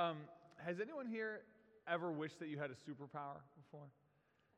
Um, 0.00 0.16
has 0.56 0.80
anyone 0.80 1.06
here 1.06 1.40
ever 1.86 2.10
wished 2.10 2.38
that 2.40 2.48
you 2.48 2.58
had 2.58 2.70
a 2.70 2.78
superpower 2.88 3.44
before? 3.60 3.84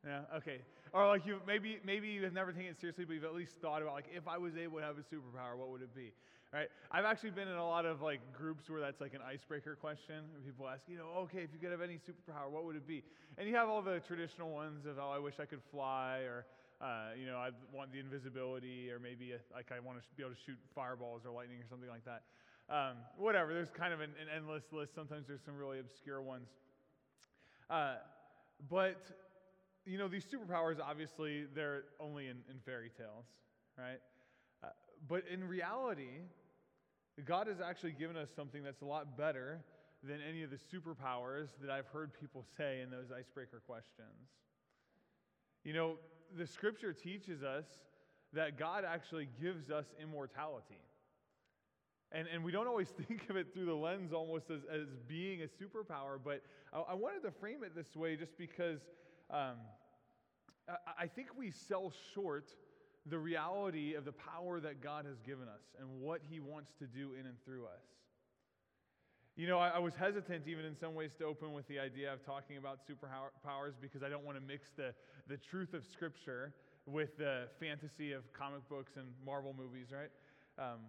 Yeah. 0.07 0.23
Okay. 0.37 0.59
Or 0.93 1.07
like 1.09 1.27
you 1.27 1.41
maybe 1.47 1.79
maybe 1.85 2.09
you 2.09 2.23
have 2.25 2.33
never 2.33 2.53
taken 2.53 2.71
it 2.71 2.81
seriously, 2.81 3.05
but 3.05 3.15
you've 3.15 3.25
at 3.25 3.35
least 3.35 3.55
thought 3.61 3.83
about 3.83 3.95
like 3.95 4.07
if 4.15 4.29
I 4.29 4.39
was 4.39 4.57
able 4.57 4.79
to 4.79 4.85
have 4.85 4.99
a 4.99 5.07
superpower, 5.15 5.57
what 5.57 5.71
would 5.71 5.83
it 5.83 5.95
be? 5.95 6.13
Right. 6.53 6.69
I've 6.91 7.07
actually 7.07 7.31
been 7.31 7.49
in 7.49 7.57
a 7.57 7.67
lot 7.67 7.87
of 7.87 8.03
like 8.03 8.21
groups 8.33 8.69
where 8.69 8.81
that's 8.81 9.01
like 9.01 9.15
an 9.15 9.23
icebreaker 9.27 9.75
question. 9.75 10.23
People 10.45 10.69
ask, 10.69 10.83
you 10.87 10.99
know, 10.99 11.09
okay, 11.25 11.39
if 11.39 11.51
you 11.55 11.59
could 11.59 11.71
have 11.71 11.81
any 11.81 11.99
superpower, 11.99 12.51
what 12.51 12.65
would 12.65 12.77
it 12.77 12.87
be? 12.87 13.03
And 13.39 13.49
you 13.49 13.57
have 13.57 13.69
all 13.69 13.81
the 13.81 14.01
traditional 14.07 14.51
ones 14.51 14.85
of, 14.87 14.99
oh, 14.99 15.11
I 15.11 15.19
wish 15.19 15.41
I 15.41 15.47
could 15.47 15.63
fly, 15.71 16.19
or 16.29 16.45
uh, 16.83 17.17
you 17.19 17.27
know, 17.27 17.39
I 17.39 17.51
want 17.73 17.91
the 17.91 18.01
invisibility, 18.01 18.91
or 18.91 18.99
maybe 18.99 19.33
a, 19.33 19.39
like 19.55 19.73
I 19.73 19.81
want 19.81 19.99
to 19.99 20.05
be 20.15 20.23
able 20.23 20.35
to 20.35 20.41
shoot 20.45 20.59
fireballs 20.75 21.23
or 21.25 21.33
lightning 21.33 21.59
or 21.59 21.67
something 21.71 21.89
like 21.89 22.05
that. 22.05 22.23
Um, 22.69 22.97
whatever. 23.19 23.53
There's 23.53 23.71
kind 23.71 23.93
of 23.93 24.01
an, 24.01 24.11
an, 24.21 24.29
endless 24.35 24.65
list. 24.73 24.95
Sometimes 24.95 25.27
there's 25.27 25.45
some 25.45 25.57
really 25.57 25.79
obscure 25.79 26.23
ones. 26.23 26.49
Uh, 27.69 27.97
but 28.71 29.03
you 29.85 29.99
know, 29.99 30.09
these 30.09 30.25
superpowers, 30.25 30.79
obviously, 30.81 31.45
they're 31.55 31.83
only 32.01 32.29
in, 32.29 32.39
in 32.49 32.61
fairy 32.65 32.91
tales, 32.97 33.27
right? 33.77 33.99
Uh, 34.63 34.69
but 35.09 35.25
in 35.31 35.47
reality, 35.47 36.21
God 37.25 37.49
has 37.49 37.61
actually 37.61 37.93
given 37.93 38.17
us 38.17 38.31
something 38.35 38.63
that's 38.63 38.83
a 38.83 38.87
lot 38.87 39.17
better 39.19 39.65
than 40.03 40.19
any 40.29 40.43
of 40.43 40.51
the 40.51 40.57
superpowers 40.57 41.49
that 41.61 41.71
I've 41.71 41.87
heard 41.87 42.13
people 42.19 42.45
say 42.57 42.81
in 42.81 42.91
those 42.91 43.11
icebreaker 43.17 43.61
questions. 43.67 44.31
You 45.65 45.73
know, 45.73 45.95
the 46.37 46.47
scripture 46.47 46.93
teaches 46.93 47.43
us 47.43 47.67
that 48.33 48.59
God 48.59 48.85
actually 48.85 49.29
gives 49.41 49.71
us 49.71 49.87
immortality. 50.01 50.81
And, 52.15 52.29
and 52.33 52.45
we 52.45 52.53
don't 52.53 52.67
always 52.67 52.89
think 53.09 53.29
of 53.31 53.37
it 53.37 53.53
through 53.53 53.67
the 53.67 53.75
lens 53.75 54.13
almost 54.13 54.51
as, 54.51 54.61
as 54.73 54.89
being 55.09 55.41
a 55.43 55.47
superpower, 55.47 56.19
but 56.23 56.43
I, 56.73 56.93
I 56.93 56.95
wanted 56.95 57.23
to 57.23 57.31
frame 57.31 57.65
it 57.65 57.75
this 57.75 57.97
way 57.97 58.17
just 58.17 58.37
because 58.37 58.81
um, 59.31 59.57
I 60.99 61.07
think 61.07 61.29
we 61.37 61.51
sell 61.51 61.93
short 62.15 62.51
the 63.07 63.19
reality 63.19 63.95
of 63.95 64.05
the 64.05 64.13
power 64.13 64.61
that 64.61 64.81
God 64.81 65.07
has 65.07 65.19
given 65.21 65.49
us 65.49 65.63
and 65.81 65.89
what 66.01 66.21
He 66.31 66.39
wants 66.39 66.73
to 66.79 66.87
do 66.87 67.13
in 67.19 67.27
and 67.27 67.37
through 67.45 67.65
us. 67.65 67.83
You 69.35 69.49
know, 69.49 69.59
I, 69.59 69.71
I, 69.71 69.79
was 69.79 69.95
hesitant 69.95 70.47
even 70.47 70.67
in 70.67 70.77
some 70.77 70.95
ways 70.95 71.13
to 71.19 71.25
open 71.25 71.55
with 71.55 71.67
the 71.67 71.79
idea 71.79 72.13
of 72.13 72.25
talking 72.25 72.59
about 72.59 72.81
superpowers 72.87 73.73
because 73.81 74.03
I 74.03 74.11
don't 74.11 74.25
want 74.25 74.37
to 74.37 74.45
mix 74.45 74.69
the, 74.77 74.93
the 75.27 75.39
truth 75.39 75.73
of 75.73 75.87
Scripture 75.87 76.53
with 76.85 77.17
the 77.17 77.49
fantasy 77.59 78.13
of 78.13 78.31
comic 78.35 78.69
books 78.69 78.93
and 78.97 79.07
Marvel 79.25 79.55
movies, 79.57 79.87
right? 79.91 80.11
Um, 80.63 80.81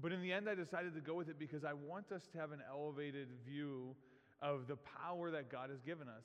but 0.00 0.12
in 0.12 0.22
the 0.22 0.32
end, 0.32 0.48
I 0.48 0.54
decided 0.54 0.94
to 0.94 1.00
go 1.00 1.14
with 1.14 1.28
it 1.28 1.38
because 1.38 1.64
I 1.64 1.72
want 1.72 2.12
us 2.12 2.22
to 2.32 2.38
have 2.38 2.52
an 2.52 2.60
elevated 2.68 3.28
view 3.46 3.94
of 4.42 4.66
the 4.66 4.76
power 4.76 5.30
that 5.30 5.50
God 5.50 5.70
has 5.70 5.80
given 5.82 6.08
us. 6.08 6.24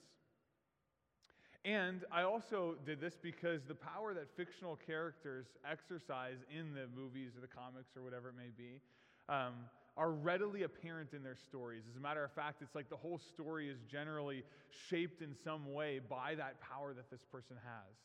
And 1.65 2.05
I 2.11 2.21
also 2.21 2.75
did 2.85 3.01
this 3.01 3.17
because 3.19 3.63
the 3.67 3.75
power 3.75 4.13
that 4.13 4.29
fictional 4.37 4.77
characters 4.85 5.47
exercise 5.69 6.37
in 6.55 6.75
the 6.75 6.85
movies 6.95 7.31
or 7.35 7.41
the 7.41 7.47
comics 7.47 7.97
or 7.97 8.03
whatever 8.03 8.29
it 8.29 8.35
may 8.37 8.51
be 8.55 8.81
um, 9.29 9.53
are 9.97 10.11
readily 10.11 10.61
apparent 10.61 11.13
in 11.13 11.23
their 11.23 11.35
stories. 11.35 11.81
As 11.89 11.97
a 11.97 11.99
matter 11.99 12.23
of 12.23 12.31
fact, 12.33 12.61
it's 12.61 12.75
like 12.75 12.89
the 12.89 12.95
whole 12.95 13.17
story 13.17 13.67
is 13.67 13.79
generally 13.91 14.43
shaped 14.89 15.23
in 15.23 15.33
some 15.43 15.73
way 15.73 15.99
by 16.07 16.35
that 16.35 16.61
power 16.61 16.93
that 16.93 17.09
this 17.09 17.23
person 17.31 17.55
has. 17.63 17.95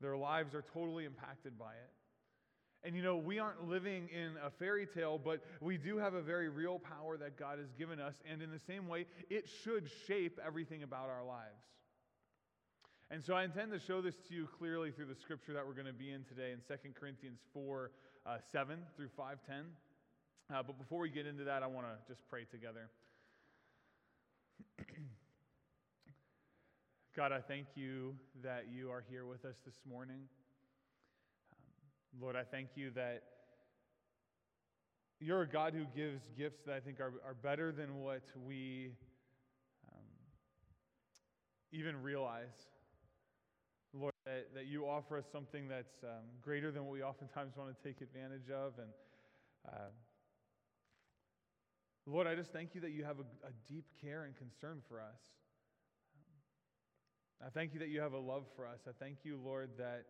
Their 0.00 0.16
lives 0.16 0.54
are 0.54 0.64
totally 0.72 1.04
impacted 1.04 1.58
by 1.58 1.72
it. 1.72 1.90
And 2.82 2.96
you 2.96 3.02
know, 3.02 3.16
we 3.16 3.38
aren't 3.38 3.68
living 3.68 4.08
in 4.08 4.36
a 4.42 4.50
fairy 4.50 4.86
tale, 4.86 5.20
but 5.22 5.44
we 5.60 5.76
do 5.76 5.98
have 5.98 6.14
a 6.14 6.22
very 6.22 6.48
real 6.48 6.78
power 6.78 7.18
that 7.18 7.38
God 7.38 7.58
has 7.58 7.72
given 7.78 8.00
us. 8.00 8.14
And 8.30 8.40
in 8.40 8.50
the 8.50 8.58
same 8.58 8.88
way, 8.88 9.04
it 9.28 9.48
should 9.62 9.90
shape 10.06 10.38
everything 10.44 10.82
about 10.82 11.10
our 11.10 11.24
lives. 11.24 11.60
And 13.10 13.22
so 13.22 13.34
I 13.34 13.44
intend 13.44 13.72
to 13.72 13.78
show 13.78 14.00
this 14.00 14.14
to 14.28 14.34
you 14.34 14.48
clearly 14.58 14.92
through 14.92 15.06
the 15.06 15.16
scripture 15.16 15.52
that 15.52 15.66
we're 15.66 15.74
going 15.74 15.86
to 15.86 15.92
be 15.92 16.10
in 16.10 16.24
today 16.24 16.52
in 16.52 16.60
2 16.68 16.74
Corinthians 16.98 17.40
4 17.52 17.90
uh, 18.24 18.36
7 18.52 18.78
through 18.96 19.08
510. 19.16 19.66
Uh, 20.54 20.62
but 20.62 20.78
before 20.78 21.00
we 21.00 21.10
get 21.10 21.26
into 21.26 21.44
that, 21.44 21.62
I 21.62 21.66
want 21.66 21.86
to 21.86 21.92
just 22.12 22.26
pray 22.28 22.44
together. 22.50 22.88
God, 27.16 27.32
I 27.32 27.40
thank 27.40 27.66
you 27.74 28.14
that 28.42 28.66
you 28.72 28.90
are 28.90 29.04
here 29.10 29.26
with 29.26 29.44
us 29.44 29.56
this 29.66 29.80
morning. 29.88 30.20
Lord, 32.18 32.36
I 32.36 32.42
thank 32.42 32.70
you 32.74 32.90
that 32.92 33.22
you're 35.20 35.42
a 35.42 35.48
God 35.48 35.74
who 35.74 35.84
gives 35.94 36.22
gifts 36.36 36.60
that 36.66 36.74
I 36.74 36.80
think 36.80 36.98
are, 36.98 37.12
are 37.24 37.34
better 37.34 37.72
than 37.72 38.00
what 38.00 38.22
we 38.46 38.92
um, 39.92 40.04
even 41.72 42.02
realize. 42.02 42.66
Lord, 43.92 44.14
that, 44.24 44.54
that 44.54 44.66
you 44.66 44.86
offer 44.86 45.18
us 45.18 45.24
something 45.30 45.68
that's 45.68 46.02
um, 46.04 46.24
greater 46.40 46.70
than 46.70 46.84
what 46.84 46.92
we 46.92 47.02
oftentimes 47.02 47.56
want 47.56 47.70
to 47.76 47.88
take 47.88 48.00
advantage 48.00 48.50
of. 48.50 48.72
And 48.78 48.88
uh, 49.68 49.90
Lord, 52.06 52.26
I 52.26 52.34
just 52.34 52.52
thank 52.52 52.74
you 52.74 52.80
that 52.80 52.90
you 52.90 53.04
have 53.04 53.18
a, 53.18 53.46
a 53.46 53.52
deep 53.68 53.84
care 54.00 54.24
and 54.24 54.34
concern 54.36 54.80
for 54.88 55.00
us. 55.00 55.20
I 57.44 57.50
thank 57.50 57.72
you 57.72 57.80
that 57.80 57.88
you 57.88 58.00
have 58.00 58.12
a 58.12 58.18
love 58.18 58.44
for 58.54 58.66
us. 58.66 58.80
I 58.86 58.92
thank 58.98 59.18
you, 59.22 59.38
Lord, 59.42 59.70
that 59.78 60.04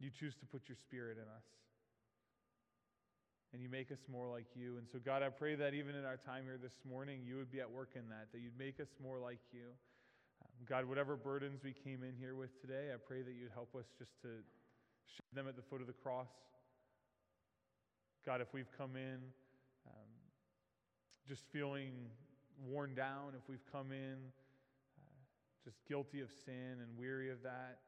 you 0.00 0.10
choose 0.10 0.34
to 0.36 0.46
put 0.46 0.68
your 0.68 0.76
spirit 0.76 1.18
in 1.18 1.28
us. 1.28 1.44
And 3.52 3.60
you 3.60 3.68
make 3.68 3.90
us 3.90 3.98
more 4.10 4.28
like 4.28 4.46
you. 4.54 4.78
And 4.78 4.86
so, 4.90 4.98
God, 5.04 5.22
I 5.22 5.28
pray 5.28 5.56
that 5.56 5.74
even 5.74 5.94
in 5.94 6.04
our 6.04 6.16
time 6.16 6.44
here 6.44 6.58
this 6.60 6.78
morning, 6.88 7.20
you 7.26 7.36
would 7.36 7.50
be 7.50 7.60
at 7.60 7.70
work 7.70 7.90
in 7.96 8.08
that, 8.08 8.28
that 8.32 8.40
you'd 8.40 8.58
make 8.58 8.78
us 8.78 8.88
more 9.02 9.18
like 9.18 9.40
you. 9.52 9.74
Um, 10.42 10.50
God, 10.68 10.84
whatever 10.84 11.16
burdens 11.16 11.60
we 11.64 11.72
came 11.72 12.04
in 12.04 12.14
here 12.16 12.34
with 12.34 12.60
today, 12.60 12.90
I 12.94 12.96
pray 12.96 13.22
that 13.22 13.32
you'd 13.32 13.50
help 13.52 13.74
us 13.74 13.86
just 13.98 14.12
to 14.22 14.28
shed 15.04 15.26
them 15.34 15.48
at 15.48 15.56
the 15.56 15.62
foot 15.62 15.80
of 15.80 15.88
the 15.88 15.92
cross. 15.92 16.30
God, 18.24 18.40
if 18.40 18.54
we've 18.54 18.70
come 18.78 18.94
in 18.94 19.18
um, 19.86 20.10
just 21.28 21.42
feeling 21.52 21.90
worn 22.68 22.94
down, 22.94 23.32
if 23.34 23.48
we've 23.48 23.66
come 23.72 23.90
in 23.90 24.14
uh, 24.14 25.02
just 25.64 25.78
guilty 25.88 26.20
of 26.20 26.30
sin 26.44 26.78
and 26.80 26.96
weary 26.96 27.30
of 27.30 27.42
that, 27.42 27.78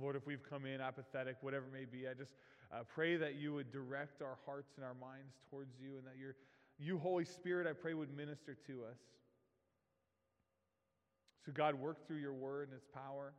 Lord, 0.00 0.16
if 0.16 0.26
we've 0.26 0.42
come 0.48 0.66
in 0.66 0.80
apathetic, 0.80 1.36
whatever 1.40 1.66
it 1.66 1.72
may 1.72 1.84
be, 1.84 2.08
I 2.08 2.14
just 2.14 2.32
uh, 2.72 2.82
pray 2.82 3.16
that 3.16 3.36
you 3.36 3.54
would 3.54 3.70
direct 3.70 4.22
our 4.22 4.38
hearts 4.44 4.72
and 4.76 4.84
our 4.84 4.94
minds 4.94 5.34
towards 5.50 5.74
you 5.80 5.98
and 5.98 6.06
that 6.06 6.18
your, 6.18 6.34
you, 6.78 6.98
Holy 6.98 7.24
Spirit, 7.24 7.66
I 7.66 7.72
pray, 7.72 7.94
would 7.94 8.14
minister 8.16 8.56
to 8.66 8.84
us. 8.90 8.98
So, 11.46 11.52
God, 11.52 11.74
work 11.74 12.06
through 12.06 12.18
your 12.18 12.32
word 12.32 12.68
and 12.68 12.76
its 12.76 12.88
power. 12.90 13.36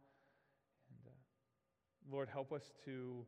And 0.88 1.02
uh, 1.12 2.14
Lord, 2.14 2.30
help 2.32 2.54
us 2.54 2.72
to 2.86 3.26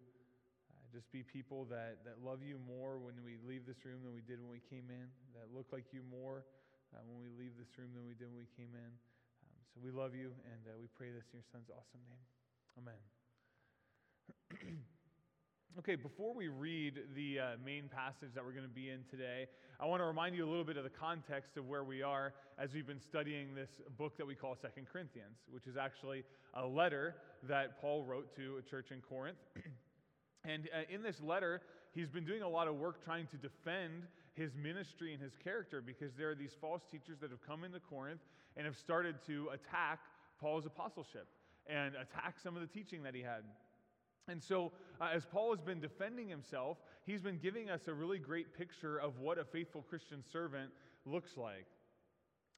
uh, 0.71 0.88
just 0.94 1.11
be 1.11 1.23
people 1.23 1.65
that, 1.69 2.05
that 2.05 2.23
love 2.23 2.39
you 2.45 2.61
more 2.63 2.99
when 2.99 3.15
we 3.25 3.35
leave 3.44 3.65
this 3.65 3.83
room 3.83 3.99
than 4.05 4.13
we 4.13 4.21
did 4.21 4.39
when 4.39 4.51
we 4.51 4.63
came 4.69 4.88
in, 4.88 5.09
that 5.35 5.51
look 5.51 5.67
like 5.73 5.91
you 5.91 5.99
more 6.07 6.45
uh, 6.95 7.03
when 7.09 7.19
we 7.19 7.27
leave 7.35 7.57
this 7.59 7.75
room 7.75 7.89
than 7.91 8.05
we 8.07 8.13
did 8.13 8.31
when 8.31 8.39
we 8.39 8.51
came 8.55 8.71
in. 8.71 8.91
Um, 9.44 9.59
so, 9.73 9.81
we 9.83 9.91
love 9.91 10.15
you, 10.15 10.31
and 10.47 10.61
uh, 10.69 10.79
we 10.79 10.88
pray 10.95 11.11
this 11.11 11.27
in 11.33 11.44
your 11.44 11.47
son's 11.51 11.67
awesome 11.67 12.05
name. 12.07 12.23
Amen. 12.79 13.16
Okay, 15.79 15.95
before 15.95 16.33
we 16.33 16.47
read 16.47 17.01
the 17.15 17.39
uh, 17.39 17.45
main 17.63 17.88
passage 17.88 18.29
that 18.33 18.43
we're 18.43 18.51
going 18.51 18.63
to 18.63 18.67
be 18.67 18.89
in 18.89 19.03
today, 19.11 19.45
I 19.79 19.85
want 19.85 20.01
to 20.01 20.05
remind 20.05 20.35
you 20.35 20.43
a 20.43 20.49
little 20.49 20.63
bit 20.63 20.75
of 20.75 20.83
the 20.83 20.89
context 20.89 21.55
of 21.55 21.67
where 21.67 21.83
we 21.83 22.01
are 22.01 22.33
as 22.57 22.73
we've 22.73 22.88
been 22.88 22.99
studying 22.99 23.53
this 23.53 23.69
book 23.95 24.17
that 24.17 24.25
we 24.25 24.33
call 24.33 24.55
Second 24.59 24.88
Corinthians, 24.91 25.38
which 25.51 25.67
is 25.67 25.77
actually 25.77 26.23
a 26.55 26.65
letter 26.65 27.17
that 27.47 27.79
Paul 27.79 28.03
wrote 28.05 28.35
to 28.38 28.57
a 28.57 28.63
church 28.67 28.88
in 28.89 29.01
Corinth. 29.01 29.38
and 30.44 30.67
uh, 30.73 30.91
in 30.91 31.03
this 31.03 31.21
letter, 31.21 31.61
he's 31.94 32.09
been 32.09 32.25
doing 32.25 32.41
a 32.41 32.49
lot 32.49 32.67
of 32.67 32.73
work 32.77 33.05
trying 33.05 33.27
to 33.27 33.38
defend 33.38 34.01
his 34.33 34.56
ministry 34.56 35.13
and 35.13 35.21
his 35.21 35.33
character 35.44 35.79
because 35.79 36.15
there 36.18 36.31
are 36.31 36.35
these 36.35 36.56
false 36.59 36.81
teachers 36.89 37.19
that 37.21 37.29
have 37.29 37.45
come 37.45 37.63
into 37.63 37.79
Corinth 37.79 38.21
and 38.56 38.65
have 38.65 38.77
started 38.77 39.18
to 39.27 39.50
attack 39.53 40.00
Paul's 40.41 40.65
apostleship 40.65 41.27
and 41.68 41.94
attack 41.94 42.39
some 42.41 42.56
of 42.56 42.62
the 42.62 42.68
teaching 42.68 43.03
that 43.03 43.13
he 43.13 43.21
had. 43.21 43.44
And 44.27 44.41
so, 44.44 44.71
uh, 45.00 45.09
as 45.13 45.25
Paul 45.25 45.56
has 45.56 45.62
been 45.62 45.79
defending 45.79 46.27
himself, 46.27 46.77
he's 47.06 47.21
been 47.21 47.38
giving 47.38 47.69
us 47.69 47.88
a 47.88 47.94
really 47.94 48.19
great 48.19 48.57
picture 48.57 48.97
of 48.97 49.19
what 49.19 49.38
a 49.38 49.45
faithful 49.45 49.81
Christian 49.81 50.24
servant 50.31 50.71
looks 51.06 51.38
like. 51.38 51.65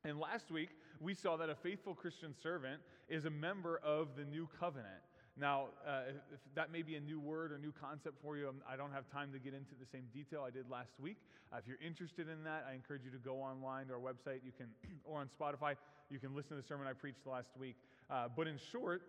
And 0.03 0.19
last 0.19 0.49
week, 0.49 0.69
we 0.99 1.13
saw 1.13 1.37
that 1.37 1.49
a 1.49 1.55
faithful 1.55 1.93
Christian 1.93 2.33
servant 2.41 2.81
is 3.07 3.25
a 3.25 3.29
member 3.29 3.79
of 3.83 4.15
the 4.15 4.23
new 4.23 4.47
covenant. 4.59 5.01
Now, 5.37 5.67
uh, 5.87 6.11
that 6.55 6.71
may 6.71 6.81
be 6.81 6.95
a 6.95 6.99
new 6.99 7.19
word 7.19 7.51
or 7.51 7.57
new 7.57 7.71
concept 7.71 8.15
for 8.21 8.35
you, 8.35 8.49
um, 8.49 8.55
I 8.69 8.75
don't 8.75 8.91
have 8.91 9.09
time 9.09 9.31
to 9.31 9.39
get 9.39 9.53
into 9.53 9.71
the 9.79 9.85
same 9.85 10.03
detail 10.13 10.43
I 10.45 10.49
did 10.49 10.69
last 10.69 10.91
week. 10.99 11.17
Uh, 11.51 11.57
if 11.57 11.67
you're 11.67 11.79
interested 11.85 12.27
in 12.27 12.43
that, 12.43 12.65
I 12.69 12.73
encourage 12.73 13.03
you 13.05 13.11
to 13.11 13.17
go 13.17 13.35
online 13.35 13.87
to 13.87 13.93
our 13.93 13.99
website, 13.99 14.41
you 14.43 14.51
can, 14.57 14.67
or 15.05 15.21
on 15.21 15.29
Spotify, 15.29 15.75
you 16.09 16.19
can 16.19 16.35
listen 16.35 16.57
to 16.57 16.61
the 16.61 16.67
sermon 16.67 16.87
I 16.87 16.93
preached 16.93 17.25
last 17.25 17.49
week. 17.57 17.75
Uh, 18.09 18.27
but 18.35 18.47
in 18.47 18.57
short, 18.71 19.03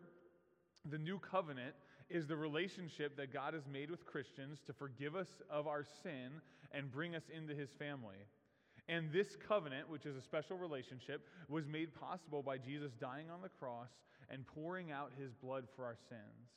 the 0.89 0.99
new 0.99 1.19
covenant 1.19 1.75
is 2.11 2.27
the 2.27 2.37
relationship 2.37 3.17
that 3.17 3.33
God 3.33 3.55
has 3.55 3.63
made 3.73 3.91
with 3.91 4.05
Christians 4.05 4.59
to 4.67 4.73
forgive 4.73 5.15
us 5.15 5.29
of 5.49 5.67
our 5.67 5.85
sin 6.03 6.41
and 6.73 6.91
bring 6.91 7.15
us 7.15 7.25
into 7.35 7.55
his 7.55 7.71
family. 7.79 8.27
And 8.89 9.13
this 9.13 9.37
covenant, 9.37 9.89
which 9.89 10.07
is 10.07 10.17
a 10.17 10.23
special 10.23 10.57
relationship, 10.57 11.27
was 11.49 11.67
made 11.67 11.95
possible 11.95 12.43
by 12.43 12.59
Jesus 12.59 12.93
dying 13.01 13.31
on 13.31 13.41
the 13.41 13.49
cross 13.49 13.91
and 14.29 14.47
pouring 14.47 14.91
out 14.91 15.13
his 15.19 15.33
blood 15.33 15.65
for 15.77 15.85
our 15.85 15.97
sins. 16.09 16.51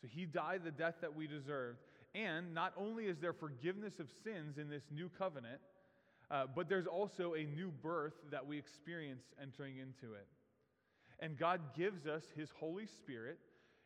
So 0.00 0.08
he 0.08 0.26
died 0.26 0.62
the 0.64 0.72
death 0.72 0.96
that 1.00 1.14
we 1.14 1.26
deserved. 1.28 1.78
And 2.14 2.52
not 2.52 2.72
only 2.76 3.04
is 3.04 3.18
there 3.18 3.32
forgiveness 3.32 4.00
of 4.00 4.08
sins 4.24 4.58
in 4.58 4.68
this 4.68 4.82
new 4.90 5.08
covenant, 5.16 5.60
uh, 6.30 6.46
but 6.54 6.68
there's 6.68 6.86
also 6.86 7.34
a 7.34 7.44
new 7.44 7.70
birth 7.82 8.14
that 8.30 8.44
we 8.44 8.58
experience 8.58 9.22
entering 9.40 9.76
into 9.76 10.14
it. 10.14 10.26
And 11.20 11.38
God 11.38 11.60
gives 11.76 12.06
us 12.06 12.24
his 12.36 12.50
Holy 12.58 12.86
Spirit. 12.86 13.38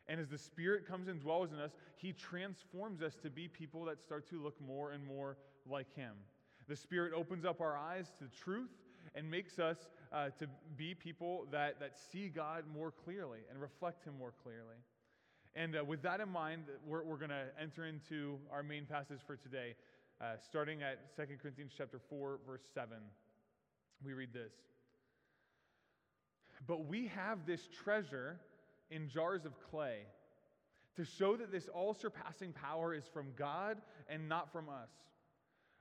And 0.09 0.21
as 0.21 0.29
the 0.29 0.37
Spirit 0.37 0.87
comes 0.87 1.07
and 1.07 1.19
dwells 1.19 1.51
in 1.51 1.59
us, 1.59 1.71
he 1.97 2.13
transforms 2.13 3.01
us 3.01 3.15
to 3.23 3.29
be 3.29 3.47
people 3.47 3.83
that 3.85 3.99
start 3.99 4.29
to 4.29 4.41
look 4.41 4.55
more 4.65 4.91
and 4.91 5.05
more 5.05 5.37
like 5.69 5.93
him. 5.95 6.13
The 6.67 6.75
Spirit 6.75 7.13
opens 7.13 7.45
up 7.45 7.61
our 7.61 7.77
eyes 7.77 8.11
to 8.19 8.25
truth 8.43 8.69
and 9.15 9.29
makes 9.29 9.59
us 9.59 9.77
uh, 10.11 10.29
to 10.39 10.47
be 10.75 10.93
people 10.93 11.47
that, 11.51 11.79
that 11.79 11.93
see 12.11 12.29
God 12.29 12.63
more 12.73 12.91
clearly 12.91 13.39
and 13.49 13.59
reflect 13.61 14.03
Him 14.03 14.13
more 14.17 14.33
clearly. 14.43 14.75
And 15.55 15.75
uh, 15.75 15.83
with 15.83 16.01
that 16.03 16.19
in 16.19 16.29
mind, 16.29 16.65
we're, 16.85 17.03
we're 17.03 17.17
going 17.17 17.31
to 17.31 17.45
enter 17.59 17.85
into 17.85 18.37
our 18.51 18.63
main 18.63 18.85
passage 18.85 19.19
for 19.25 19.35
today, 19.35 19.75
uh, 20.21 20.33
starting 20.45 20.83
at 20.83 21.15
2 21.15 21.23
Corinthians 21.41 21.71
chapter 21.75 21.99
4, 22.09 22.39
verse 22.45 22.61
7. 22.73 22.97
We 24.05 24.13
read 24.13 24.33
this. 24.33 24.53
But 26.67 26.85
we 26.85 27.07
have 27.07 27.45
this 27.45 27.61
treasure 27.83 28.39
in 28.89 29.09
jars 29.09 29.45
of 29.45 29.53
clay 29.69 29.99
to 30.95 31.05
show 31.05 31.35
that 31.37 31.51
this 31.51 31.67
all 31.67 31.93
surpassing 31.93 32.51
power 32.51 32.93
is 32.93 33.03
from 33.13 33.27
God 33.37 33.77
and 34.09 34.27
not 34.27 34.51
from 34.51 34.67
us. 34.67 34.89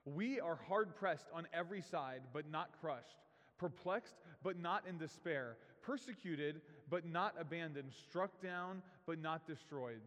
We 0.05 0.39
are 0.41 0.59
hard 0.69 0.95
pressed 0.95 1.27
on 1.35 1.49
every 1.53 1.81
side, 1.81 2.21
but 2.33 2.51
not 2.51 2.71
crushed, 2.81 3.17
perplexed, 3.59 4.15
but 4.43 4.59
not 4.59 4.85
in 4.89 4.99
despair, 4.99 5.57
persecuted, 5.83 6.61
but 6.91 7.07
not 7.07 7.35
abandoned, 7.41 7.93
struck 8.09 8.43
down, 8.43 8.83
but 9.07 9.21
not 9.21 9.47
destroyed. 9.47 10.01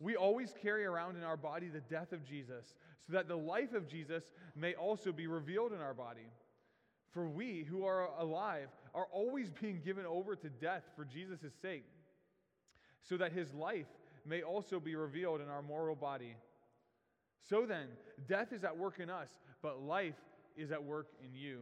We 0.00 0.16
always 0.16 0.54
carry 0.62 0.84
around 0.84 1.16
in 1.16 1.24
our 1.24 1.36
body 1.36 1.68
the 1.68 1.80
death 1.80 2.12
of 2.12 2.24
Jesus, 2.24 2.74
so 3.06 3.12
that 3.14 3.28
the 3.28 3.36
life 3.36 3.74
of 3.74 3.88
Jesus 3.88 4.24
may 4.54 4.74
also 4.74 5.12
be 5.12 5.26
revealed 5.26 5.72
in 5.72 5.80
our 5.80 5.94
body. 5.94 6.28
For 7.12 7.28
we 7.28 7.64
who 7.68 7.84
are 7.84 8.10
alive 8.18 8.68
are 8.94 9.06
always 9.12 9.50
being 9.50 9.80
given 9.84 10.06
over 10.06 10.36
to 10.36 10.48
death 10.48 10.82
for 10.94 11.04
Jesus' 11.04 11.52
sake, 11.62 11.84
so 13.08 13.16
that 13.16 13.32
his 13.32 13.52
life 13.54 13.86
may 14.24 14.42
also 14.42 14.80
be 14.80 14.96
revealed 14.96 15.40
in 15.40 15.48
our 15.48 15.62
mortal 15.62 15.94
body. 15.94 16.36
So 17.48 17.64
then, 17.64 17.86
death 18.28 18.52
is 18.52 18.64
at 18.64 18.76
work 18.76 18.98
in 18.98 19.08
us, 19.08 19.28
but 19.62 19.82
life 19.82 20.16
is 20.56 20.72
at 20.72 20.82
work 20.82 21.08
in 21.24 21.34
you. 21.34 21.60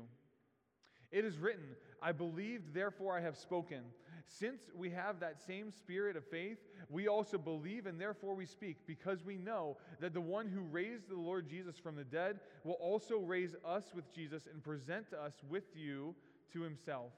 It 1.11 1.25
is 1.25 1.39
written, 1.39 1.77
I 2.03 2.13
believed, 2.13 2.75
therefore 2.75 3.17
I 3.17 3.21
have 3.21 3.37
spoken. 3.37 3.83
Since 4.27 4.63
we 4.75 4.91
have 4.91 5.21
that 5.21 5.41
same 5.47 5.71
spirit 5.71 6.17
of 6.17 6.25
faith, 6.27 6.59
we 6.89 7.09
also 7.09 7.37
believe 7.37 7.87
and 7.87 8.01
therefore 8.01 8.35
we 8.35 8.47
speak, 8.47 8.79
because 8.87 9.23
we 9.23 9.37
know 9.37 9.77
that 10.01 10.15
the 10.15 10.21
one 10.21 10.49
who 10.49 10.63
raised 10.63 11.09
the 11.09 11.17
Lord 11.17 11.49
Jesus 11.49 11.77
from 11.79 11.95
the 11.95 12.05
dead 12.05 12.41
will 12.65 12.79
also 12.81 13.19
raise 13.19 13.55
us 13.65 13.85
with 13.95 14.13
Jesus 14.13 14.49
and 14.51 14.65
present 14.65 15.13
us 15.13 15.35
with 15.49 15.65
you 15.77 16.15
to 16.53 16.63
himself. 16.63 17.13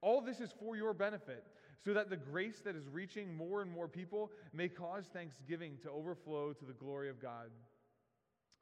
All 0.00 0.20
this 0.20 0.40
is 0.40 0.52
for 0.60 0.76
your 0.76 0.92
benefit, 0.92 1.44
so 1.84 1.94
that 1.94 2.10
the 2.10 2.16
grace 2.16 2.60
that 2.64 2.76
is 2.76 2.88
reaching 2.88 3.36
more 3.36 3.62
and 3.62 3.70
more 3.70 3.88
people 3.88 4.30
may 4.52 4.68
cause 4.68 5.04
thanksgiving 5.12 5.78
to 5.82 5.90
overflow 5.90 6.52
to 6.52 6.64
the 6.64 6.72
glory 6.72 7.08
of 7.08 7.22
God. 7.22 7.50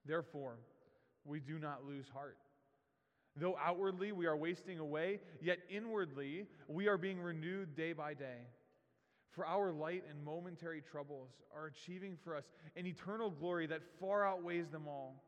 Therefore, 0.04 0.58
we 1.24 1.40
do 1.40 1.58
not 1.58 1.84
lose 1.86 2.08
heart. 2.08 2.38
Though 3.36 3.56
outwardly 3.62 4.12
we 4.12 4.26
are 4.26 4.36
wasting 4.36 4.78
away, 4.78 5.20
yet 5.42 5.58
inwardly 5.70 6.46
we 6.68 6.88
are 6.88 6.96
being 6.96 7.20
renewed 7.20 7.76
day 7.76 7.92
by 7.92 8.14
day. 8.14 8.46
For 9.32 9.44
our 9.44 9.70
light 9.72 10.04
and 10.08 10.24
momentary 10.24 10.80
troubles 10.80 11.28
are 11.54 11.66
achieving 11.66 12.16
for 12.24 12.34
us 12.34 12.44
an 12.76 12.86
eternal 12.86 13.30
glory 13.30 13.66
that 13.66 13.82
far 14.00 14.26
outweighs 14.26 14.70
them 14.70 14.88
all. 14.88 15.22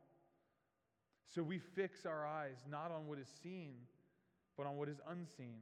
So 1.34 1.42
we 1.42 1.58
fix 1.58 2.06
our 2.06 2.26
eyes 2.26 2.56
not 2.70 2.90
on 2.90 3.06
what 3.06 3.18
is 3.18 3.28
seen, 3.42 3.74
but 4.56 4.66
on 4.66 4.76
what 4.76 4.88
is 4.88 4.98
unseen. 5.10 5.60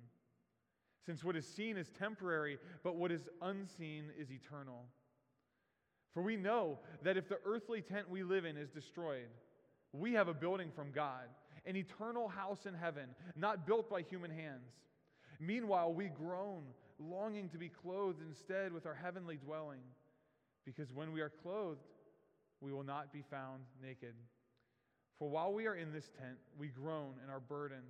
Since 1.07 1.23
what 1.23 1.37
is 1.37 1.47
seen 1.47 1.77
is 1.77 1.89
temporary, 1.97 2.59
but 2.83 2.97
what 2.97 3.13
is 3.13 3.29
unseen 3.41 4.07
is 4.19 4.33
eternal. 4.33 4.83
For 6.13 6.23
we 6.23 6.37
know 6.37 6.81
that 7.05 7.17
if 7.17 7.29
the 7.29 7.39
earthly 7.45 7.81
tent 7.81 8.11
we 8.11 8.25
live 8.25 8.45
in 8.45 8.57
is 8.57 8.71
destroyed, 8.71 9.29
we 9.93 10.15
have 10.15 10.27
a 10.27 10.35
building 10.35 10.71
from 10.75 10.91
God, 10.91 11.29
an 11.65 11.77
eternal 11.77 12.27
house 12.27 12.67
in 12.67 12.75
heaven, 12.75 13.11
not 13.37 13.67
built 13.67 13.89
by 13.89 14.03
human 14.03 14.31
hands. 14.31 14.73
Meanwhile, 15.39 15.93
we 15.93 16.07
groan, 16.07 16.63
longing 16.99 17.49
to 17.51 17.59
be 17.59 17.69
clothed 17.69 18.21
instead 18.27 18.73
with 18.73 18.87
our 18.87 18.95
heavenly 18.95 19.37
dwelling, 19.37 19.83
because 20.65 20.93
when 20.93 21.13
we 21.13 21.21
are 21.21 21.31
clothed, 21.43 21.87
we 22.61 22.73
will 22.73 22.83
not 22.83 23.13
be 23.13 23.23
found 23.31 23.63
naked. 23.83 24.15
For 25.19 25.29
while 25.29 25.53
we 25.53 25.67
are 25.67 25.75
in 25.75 25.93
this 25.93 26.11
tent, 26.19 26.39
we 26.59 26.69
groan 26.69 27.15
and 27.23 27.31
are 27.31 27.41
burdened, 27.41 27.83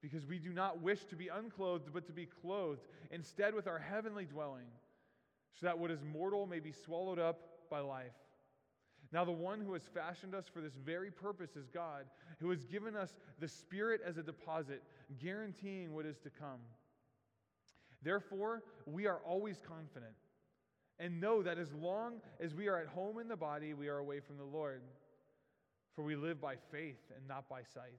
because 0.00 0.26
we 0.26 0.38
do 0.38 0.52
not 0.52 0.80
wish 0.80 1.04
to 1.06 1.16
be 1.16 1.28
unclothed, 1.28 1.92
but 1.92 2.06
to 2.06 2.12
be 2.12 2.26
clothed 2.26 2.82
instead 3.10 3.54
with 3.54 3.66
our 3.66 3.78
heavenly 3.78 4.24
dwelling, 4.24 4.66
so 5.58 5.66
that 5.66 5.78
what 5.78 5.90
is 5.90 6.00
mortal 6.02 6.46
may 6.46 6.60
be 6.60 6.72
swallowed 6.72 7.18
up 7.18 7.40
by 7.70 7.80
life. 7.80 8.12
Now, 9.12 9.24
the 9.24 9.32
one 9.32 9.60
who 9.60 9.72
has 9.74 9.82
fashioned 9.94 10.34
us 10.34 10.46
for 10.52 10.60
this 10.60 10.74
very 10.74 11.10
purpose 11.10 11.56
is 11.56 11.68
God, 11.68 12.06
who 12.40 12.50
has 12.50 12.64
given 12.64 12.96
us 12.96 13.16
the 13.38 13.48
Spirit 13.48 14.00
as 14.04 14.16
a 14.16 14.22
deposit, 14.22 14.82
guaranteeing 15.18 15.94
what 15.94 16.06
is 16.06 16.18
to 16.18 16.30
come. 16.30 16.60
Therefore, 18.02 18.62
we 18.84 19.06
are 19.06 19.20
always 19.26 19.60
confident 19.66 20.14
and 20.98 21.20
know 21.20 21.42
that 21.42 21.58
as 21.58 21.72
long 21.72 22.14
as 22.40 22.54
we 22.54 22.68
are 22.68 22.78
at 22.78 22.88
home 22.88 23.18
in 23.18 23.28
the 23.28 23.36
body, 23.36 23.74
we 23.74 23.88
are 23.88 23.98
away 23.98 24.20
from 24.20 24.38
the 24.38 24.44
Lord. 24.44 24.82
For 25.94 26.02
we 26.02 26.16
live 26.16 26.40
by 26.40 26.56
faith 26.70 27.00
and 27.16 27.26
not 27.26 27.48
by 27.48 27.62
sight. 27.62 27.98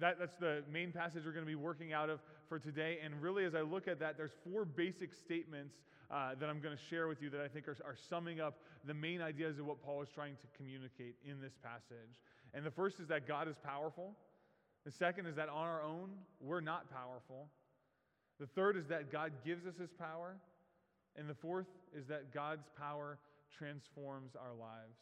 that, 0.00 0.18
that's 0.18 0.36
the 0.36 0.62
main 0.70 0.92
passage 0.92 1.22
we're 1.24 1.32
going 1.32 1.44
to 1.44 1.50
be 1.50 1.54
working 1.54 1.92
out 1.92 2.10
of 2.10 2.20
for 2.48 2.58
today. 2.58 2.98
And 3.04 3.20
really, 3.20 3.44
as 3.44 3.54
I 3.54 3.60
look 3.60 3.88
at 3.88 3.98
that, 4.00 4.16
there's 4.16 4.32
four 4.44 4.64
basic 4.64 5.14
statements 5.14 5.74
uh, 6.10 6.34
that 6.38 6.48
I'm 6.48 6.60
going 6.60 6.76
to 6.76 6.82
share 6.90 7.08
with 7.08 7.22
you 7.22 7.30
that 7.30 7.40
I 7.40 7.48
think 7.48 7.68
are, 7.68 7.76
are 7.84 7.96
summing 8.08 8.40
up 8.40 8.58
the 8.84 8.94
main 8.94 9.20
ideas 9.20 9.58
of 9.58 9.66
what 9.66 9.82
Paul 9.82 10.02
is 10.02 10.08
trying 10.14 10.36
to 10.36 10.46
communicate 10.56 11.16
in 11.24 11.40
this 11.40 11.52
passage. 11.62 12.20
And 12.54 12.64
the 12.64 12.70
first 12.70 13.00
is 13.00 13.08
that 13.08 13.26
God 13.26 13.48
is 13.48 13.56
powerful. 13.64 14.14
The 14.84 14.90
second 14.90 15.26
is 15.26 15.36
that 15.36 15.48
on 15.48 15.66
our 15.66 15.82
own, 15.82 16.10
we're 16.40 16.60
not 16.60 16.90
powerful. 16.90 17.48
The 18.40 18.46
third 18.46 18.76
is 18.76 18.86
that 18.88 19.12
God 19.12 19.32
gives 19.44 19.66
us 19.66 19.76
his 19.76 19.90
power. 19.90 20.36
And 21.16 21.28
the 21.28 21.34
fourth 21.34 21.66
is 21.96 22.06
that 22.08 22.32
God's 22.32 22.68
power 22.78 23.18
transforms 23.56 24.32
our 24.34 24.54
lives. 24.58 24.96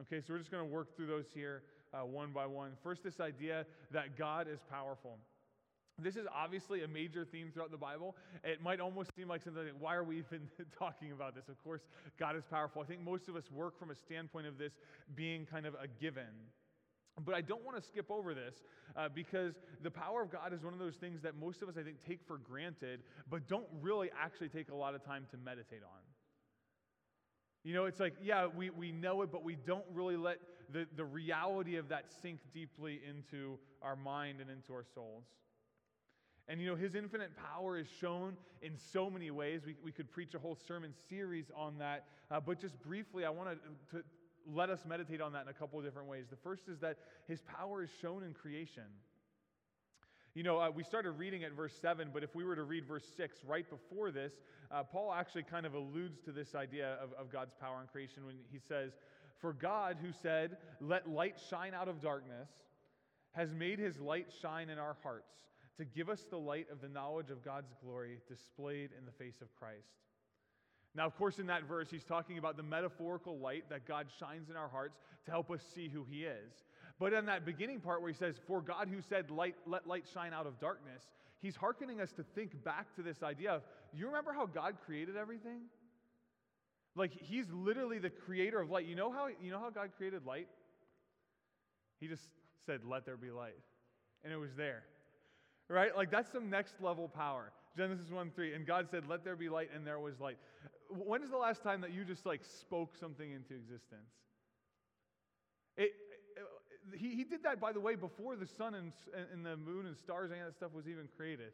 Okay, 0.00 0.20
so 0.20 0.32
we're 0.32 0.38
just 0.38 0.50
going 0.50 0.66
to 0.66 0.72
work 0.72 0.96
through 0.96 1.06
those 1.06 1.26
here 1.32 1.62
uh, 1.94 2.04
one 2.04 2.32
by 2.32 2.46
one. 2.46 2.72
First, 2.82 3.02
this 3.02 3.20
idea 3.20 3.66
that 3.92 4.18
God 4.18 4.48
is 4.52 4.60
powerful. 4.70 5.18
This 5.98 6.16
is 6.16 6.26
obviously 6.34 6.82
a 6.82 6.88
major 6.88 7.24
theme 7.24 7.50
throughout 7.52 7.70
the 7.70 7.78
Bible. 7.78 8.16
It 8.42 8.60
might 8.60 8.80
almost 8.80 9.14
seem 9.14 9.28
like 9.28 9.42
something 9.42 9.62
like, 9.62 9.74
why 9.78 9.94
are 9.94 10.02
we 10.02 10.18
even 10.18 10.48
talking 10.78 11.12
about 11.12 11.36
this? 11.36 11.48
Of 11.48 11.62
course, 11.62 11.82
God 12.18 12.36
is 12.36 12.42
powerful. 12.50 12.82
I 12.82 12.84
think 12.84 13.00
most 13.02 13.28
of 13.28 13.36
us 13.36 13.44
work 13.52 13.78
from 13.78 13.90
a 13.90 13.94
standpoint 13.94 14.48
of 14.48 14.58
this 14.58 14.72
being 15.14 15.46
kind 15.46 15.66
of 15.66 15.74
a 15.74 15.86
given. 16.00 16.50
But 17.24 17.36
I 17.36 17.42
don't 17.42 17.64
want 17.64 17.76
to 17.76 17.82
skip 17.82 18.10
over 18.10 18.34
this 18.34 18.56
uh, 18.96 19.08
because 19.14 19.54
the 19.84 19.90
power 19.90 20.20
of 20.20 20.32
God 20.32 20.52
is 20.52 20.64
one 20.64 20.72
of 20.72 20.80
those 20.80 20.96
things 20.96 21.22
that 21.22 21.36
most 21.36 21.62
of 21.62 21.68
us, 21.68 21.76
I 21.78 21.84
think, 21.84 21.98
take 22.04 22.18
for 22.26 22.38
granted, 22.38 23.02
but 23.30 23.46
don't 23.46 23.68
really 23.80 24.10
actually 24.20 24.48
take 24.48 24.70
a 24.70 24.74
lot 24.74 24.96
of 24.96 25.04
time 25.04 25.26
to 25.30 25.36
meditate 25.36 25.82
on. 25.84 26.00
You 27.62 27.72
know, 27.72 27.84
it's 27.84 28.00
like, 28.00 28.14
yeah, 28.20 28.46
we, 28.46 28.70
we 28.70 28.90
know 28.90 29.22
it, 29.22 29.30
but 29.30 29.44
we 29.44 29.56
don't 29.64 29.84
really 29.94 30.16
let 30.16 30.38
the, 30.72 30.86
the 30.96 31.04
reality 31.04 31.76
of 31.76 31.88
that 31.88 32.06
sink 32.22 32.40
deeply 32.52 33.00
into 33.08 33.58
our 33.82 33.96
mind 33.96 34.40
and 34.40 34.50
into 34.50 34.72
our 34.72 34.84
souls. 34.94 35.24
And 36.48 36.60
you 36.60 36.66
know, 36.66 36.76
his 36.76 36.94
infinite 36.94 37.30
power 37.36 37.78
is 37.78 37.86
shown 38.00 38.36
in 38.60 38.72
so 38.92 39.08
many 39.08 39.30
ways. 39.30 39.62
We, 39.64 39.76
we 39.82 39.92
could 39.92 40.10
preach 40.10 40.34
a 40.34 40.38
whole 40.38 40.58
sermon 40.68 40.92
series 41.08 41.46
on 41.56 41.78
that. 41.78 42.04
Uh, 42.30 42.40
but 42.40 42.60
just 42.60 42.80
briefly, 42.82 43.24
I 43.24 43.30
want 43.30 43.58
to, 43.92 44.02
let 44.52 44.68
us 44.68 44.80
meditate 44.86 45.20
on 45.20 45.32
that 45.32 45.42
in 45.42 45.48
a 45.48 45.54
couple 45.54 45.78
of 45.78 45.84
different 45.84 46.08
ways. 46.08 46.26
The 46.28 46.36
first 46.36 46.68
is 46.68 46.78
that 46.80 46.98
his 47.26 47.40
power 47.42 47.82
is 47.82 47.90
shown 48.02 48.22
in 48.22 48.34
creation. 48.34 48.84
You 50.34 50.42
know, 50.42 50.58
uh, 50.58 50.70
we 50.70 50.82
started 50.82 51.12
reading 51.12 51.44
at 51.44 51.52
verse 51.52 51.72
7, 51.80 52.10
but 52.12 52.24
if 52.24 52.34
we 52.34 52.44
were 52.44 52.56
to 52.56 52.64
read 52.64 52.86
verse 52.86 53.06
6 53.16 53.38
right 53.46 53.64
before 53.70 54.10
this, 54.10 54.32
uh, 54.70 54.82
Paul 54.82 55.14
actually 55.14 55.44
kind 55.44 55.64
of 55.64 55.74
alludes 55.74 56.18
to 56.24 56.32
this 56.32 56.56
idea 56.56 56.98
of, 57.00 57.12
of 57.12 57.30
God's 57.30 57.54
power 57.60 57.80
in 57.80 57.86
creation 57.86 58.26
when 58.26 58.34
he 58.50 58.58
says, 58.58 58.92
For 59.44 59.52
God, 59.52 59.98
who 60.00 60.08
said, 60.22 60.56
Let 60.80 61.06
light 61.06 61.34
shine 61.50 61.74
out 61.74 61.86
of 61.86 62.00
darkness, 62.00 62.48
has 63.32 63.52
made 63.52 63.78
his 63.78 64.00
light 64.00 64.28
shine 64.40 64.70
in 64.70 64.78
our 64.78 64.96
hearts 65.02 65.34
to 65.76 65.84
give 65.84 66.08
us 66.08 66.24
the 66.30 66.38
light 66.38 66.68
of 66.72 66.80
the 66.80 66.88
knowledge 66.88 67.28
of 67.28 67.44
God's 67.44 67.74
glory 67.84 68.20
displayed 68.26 68.88
in 68.98 69.04
the 69.04 69.12
face 69.12 69.42
of 69.42 69.54
Christ. 69.54 69.98
Now, 70.94 71.04
of 71.04 71.14
course, 71.18 71.38
in 71.38 71.48
that 71.48 71.64
verse, 71.64 71.88
he's 71.90 72.04
talking 72.04 72.38
about 72.38 72.56
the 72.56 72.62
metaphorical 72.62 73.38
light 73.38 73.68
that 73.68 73.86
God 73.86 74.06
shines 74.18 74.48
in 74.48 74.56
our 74.56 74.68
hearts 74.68 74.96
to 75.26 75.30
help 75.30 75.50
us 75.50 75.60
see 75.74 75.90
who 75.90 76.06
he 76.08 76.24
is. 76.24 76.64
But 76.98 77.12
in 77.12 77.26
that 77.26 77.44
beginning 77.44 77.80
part 77.80 78.00
where 78.00 78.10
he 78.10 78.16
says, 78.16 78.36
For 78.46 78.62
God 78.62 78.88
who 78.88 79.02
said, 79.02 79.30
light, 79.30 79.56
Let 79.66 79.86
light 79.86 80.06
shine 80.14 80.32
out 80.32 80.46
of 80.46 80.58
darkness, 80.58 81.02
he's 81.42 81.54
hearkening 81.54 82.00
us 82.00 82.12
to 82.12 82.22
think 82.34 82.64
back 82.64 82.96
to 82.96 83.02
this 83.02 83.22
idea 83.22 83.52
of, 83.52 83.62
you 83.92 84.06
remember 84.06 84.32
how 84.32 84.46
God 84.46 84.76
created 84.86 85.18
everything? 85.18 85.64
Like 86.96 87.12
he's 87.12 87.46
literally 87.52 87.98
the 87.98 88.10
creator 88.10 88.60
of 88.60 88.70
light. 88.70 88.86
You 88.86 88.94
know 88.94 89.10
how 89.10 89.28
you 89.42 89.50
know 89.50 89.58
how 89.58 89.70
God 89.70 89.90
created 89.96 90.24
light? 90.24 90.48
He 92.00 92.06
just 92.06 92.28
said, 92.66 92.80
Let 92.84 93.04
there 93.04 93.16
be 93.16 93.30
light. 93.30 93.58
And 94.22 94.32
it 94.32 94.36
was 94.36 94.54
there. 94.56 94.84
Right? 95.68 95.96
Like 95.96 96.10
that's 96.10 96.30
some 96.30 96.50
next 96.50 96.74
level 96.80 97.08
power. 97.08 97.52
Genesis 97.76 98.10
1 98.10 98.30
3. 98.34 98.54
And 98.54 98.66
God 98.66 98.88
said, 98.90 99.04
Let 99.08 99.24
there 99.24 99.36
be 99.36 99.48
light, 99.48 99.70
and 99.74 99.86
there 99.86 99.98
was 99.98 100.20
light. 100.20 100.38
When 100.90 101.22
is 101.22 101.30
the 101.30 101.36
last 101.36 101.62
time 101.62 101.80
that 101.80 101.92
you 101.92 102.04
just 102.04 102.24
like 102.26 102.42
spoke 102.44 102.96
something 102.96 103.32
into 103.32 103.54
existence? 103.54 104.10
It, 105.76 105.92
he, 106.96 107.16
he 107.16 107.24
did 107.24 107.42
that, 107.42 107.60
by 107.60 107.72
the 107.72 107.80
way, 107.80 107.94
before 107.96 108.36
the 108.36 108.46
sun 108.46 108.74
and, 108.74 108.92
and 109.32 109.44
the 109.44 109.56
moon 109.56 109.86
and 109.86 109.96
stars 109.96 110.30
and 110.30 110.40
that 110.40 110.54
stuff 110.54 110.72
was 110.72 110.86
even 110.86 111.08
created. 111.16 111.52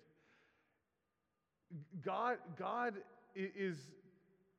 God, 2.04 2.38
God 2.59 2.94
is 3.35 3.76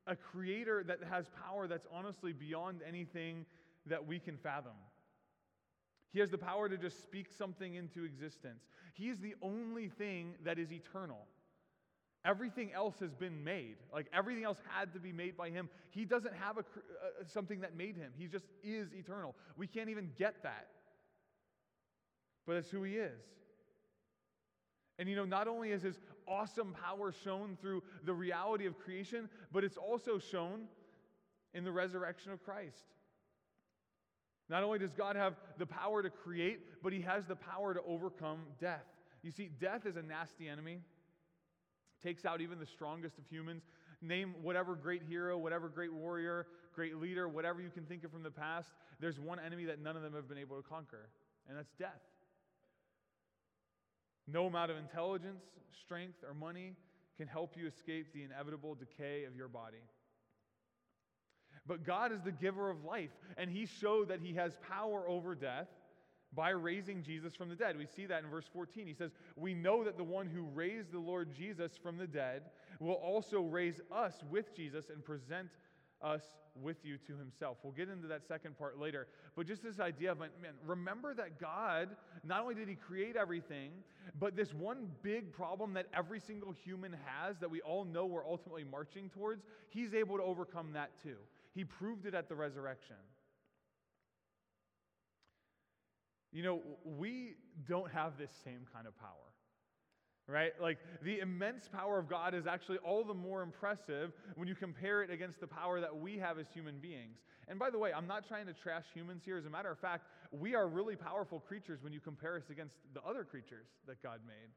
a 0.08 0.16
creator 0.16 0.84
that 0.88 1.00
has 1.10 1.26
power 1.46 1.68
that's 1.68 1.88
honestly 1.92 2.34
beyond 2.34 2.82
anything 2.88 3.46
that 3.86 4.06
we 4.06 4.20
can 4.20 4.38
fathom. 4.38 4.74
He 6.12 6.20
has 6.20 6.30
the 6.30 6.38
power 6.38 6.68
to 6.68 6.78
just 6.78 7.02
speak 7.02 7.28
something 7.38 7.76
into 7.76 8.04
existence. 8.04 8.64
He 8.94 9.10
is 9.10 9.20
the 9.20 9.36
only 9.42 9.88
thing 9.88 10.34
that 10.44 10.60
is 10.60 10.72
eternal. 10.72 11.26
Everything 12.24 12.72
else 12.74 12.96
has 13.00 13.14
been 13.16 13.44
made. 13.44 13.78
Like 13.94 14.08
everything 14.14 14.44
else 14.44 14.60
had 14.68 14.94
to 14.94 15.00
be 15.00 15.12
made 15.12 15.38
by 15.38 15.50
him. 15.50 15.70
He 15.90 16.06
doesn't 16.06 16.36
have 16.36 16.58
a, 16.58 16.60
uh, 16.60 16.64
something 17.26 17.62
that 17.62 17.76
made 17.76 17.96
him. 17.96 18.12
He 18.18 18.28
just 18.28 18.46
is 18.64 18.94
eternal. 18.94 19.36
We 19.58 19.68
can't 19.68 19.90
even 19.90 20.12
get 20.18 20.44
that. 20.44 20.68
But 22.46 22.56
that's 22.56 22.70
who 22.70 22.84
he 22.84 22.96
is. 22.96 23.22
And 25.02 25.10
you 25.10 25.16
know, 25.16 25.26
not 25.26 25.48
only 25.48 25.72
is 25.72 25.82
his 25.82 26.00
awesome 26.28 26.76
power 26.86 27.12
shown 27.24 27.58
through 27.60 27.82
the 28.06 28.14
reality 28.14 28.68
of 28.68 28.78
creation, 28.78 29.28
but 29.52 29.64
it's 29.64 29.76
also 29.76 30.20
shown 30.20 30.66
in 31.56 31.64
the 31.64 31.72
resurrection 31.72 32.32
of 32.32 32.44
Christ. 32.44 32.84
Not 34.48 34.62
only 34.62 34.78
does 34.78 34.94
God 34.94 35.16
have 35.16 35.34
the 35.58 35.66
power 35.66 36.04
to 36.04 36.12
create, 36.12 36.84
but 36.84 36.94
he 36.94 37.02
has 37.02 37.26
the 37.26 37.36
power 37.36 37.74
to 37.74 37.82
overcome 37.82 38.42
death. 38.60 38.86
You 39.24 39.32
see, 39.32 39.50
death 39.60 39.88
is 39.88 39.96
a 39.96 40.04
nasty 40.04 40.48
enemy 40.48 40.82
takes 42.04 42.24
out 42.24 42.42
even 42.42 42.60
the 42.60 42.66
strongest 42.66 43.18
of 43.18 43.26
humans. 43.28 43.64
Name 44.04 44.36
whatever 44.42 44.76
great 44.76 45.02
hero, 45.04 45.36
whatever 45.38 45.68
great 45.68 45.94
warrior, 45.94 46.46
great 46.74 46.98
leader, 46.98 47.28
whatever 47.28 47.60
you 47.60 47.70
can 47.70 47.86
think 47.86 48.04
of 48.04 48.12
from 48.12 48.24
the 48.24 48.32
past. 48.32 48.70
There's 49.00 49.20
one 49.20 49.40
enemy 49.40 49.66
that 49.66 49.82
none 49.82 49.96
of 49.96 50.04
them 50.04 50.14
have 50.14 50.28
been 50.28 50.38
able 50.38 50.58
to 50.58 50.68
conquer, 50.68 51.10
and 51.48 51.58
that's 51.58 51.72
death. 51.80 52.02
No 54.28 54.46
amount 54.46 54.72
of 54.72 54.78
intelligence, 54.78 55.44
strength, 55.84 56.24
or 56.28 56.34
money 56.34 56.76
can 57.18 57.28
help 57.28 57.56
you 57.56 57.68
escape 57.68 58.14
the 58.14 58.24
inevitable 58.24 58.76
decay 58.76 59.26
of 59.26 59.36
your 59.36 59.48
body. 59.48 59.84
But 61.68 61.86
God 61.86 62.12
is 62.12 62.22
the 62.22 62.32
giver 62.32 62.70
of 62.70 62.84
life, 62.84 63.12
and 63.38 63.50
He 63.50 63.66
showed 63.66 64.10
that 64.10 64.22
He 64.22 64.34
has 64.36 64.58
power 64.68 65.08
over 65.08 65.36
death 65.36 65.68
by 66.34 66.50
raising 66.50 67.04
Jesus 67.04 67.36
from 67.36 67.50
the 67.50 67.56
dead. 67.56 67.78
We 67.78 67.86
see 67.86 68.06
that 68.06 68.24
in 68.24 68.30
verse 68.30 68.50
14. 68.54 68.88
He 68.88 68.94
says, 68.94 69.12
We 69.36 69.54
know 69.54 69.84
that 69.84 69.98
the 69.98 70.04
one 70.04 70.28
who 70.28 70.44
raised 70.54 70.92
the 70.92 71.00
Lord 71.00 71.34
Jesus 71.36 71.74
from 71.82 71.98
the 71.98 72.08
dead 72.08 72.44
will 72.80 72.96
also 72.96 73.42
raise 73.42 73.82
us 73.92 74.14
with 74.30 74.56
Jesus 74.56 74.90
and 74.90 75.04
present 75.04 75.50
us 76.04 76.24
with 76.62 76.78
you 76.84 76.98
to 77.08 77.16
himself. 77.16 77.58
We'll 77.64 77.74
get 77.74 77.90
into 77.90 78.08
that 78.08 78.28
second 78.28 78.58
part 78.58 78.80
later. 78.80 79.08
But 79.36 79.48
just 79.48 79.64
this 79.64 79.80
idea 79.80 80.12
of, 80.12 80.20
man, 80.20 80.30
remember 80.66 81.14
that 81.14 81.40
God, 81.40 81.90
not 82.24 82.42
only 82.42 82.56
did 82.56 82.68
he 82.68 82.76
create 82.76 83.16
everything, 83.16 83.72
but 84.20 84.36
this 84.36 84.54
one 84.54 84.90
big 85.02 85.32
problem 85.32 85.74
that 85.74 85.88
every 85.94 86.20
single 86.20 86.52
human 86.52 86.96
has 87.06 87.38
that 87.40 87.50
we 87.50 87.62
all 87.62 87.86
know 87.86 88.06
we're 88.06 88.28
ultimately 88.28 88.64
marching 88.64 89.10
towards, 89.10 89.44
he's 89.70 89.94
able 89.94 90.18
to 90.18 90.24
overcome 90.24 90.74
that 90.74 90.92
too. 91.02 91.18
He 91.54 91.64
proved 91.64 92.06
it 92.06 92.14
at 92.14 92.30
the 92.30 92.36
resurrection. 92.36 92.96
You 96.32 96.44
know, 96.44 96.62
we 96.86 97.36
don't 97.68 97.92
have 97.92 98.18
this 98.18 98.32
same 98.44 98.66
kind 98.74 98.88
of 98.88 98.98
power, 98.98 99.31
right? 100.32 100.54
Like 100.62 100.78
the 101.04 101.20
immense 101.20 101.68
power 101.68 102.00
of 102.00 102.10
God 102.10 102.34
is 102.34 102.48
actually 102.48 102.78
all 102.80 103.04
the 103.04 103.14
more 103.14 103.42
impressive 103.42 104.14
when 104.36 104.48
you 104.48 104.56
compare 104.56 105.04
it 105.04 105.12
against 105.12 105.40
the 105.40 105.48
power 105.48 105.82
that 105.82 105.96
we 105.96 106.18
have 106.18 106.40
as 106.40 106.48
human 106.54 106.80
beings. 106.80 107.18
And 107.48 107.60
by 107.60 107.70
the 107.70 107.78
way, 107.78 107.92
I'm 107.94 108.08
not 108.08 108.28
trying 108.28 108.46
to 108.48 108.54
trash 108.54 108.86
humans 108.94 109.24
here. 109.26 109.38
As 109.38 109.46
a 109.46 109.50
matter 109.50 109.70
of 109.70 109.80
fact, 109.80 110.06
we 110.32 110.56
are 110.56 110.68
really 110.68 110.96
powerful 110.96 111.40
creatures 111.40 111.84
when 111.84 111.92
you 111.92 112.00
compare 112.00 112.38
us 112.38 112.50
against 112.50 112.76
the 112.94 113.02
other 113.02 113.26
creatures 113.26 113.68
that 113.88 114.02
God 114.02 114.22
made. 114.26 114.50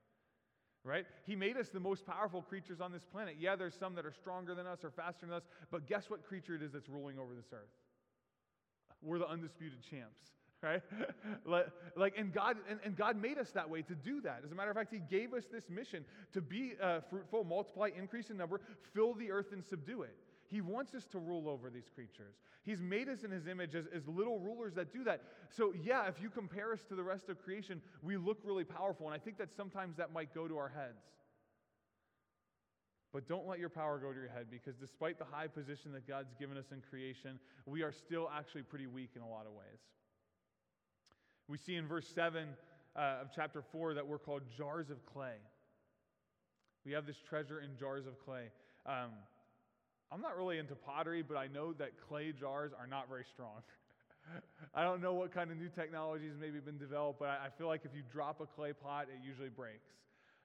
Right? 0.85 1.07
He 1.27 1.35
made 1.35 1.57
us 1.57 1.71
the 1.71 1.81
most 1.81 2.07
powerful 2.07 2.43
creatures 2.43 2.81
on 2.81 2.93
this 2.93 3.05
planet. 3.05 3.37
Yeah, 3.41 3.57
there's 3.57 3.75
some 3.75 3.95
that 3.95 4.05
are 4.05 4.13
stronger 4.13 4.55
than 4.55 4.67
us 4.67 4.85
or 4.85 4.91
faster 4.91 5.27
than 5.27 5.35
us, 5.35 5.45
but 5.71 5.89
guess 5.89 6.11
what 6.11 6.25
creature 6.25 6.55
it 6.55 6.63
is 6.63 6.73
that's 6.73 6.91
ruling 6.91 7.19
over 7.19 7.35
this 7.35 7.47
earth? 7.53 7.73
We're 9.03 9.19
the 9.19 9.29
undisputed 9.29 9.79
champs 9.83 10.21
right? 10.65 10.83
like, 11.97 12.15
and 12.17 12.33
God, 12.33 12.57
and, 12.69 12.81
and, 12.85 12.97
God 12.97 13.21
made 13.21 13.39
us 13.39 13.51
that 13.53 13.69
way 13.69 13.83
to 13.83 13.95
do 13.95 14.21
that. 14.23 14.41
As 14.45 14.53
a 14.53 14.55
matter 14.55 14.71
of 14.71 14.77
fact, 14.77 14.93
He 14.93 15.01
gave 15.11 15.35
us 15.35 15.45
this 15.53 15.69
mission 15.69 16.05
to 16.33 16.41
be 16.41 16.73
uh, 16.83 17.01
fruitful, 17.11 17.45
multiply, 17.45 17.91
increase 17.97 18.31
in 18.31 18.37
number, 18.37 18.61
fill 18.95 19.15
the 19.15 19.31
earth 19.31 19.53
and 19.53 19.65
subdue 19.65 20.03
it. 20.03 20.17
He 20.49 20.61
wants 20.61 20.95
us 20.95 21.07
to 21.13 21.19
rule 21.19 21.49
over 21.49 21.71
these 21.71 21.89
creatures. 21.95 22.35
He's 22.65 22.81
made 22.81 23.09
us 23.09 23.25
in 23.25 23.31
His 23.31 23.47
image 23.47 23.75
as, 23.75 23.85
as 23.95 24.07
little 24.07 24.39
rulers 24.39 24.75
that 24.75 24.93
do 24.93 25.05
that. 25.05 25.23
So, 25.51 25.73
yeah, 25.83 26.07
if 26.07 26.21
you 26.21 26.31
compare 26.31 26.73
us 26.73 26.83
to 26.89 26.95
the 26.95 27.03
rest 27.03 27.29
of 27.29 27.43
creation, 27.43 27.81
we 28.03 28.17
look 28.17 28.39
really 28.45 28.65
powerful. 28.65 29.07
And 29.07 29.15
I 29.15 29.19
think 29.19 29.39
that 29.39 29.55
sometimes 29.55 29.97
that 29.97 30.13
might 30.13 30.35
go 30.35 30.49
to 30.49 30.57
our 30.57 30.69
heads. 30.69 31.03
But 33.13 33.29
don't 33.29 33.47
let 33.47 33.61
your 33.61 33.69
power 33.69 33.99
go 33.99 34.13
to 34.13 34.19
your 34.19 34.29
head 34.29 34.47
because 34.51 34.75
despite 34.75 35.21
the 35.21 35.25
high 35.25 35.47
position 35.47 35.93
that 35.93 36.07
God's 36.07 36.35
given 36.37 36.57
us 36.59 36.67
in 36.73 36.83
creation, 36.91 37.39
we 37.65 37.83
are 37.83 37.93
still 37.93 38.29
actually 38.37 38.63
pretty 38.63 38.89
weak 38.89 39.11
in 39.15 39.23
a 39.23 39.29
lot 39.29 39.47
of 39.47 39.53
ways. 39.53 39.79
We 41.49 41.59
see 41.59 41.77
in 41.77 41.87
verse 41.87 42.09
7 42.15 42.49
uh, 42.97 43.01
of 43.21 43.29
chapter 43.35 43.63
4 43.73 43.95
that 43.95 44.07
we're 44.07 44.19
called 44.19 44.43
jars 44.57 44.89
of 44.91 45.05
clay. 45.05 45.37
We 46.87 46.93
have 46.93 47.07
this 47.07 47.17
treasure 47.29 47.61
in 47.61 47.77
jars 47.79 48.07
of 48.07 48.19
clay. 48.25 48.49
Um, 48.87 49.11
I'm 50.11 50.23
not 50.23 50.37
really 50.37 50.59
into 50.59 50.75
pottery, 50.75 51.23
but 51.23 51.37
I 51.37 51.47
know 51.49 51.73
that 51.75 51.93
clay 52.09 52.33
jars 52.33 52.73
are 52.79 52.87
not 52.87 53.09
very 53.09 53.25
strong. 53.31 53.63
I 54.75 54.85
don't 54.85 55.03
know 55.03 55.13
what 55.13 55.35
kind 55.35 55.51
of 55.51 55.59
new 55.59 55.69
technologies 55.69 56.33
maybe 56.41 56.61
been 56.61 56.79
developed, 56.79 57.19
but 57.19 57.29
I, 57.29 57.47
I 57.47 57.49
feel 57.59 57.67
like 57.67 57.83
if 57.85 57.95
you 57.95 58.03
drop 58.11 58.41
a 58.41 58.47
clay 58.47 58.73
pot, 58.73 59.09
it 59.13 59.27
usually 59.27 59.51
breaks. 59.51 59.91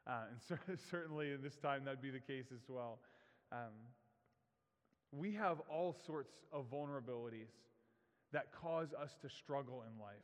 Uh, 0.05 0.23
and 0.67 0.79
certainly 0.91 1.31
in 1.31 1.41
this 1.41 1.55
time, 1.55 1.85
that'd 1.85 2.01
be 2.01 2.09
the 2.09 2.19
case 2.19 2.47
as 2.53 2.67
well. 2.67 2.99
Um, 3.51 3.71
we 5.11 5.33
have 5.33 5.61
all 5.69 5.95
sorts 6.05 6.33
of 6.51 6.65
vulnerabilities 6.69 7.51
that 8.33 8.47
cause 8.51 8.89
us 9.01 9.15
to 9.21 9.29
struggle 9.29 9.83
in 9.89 10.01
life. 10.01 10.17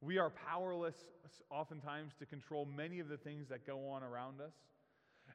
We 0.00 0.18
are 0.18 0.30
powerless 0.30 0.94
oftentimes 1.50 2.12
to 2.18 2.26
control 2.26 2.66
many 2.66 3.00
of 3.00 3.08
the 3.08 3.16
things 3.16 3.48
that 3.48 3.66
go 3.66 3.88
on 3.88 4.02
around 4.02 4.40
us. 4.40 4.52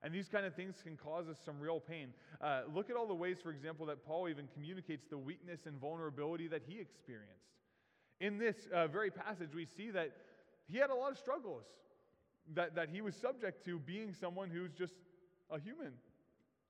And 0.03 0.13
these 0.13 0.27
kind 0.27 0.45
of 0.45 0.55
things 0.55 0.75
can 0.81 0.97
cause 0.97 1.27
us 1.27 1.37
some 1.43 1.59
real 1.59 1.79
pain. 1.79 2.09
Uh, 2.39 2.61
look 2.73 2.89
at 2.89 2.95
all 2.95 3.07
the 3.07 3.13
ways, 3.13 3.37
for 3.41 3.51
example, 3.51 3.85
that 3.87 4.05
Paul 4.05 4.29
even 4.29 4.47
communicates 4.53 5.05
the 5.09 5.17
weakness 5.17 5.61
and 5.65 5.79
vulnerability 5.79 6.47
that 6.47 6.63
he 6.67 6.79
experienced. 6.79 7.51
In 8.19 8.37
this 8.37 8.55
uh, 8.73 8.87
very 8.87 9.11
passage, 9.11 9.49
we 9.53 9.65
see 9.65 9.91
that 9.91 10.11
he 10.67 10.77
had 10.77 10.89
a 10.89 10.95
lot 10.95 11.11
of 11.11 11.17
struggles 11.17 11.65
that, 12.55 12.75
that 12.75 12.89
he 12.89 13.01
was 13.01 13.15
subject 13.15 13.65
to 13.65 13.79
being 13.79 14.13
someone 14.13 14.49
who's 14.49 14.71
just 14.71 14.93
a 15.51 15.59
human. 15.59 15.93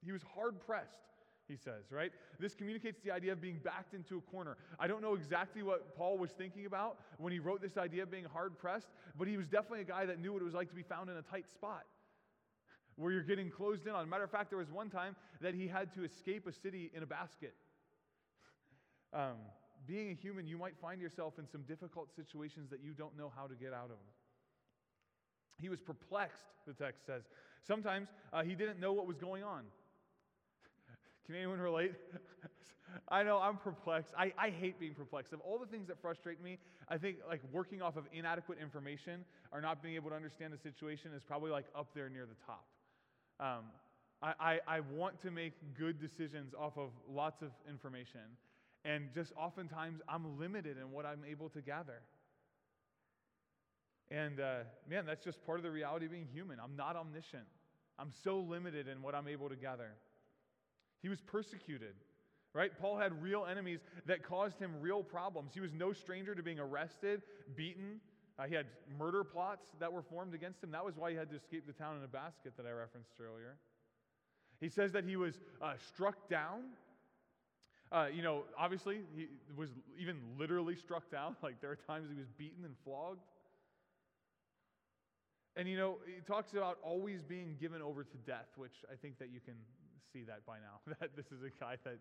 He 0.04 0.12
was 0.12 0.22
hard 0.36 0.60
pressed 0.66 1.11
he 1.52 1.58
says, 1.58 1.92
right? 1.92 2.12
This 2.40 2.56
communicates 2.56 3.02
the 3.04 3.12
idea 3.12 3.34
of 3.34 3.42
being 3.42 3.60
backed 3.64 3.94
into 3.94 4.18
a 4.18 4.22
corner. 4.22 4.56
I 4.80 4.88
don't 4.88 5.02
know 5.02 5.16
exactly 5.16 5.64
what 5.64 5.96
Paul 5.96 6.18
was 6.18 6.32
thinking 6.32 6.66
about 6.66 6.98
when 7.18 7.34
he 7.34 7.40
wrote 7.40 7.62
this 7.62 7.78
idea 7.78 8.04
of 8.04 8.12
being 8.12 8.24
hard 8.24 8.58
pressed, 8.58 8.88
but 9.18 9.28
he 9.28 9.36
was 9.38 9.48
definitely 9.48 9.82
a 9.82 9.86
guy 9.86 10.06
that 10.06 10.20
knew 10.20 10.32
what 10.32 10.42
it 10.42 10.46
was 10.46 10.54
like 10.54 10.70
to 10.70 10.76
be 10.76 10.84
found 10.84 11.10
in 11.10 11.18
a 11.18 11.22
tight 11.22 11.50
spot 11.52 11.84
where 12.96 13.12
you're 13.12 13.24
getting 13.24 13.50
closed 13.50 13.86
in 13.86 13.94
on. 13.94 14.08
Matter 14.10 14.24
of 14.24 14.32
fact, 14.32 14.50
there 14.50 14.60
was 14.60 14.72
one 14.72 14.90
time 14.90 15.16
that 15.42 15.54
he 15.54 15.68
had 15.68 15.94
to 15.96 16.04
escape 16.04 16.48
a 16.48 16.54
city 16.54 16.92
in 16.96 17.04
a 17.04 17.08
basket. 17.08 17.54
Um, 19.14 19.36
being 19.86 20.10
a 20.10 20.14
human, 20.14 20.48
you 20.48 20.58
might 20.58 20.78
find 20.82 21.02
yourself 21.02 21.38
in 21.38 21.46
some 21.46 21.64
difficult 21.64 22.16
situations 22.16 22.70
that 22.70 22.80
you 22.82 22.94
don't 22.94 23.18
know 23.18 23.30
how 23.36 23.46
to 23.46 23.56
get 23.56 23.74
out 23.74 23.90
of. 23.90 23.98
He 25.60 25.68
was 25.68 25.82
perplexed, 25.82 26.46
the 26.66 26.72
text 26.72 27.06
says. 27.06 27.24
Sometimes 27.62 28.08
uh, 28.32 28.42
he 28.44 28.56
didn't 28.56 28.80
know 28.80 28.94
what 28.94 29.06
was 29.06 29.18
going 29.18 29.44
on. 29.44 29.64
Can 31.32 31.38
anyone 31.38 31.62
relate? 31.62 31.94
I 33.08 33.24
know 33.24 33.38
I'm 33.38 33.56
perplexed. 33.56 34.14
I, 34.18 34.34
I 34.38 34.50
hate 34.50 34.78
being 34.82 34.94
perplexed. 34.94 35.32
Of 35.32 35.40
all 35.40 35.58
the 35.58 35.66
things 35.66 35.88
that 35.88 36.02
frustrate 36.02 36.44
me, 36.44 36.58
I 36.90 36.98
think 36.98 37.20
like 37.26 37.40
working 37.54 37.82
off 37.82 37.96
of 37.96 38.04
inadequate 38.12 38.58
information 38.62 39.24
or 39.54 39.62
not 39.62 39.82
being 39.82 39.96
able 39.96 40.10
to 40.10 40.16
understand 40.18 40.54
a 40.54 40.58
situation 40.58 41.12
is 41.16 41.24
probably 41.24 41.50
like 41.50 41.68
up 41.74 41.88
there 41.96 42.10
near 42.10 42.26
the 42.26 42.36
top. 42.46 42.66
Um, 43.40 43.64
I, 44.22 44.34
I, 44.42 44.60
I 44.68 44.80
want 44.82 45.22
to 45.22 45.32
make 45.32 45.54
good 45.78 46.02
decisions 46.02 46.54
off 46.54 46.78
of 46.78 46.90
lots 47.10 47.42
of 47.42 47.52
information. 47.70 48.36
And 48.84 49.06
just 49.16 49.32
oftentimes 49.38 50.02
I'm 50.10 50.38
limited 50.38 50.76
in 50.78 50.92
what 50.92 51.06
I'm 51.06 51.24
able 51.26 51.48
to 51.52 51.62
gather. 51.62 52.02
And 54.10 54.42
uh, 54.42 54.64
man, 54.90 55.06
that's 55.06 55.24
just 55.24 55.42
part 55.46 55.60
of 55.60 55.64
the 55.64 55.72
reality 55.72 56.08
of 56.08 56.12
being 56.12 56.28
human. 56.34 56.60
I'm 56.62 56.76
not 56.76 56.98
omniscient, 56.98 57.48
I'm 57.98 58.12
so 58.22 58.40
limited 58.42 58.90
in 58.90 59.02
what 59.02 59.16
I'm 59.16 59.30
able 59.30 59.48
to 59.48 59.56
gather. 59.56 59.92
He 61.02 61.10
was 61.10 61.20
persecuted, 61.22 61.96
right? 62.54 62.72
Paul 62.80 62.98
had 62.98 63.22
real 63.22 63.46
enemies 63.50 63.80
that 64.06 64.24
caused 64.24 64.60
him 64.60 64.72
real 64.80 65.04
problems. 65.04 65.54
He 65.54 65.60
was 65.60 65.74
no 65.74 65.94
stranger 65.94 66.36
to 66.36 66.44
being 66.44 66.60
arrested, 66.60 67.22
beaten. 67.56 68.00
Uh, 68.38 68.44
he 68.44 68.56
had 68.56 68.68
murder 68.98 69.24
plots 69.24 69.68
that 69.80 69.92
were 69.92 70.02
formed 70.02 70.34
against 70.34 70.64
him. 70.64 70.72
That 70.72 70.86
was 70.86 70.96
why 70.96 71.12
he 71.12 71.18
had 71.18 71.30
to 71.32 71.36
escape 71.36 71.66
the 71.68 71.74
town 71.74 71.98
in 71.98 72.04
a 72.04 72.08
basket 72.08 72.54
that 72.58 72.66
I 72.66 72.72
referenced 72.72 73.12
earlier. 73.20 73.58
He 74.60 74.70
says 74.70 74.92
that 74.92 75.04
he 75.04 75.16
was 75.16 75.40
uh, 75.62 75.74
struck 75.88 76.30
down. 76.30 76.62
Uh, 77.92 78.08
you 78.14 78.22
know, 78.22 78.44
obviously, 78.58 79.02
he 79.16 79.28
was 79.58 79.70
even 80.00 80.18
literally 80.38 80.76
struck 80.76 81.12
down. 81.12 81.36
Like, 81.44 81.60
there 81.62 81.72
are 81.72 81.76
times 81.76 82.10
he 82.10 82.18
was 82.18 82.30
beaten 82.38 82.64
and 82.64 82.76
flogged. 82.86 83.24
And, 85.58 85.68
you 85.68 85.76
know, 85.76 85.98
he 86.06 86.22
talks 86.22 86.54
about 86.54 86.78
always 86.84 87.22
being 87.24 87.58
given 87.60 87.82
over 87.82 88.04
to 88.04 88.18
death, 88.26 88.48
which 88.56 88.86
I 88.90 88.96
think 88.96 89.20
that 89.20 89.30
you 89.34 89.42
can 89.44 89.56
see 90.12 90.24
that 90.24 90.46
by 90.46 90.58
now, 90.58 90.94
that 91.00 91.16
this 91.16 91.28
is 91.28 91.44
a 91.44 91.50
guy 91.60 91.78
that 91.84 91.98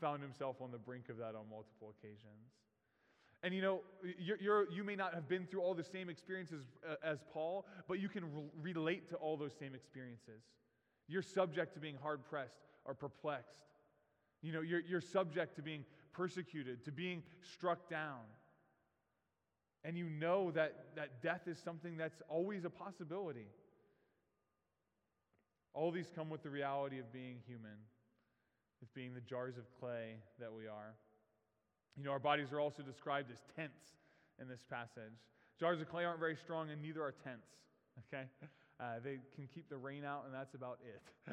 found 0.00 0.22
himself 0.22 0.56
on 0.60 0.70
the 0.70 0.78
brink 0.78 1.08
of 1.08 1.16
that 1.18 1.34
on 1.34 1.48
multiple 1.50 1.94
occasions. 1.98 2.52
And 3.42 3.54
you 3.54 3.62
know, 3.62 3.80
you're, 4.18 4.38
you're, 4.38 4.72
you 4.72 4.82
may 4.82 4.96
not 4.96 5.14
have 5.14 5.28
been 5.28 5.46
through 5.46 5.60
all 5.60 5.74
the 5.74 5.84
same 5.84 6.08
experiences 6.08 6.64
uh, 6.88 6.94
as 7.04 7.18
Paul, 7.32 7.66
but 7.86 8.00
you 8.00 8.08
can 8.08 8.24
re- 8.24 8.72
relate 8.74 9.08
to 9.10 9.16
all 9.16 9.36
those 9.36 9.52
same 9.58 9.74
experiences. 9.74 10.42
You're 11.06 11.22
subject 11.22 11.74
to 11.74 11.80
being 11.80 11.96
hard 12.02 12.24
pressed 12.24 12.64
or 12.84 12.94
perplexed. 12.94 13.64
You 14.42 14.52
know, 14.52 14.62
you're, 14.62 14.80
you're 14.80 15.00
subject 15.00 15.56
to 15.56 15.62
being 15.62 15.84
persecuted, 16.12 16.84
to 16.86 16.92
being 16.92 17.22
struck 17.42 17.88
down. 17.88 18.20
And 19.84 19.96
you 19.96 20.08
know 20.08 20.50
that, 20.52 20.86
that 20.96 21.22
death 21.22 21.42
is 21.46 21.58
something 21.58 21.96
that's 21.96 22.20
always 22.28 22.64
a 22.64 22.70
possibility. 22.70 23.46
All 25.76 25.92
these 25.92 26.10
come 26.14 26.30
with 26.30 26.42
the 26.42 26.48
reality 26.48 26.98
of 26.98 27.12
being 27.12 27.36
human, 27.46 27.76
with 28.80 28.92
being 28.94 29.12
the 29.12 29.20
jars 29.20 29.58
of 29.58 29.64
clay 29.78 30.16
that 30.40 30.50
we 30.50 30.66
are. 30.66 30.96
You 31.98 32.04
know, 32.04 32.12
our 32.12 32.18
bodies 32.18 32.50
are 32.50 32.60
also 32.60 32.82
described 32.82 33.30
as 33.30 33.42
tents 33.54 33.84
in 34.40 34.48
this 34.48 34.64
passage. 34.70 35.20
Jars 35.60 35.78
of 35.82 35.88
clay 35.90 36.06
aren't 36.06 36.18
very 36.18 36.36
strong, 36.36 36.70
and 36.70 36.80
neither 36.80 37.02
are 37.02 37.12
tents, 37.12 37.48
okay? 38.08 38.24
Uh, 38.80 39.00
they 39.04 39.18
can 39.34 39.48
keep 39.54 39.68
the 39.68 39.76
rain 39.76 40.02
out, 40.02 40.24
and 40.24 40.34
that's 40.34 40.54
about 40.54 40.78
it. 40.80 41.02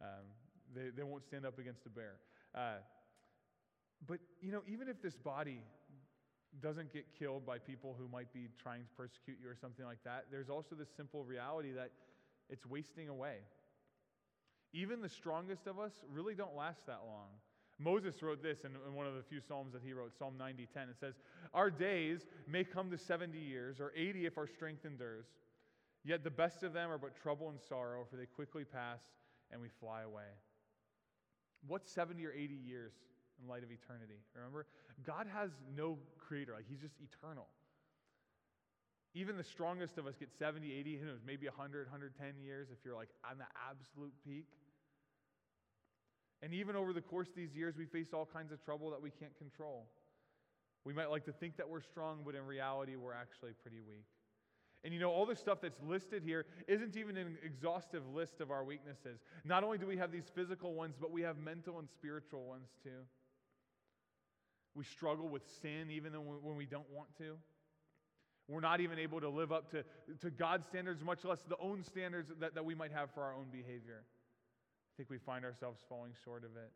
um, 0.00 0.26
they, 0.74 0.90
they 0.96 1.04
won't 1.04 1.24
stand 1.24 1.46
up 1.46 1.58
against 1.60 1.86
a 1.86 1.88
bear. 1.88 2.16
Uh, 2.52 2.82
but, 4.08 4.18
you 4.40 4.50
know, 4.50 4.62
even 4.66 4.88
if 4.88 5.00
this 5.02 5.14
body 5.14 5.60
doesn't 6.60 6.92
get 6.92 7.04
killed 7.16 7.46
by 7.46 7.58
people 7.58 7.94
who 7.98 8.08
might 8.08 8.32
be 8.32 8.48
trying 8.60 8.82
to 8.82 8.90
persecute 8.96 9.38
you 9.40 9.48
or 9.48 9.56
something 9.60 9.84
like 9.84 10.02
that, 10.04 10.26
there's 10.32 10.50
also 10.50 10.74
this 10.74 10.88
simple 10.96 11.24
reality 11.24 11.72
that 11.72 11.90
it's 12.50 12.66
wasting 12.66 13.08
away. 13.08 13.38
Even 14.74 15.00
the 15.00 15.08
strongest 15.08 15.68
of 15.68 15.78
us 15.78 15.92
really 16.12 16.34
don't 16.34 16.56
last 16.56 16.84
that 16.86 17.00
long. 17.06 17.28
Moses 17.78 18.22
wrote 18.22 18.42
this 18.42 18.60
in, 18.64 18.72
in, 18.86 18.94
one 18.94 19.06
of 19.06 19.14
the 19.14 19.22
few 19.22 19.40
Psalms 19.40 19.72
that 19.72 19.82
he 19.84 19.92
wrote, 19.92 20.12
Psalm 20.18 20.34
90 20.36 20.68
10. 20.72 20.88
It 20.90 20.96
says, 20.98 21.14
Our 21.54 21.70
days 21.70 22.26
may 22.48 22.64
come 22.64 22.90
to 22.90 22.98
70 22.98 23.38
years, 23.38 23.80
or 23.80 23.92
80 23.96 24.26
if 24.26 24.36
our 24.36 24.46
strength 24.46 24.84
endures. 24.84 25.26
Yet 26.04 26.22
the 26.22 26.30
best 26.30 26.62
of 26.62 26.72
them 26.72 26.90
are 26.90 26.98
but 26.98 27.16
trouble 27.16 27.48
and 27.48 27.58
sorrow, 27.60 28.04
for 28.10 28.16
they 28.16 28.26
quickly 28.26 28.64
pass 28.64 29.00
and 29.50 29.60
we 29.60 29.68
fly 29.80 30.02
away. 30.02 30.28
What's 31.66 31.90
70 31.90 32.24
or 32.26 32.32
80 32.32 32.54
years 32.54 32.92
in 33.40 33.48
light 33.48 33.62
of 33.62 33.70
eternity? 33.70 34.20
Remember? 34.34 34.66
God 35.06 35.26
has 35.32 35.50
no 35.76 35.98
creator, 36.18 36.52
like, 36.54 36.66
He's 36.68 36.80
just 36.80 36.94
eternal. 37.00 37.46
Even 39.14 39.36
the 39.36 39.44
strongest 39.44 39.96
of 39.96 40.06
us 40.06 40.14
get 40.18 40.28
70, 40.36 40.72
80, 40.72 40.96
who 40.96 41.06
knows, 41.06 41.20
maybe 41.24 41.46
100, 41.46 41.86
110 41.86 42.42
years 42.42 42.68
if 42.72 42.78
you're 42.84 42.96
like 42.96 43.10
on 43.28 43.38
the 43.38 43.46
absolute 43.70 44.12
peak. 44.26 44.46
And 46.44 46.52
even 46.52 46.76
over 46.76 46.92
the 46.92 47.00
course 47.00 47.28
of 47.30 47.36
these 47.36 47.56
years, 47.56 47.74
we 47.78 47.86
face 47.86 48.08
all 48.12 48.28
kinds 48.30 48.52
of 48.52 48.62
trouble 48.62 48.90
that 48.90 49.00
we 49.00 49.08
can't 49.08 49.34
control. 49.38 49.86
We 50.84 50.92
might 50.92 51.10
like 51.10 51.24
to 51.24 51.32
think 51.32 51.56
that 51.56 51.66
we're 51.66 51.80
strong, 51.80 52.18
but 52.22 52.34
in 52.34 52.44
reality, 52.44 52.96
we're 52.96 53.14
actually 53.14 53.52
pretty 53.62 53.80
weak. 53.80 54.04
And 54.84 54.92
you 54.92 55.00
know, 55.00 55.10
all 55.10 55.24
the 55.24 55.36
stuff 55.36 55.62
that's 55.62 55.80
listed 55.82 56.22
here 56.22 56.44
isn't 56.68 56.98
even 56.98 57.16
an 57.16 57.38
exhaustive 57.42 58.02
list 58.14 58.42
of 58.42 58.50
our 58.50 58.62
weaknesses. 58.62 59.20
Not 59.42 59.64
only 59.64 59.78
do 59.78 59.86
we 59.86 59.96
have 59.96 60.12
these 60.12 60.30
physical 60.34 60.74
ones, 60.74 60.96
but 61.00 61.10
we 61.10 61.22
have 61.22 61.38
mental 61.38 61.78
and 61.78 61.88
spiritual 61.88 62.44
ones 62.44 62.68
too. 62.82 62.90
We 64.74 64.84
struggle 64.84 65.30
with 65.30 65.44
sin 65.62 65.90
even 65.90 66.12
when 66.12 66.56
we 66.56 66.66
don't 66.66 66.90
want 66.92 67.08
to. 67.16 67.38
We're 68.48 68.60
not 68.60 68.82
even 68.82 68.98
able 68.98 69.22
to 69.22 69.30
live 69.30 69.50
up 69.50 69.70
to, 69.70 69.82
to 70.20 70.30
God's 70.30 70.66
standards, 70.66 71.02
much 71.02 71.24
less 71.24 71.38
the 71.48 71.56
own 71.58 71.82
standards 71.82 72.30
that, 72.40 72.54
that 72.54 72.66
we 72.66 72.74
might 72.74 72.92
have 72.92 73.10
for 73.14 73.22
our 73.22 73.32
own 73.32 73.46
behavior. 73.50 74.04
I 74.94 74.96
think 74.96 75.10
we 75.10 75.18
find 75.18 75.44
ourselves 75.44 75.82
falling 75.88 76.12
short 76.22 76.44
of 76.44 76.54
it. 76.54 76.70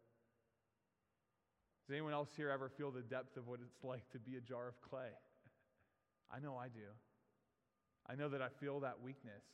Does 1.87 1.95
anyone 1.95 2.13
else 2.13 2.31
here 2.37 2.51
ever 2.51 2.69
feel 2.69 2.91
the 2.91 3.01
depth 3.01 3.37
of 3.37 3.47
what 3.47 3.61
it's 3.63 3.85
like 3.85 4.11
to 4.11 4.19
be 4.19 4.37
a 4.37 4.41
jar 4.41 4.67
of 4.67 4.81
clay? 4.83 5.15
I 6.35 6.41
know 6.41 6.57
I 6.57 6.67
do. 6.67 6.91
I 8.11 8.17
know 8.17 8.29
that 8.29 8.43
I 8.43 8.49
feel 8.61 8.81
that 8.81 9.01
weakness. 9.01 9.45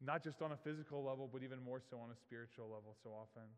Not 0.00 0.24
just 0.24 0.40
on 0.40 0.52
a 0.52 0.56
physical 0.56 1.04
level, 1.04 1.28
but 1.30 1.42
even 1.42 1.62
more 1.62 1.82
so 1.90 1.98
on 1.98 2.10
a 2.10 2.16
spiritual 2.16 2.70
level 2.70 2.96
so 3.02 3.10
often. 3.10 3.48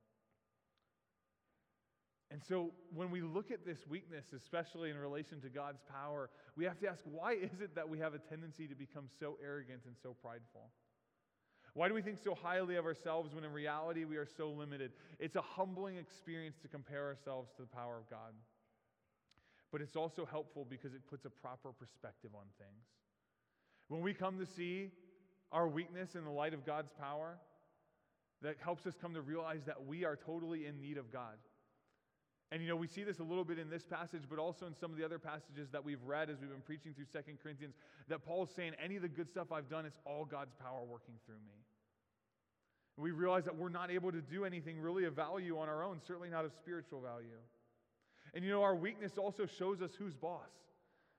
And 2.32 2.42
so 2.42 2.72
when 2.92 3.12
we 3.12 3.22
look 3.22 3.52
at 3.52 3.64
this 3.64 3.86
weakness, 3.88 4.24
especially 4.34 4.90
in 4.90 4.98
relation 4.98 5.40
to 5.42 5.48
God's 5.48 5.80
power, 5.88 6.30
we 6.56 6.64
have 6.64 6.80
to 6.80 6.88
ask 6.88 7.00
why 7.04 7.34
is 7.34 7.60
it 7.60 7.76
that 7.76 7.88
we 7.88 8.00
have 8.00 8.14
a 8.14 8.18
tendency 8.18 8.66
to 8.66 8.74
become 8.74 9.04
so 9.20 9.38
arrogant 9.40 9.82
and 9.86 9.94
so 10.02 10.16
prideful? 10.20 10.70
Why 11.76 11.88
do 11.88 11.94
we 11.94 12.00
think 12.00 12.16
so 12.24 12.34
highly 12.34 12.76
of 12.76 12.86
ourselves 12.86 13.34
when 13.34 13.44
in 13.44 13.52
reality 13.52 14.06
we 14.06 14.16
are 14.16 14.26
so 14.38 14.48
limited? 14.48 14.92
It's 15.18 15.36
a 15.36 15.42
humbling 15.42 15.98
experience 15.98 16.56
to 16.62 16.68
compare 16.68 17.04
ourselves 17.04 17.50
to 17.56 17.62
the 17.62 17.68
power 17.68 17.98
of 17.98 18.08
God. 18.08 18.32
But 19.70 19.82
it's 19.82 19.94
also 19.94 20.24
helpful 20.24 20.66
because 20.66 20.94
it 20.94 21.06
puts 21.06 21.26
a 21.26 21.28
proper 21.28 21.72
perspective 21.72 22.30
on 22.34 22.46
things. 22.56 22.86
When 23.88 24.00
we 24.00 24.14
come 24.14 24.38
to 24.38 24.46
see 24.46 24.90
our 25.52 25.68
weakness 25.68 26.14
in 26.14 26.24
the 26.24 26.30
light 26.30 26.54
of 26.54 26.64
God's 26.64 26.92
power, 26.98 27.36
that 28.40 28.56
helps 28.58 28.86
us 28.86 28.94
come 28.98 29.12
to 29.12 29.20
realize 29.20 29.60
that 29.66 29.84
we 29.84 30.06
are 30.06 30.16
totally 30.16 30.64
in 30.64 30.80
need 30.80 30.96
of 30.96 31.12
God. 31.12 31.34
And 32.52 32.62
you 32.62 32.68
know, 32.68 32.76
we 32.76 32.86
see 32.86 33.02
this 33.02 33.18
a 33.18 33.24
little 33.24 33.44
bit 33.44 33.58
in 33.58 33.68
this 33.68 33.84
passage, 33.84 34.22
but 34.30 34.38
also 34.38 34.66
in 34.66 34.74
some 34.74 34.92
of 34.92 34.96
the 34.96 35.04
other 35.04 35.18
passages 35.18 35.68
that 35.72 35.84
we've 35.84 36.02
read 36.04 36.30
as 36.30 36.40
we've 36.40 36.50
been 36.50 36.60
preaching 36.60 36.94
through 36.94 37.06
Second 37.12 37.38
Corinthians, 37.42 37.74
that 38.08 38.24
Paul's 38.24 38.50
saying, 38.54 38.72
any 38.82 38.96
of 38.96 39.02
the 39.02 39.08
good 39.08 39.28
stuff 39.28 39.50
I've 39.50 39.68
done, 39.68 39.84
it's 39.84 39.98
all 40.04 40.24
God's 40.24 40.54
power 40.60 40.84
working 40.88 41.14
through 41.26 41.42
me. 41.44 41.58
And 42.96 43.04
we 43.04 43.10
realize 43.10 43.44
that 43.44 43.56
we're 43.56 43.68
not 43.68 43.90
able 43.90 44.12
to 44.12 44.20
do 44.20 44.44
anything 44.44 44.78
really 44.78 45.04
of 45.04 45.14
value 45.14 45.58
on 45.58 45.68
our 45.68 45.82
own, 45.82 46.00
certainly 46.06 46.30
not 46.30 46.44
of 46.44 46.52
spiritual 46.52 47.00
value. 47.00 47.26
And 48.32 48.44
you 48.44 48.50
know, 48.50 48.62
our 48.62 48.76
weakness 48.76 49.12
also 49.18 49.46
shows 49.46 49.82
us 49.82 49.90
who's 49.98 50.14
boss, 50.14 50.50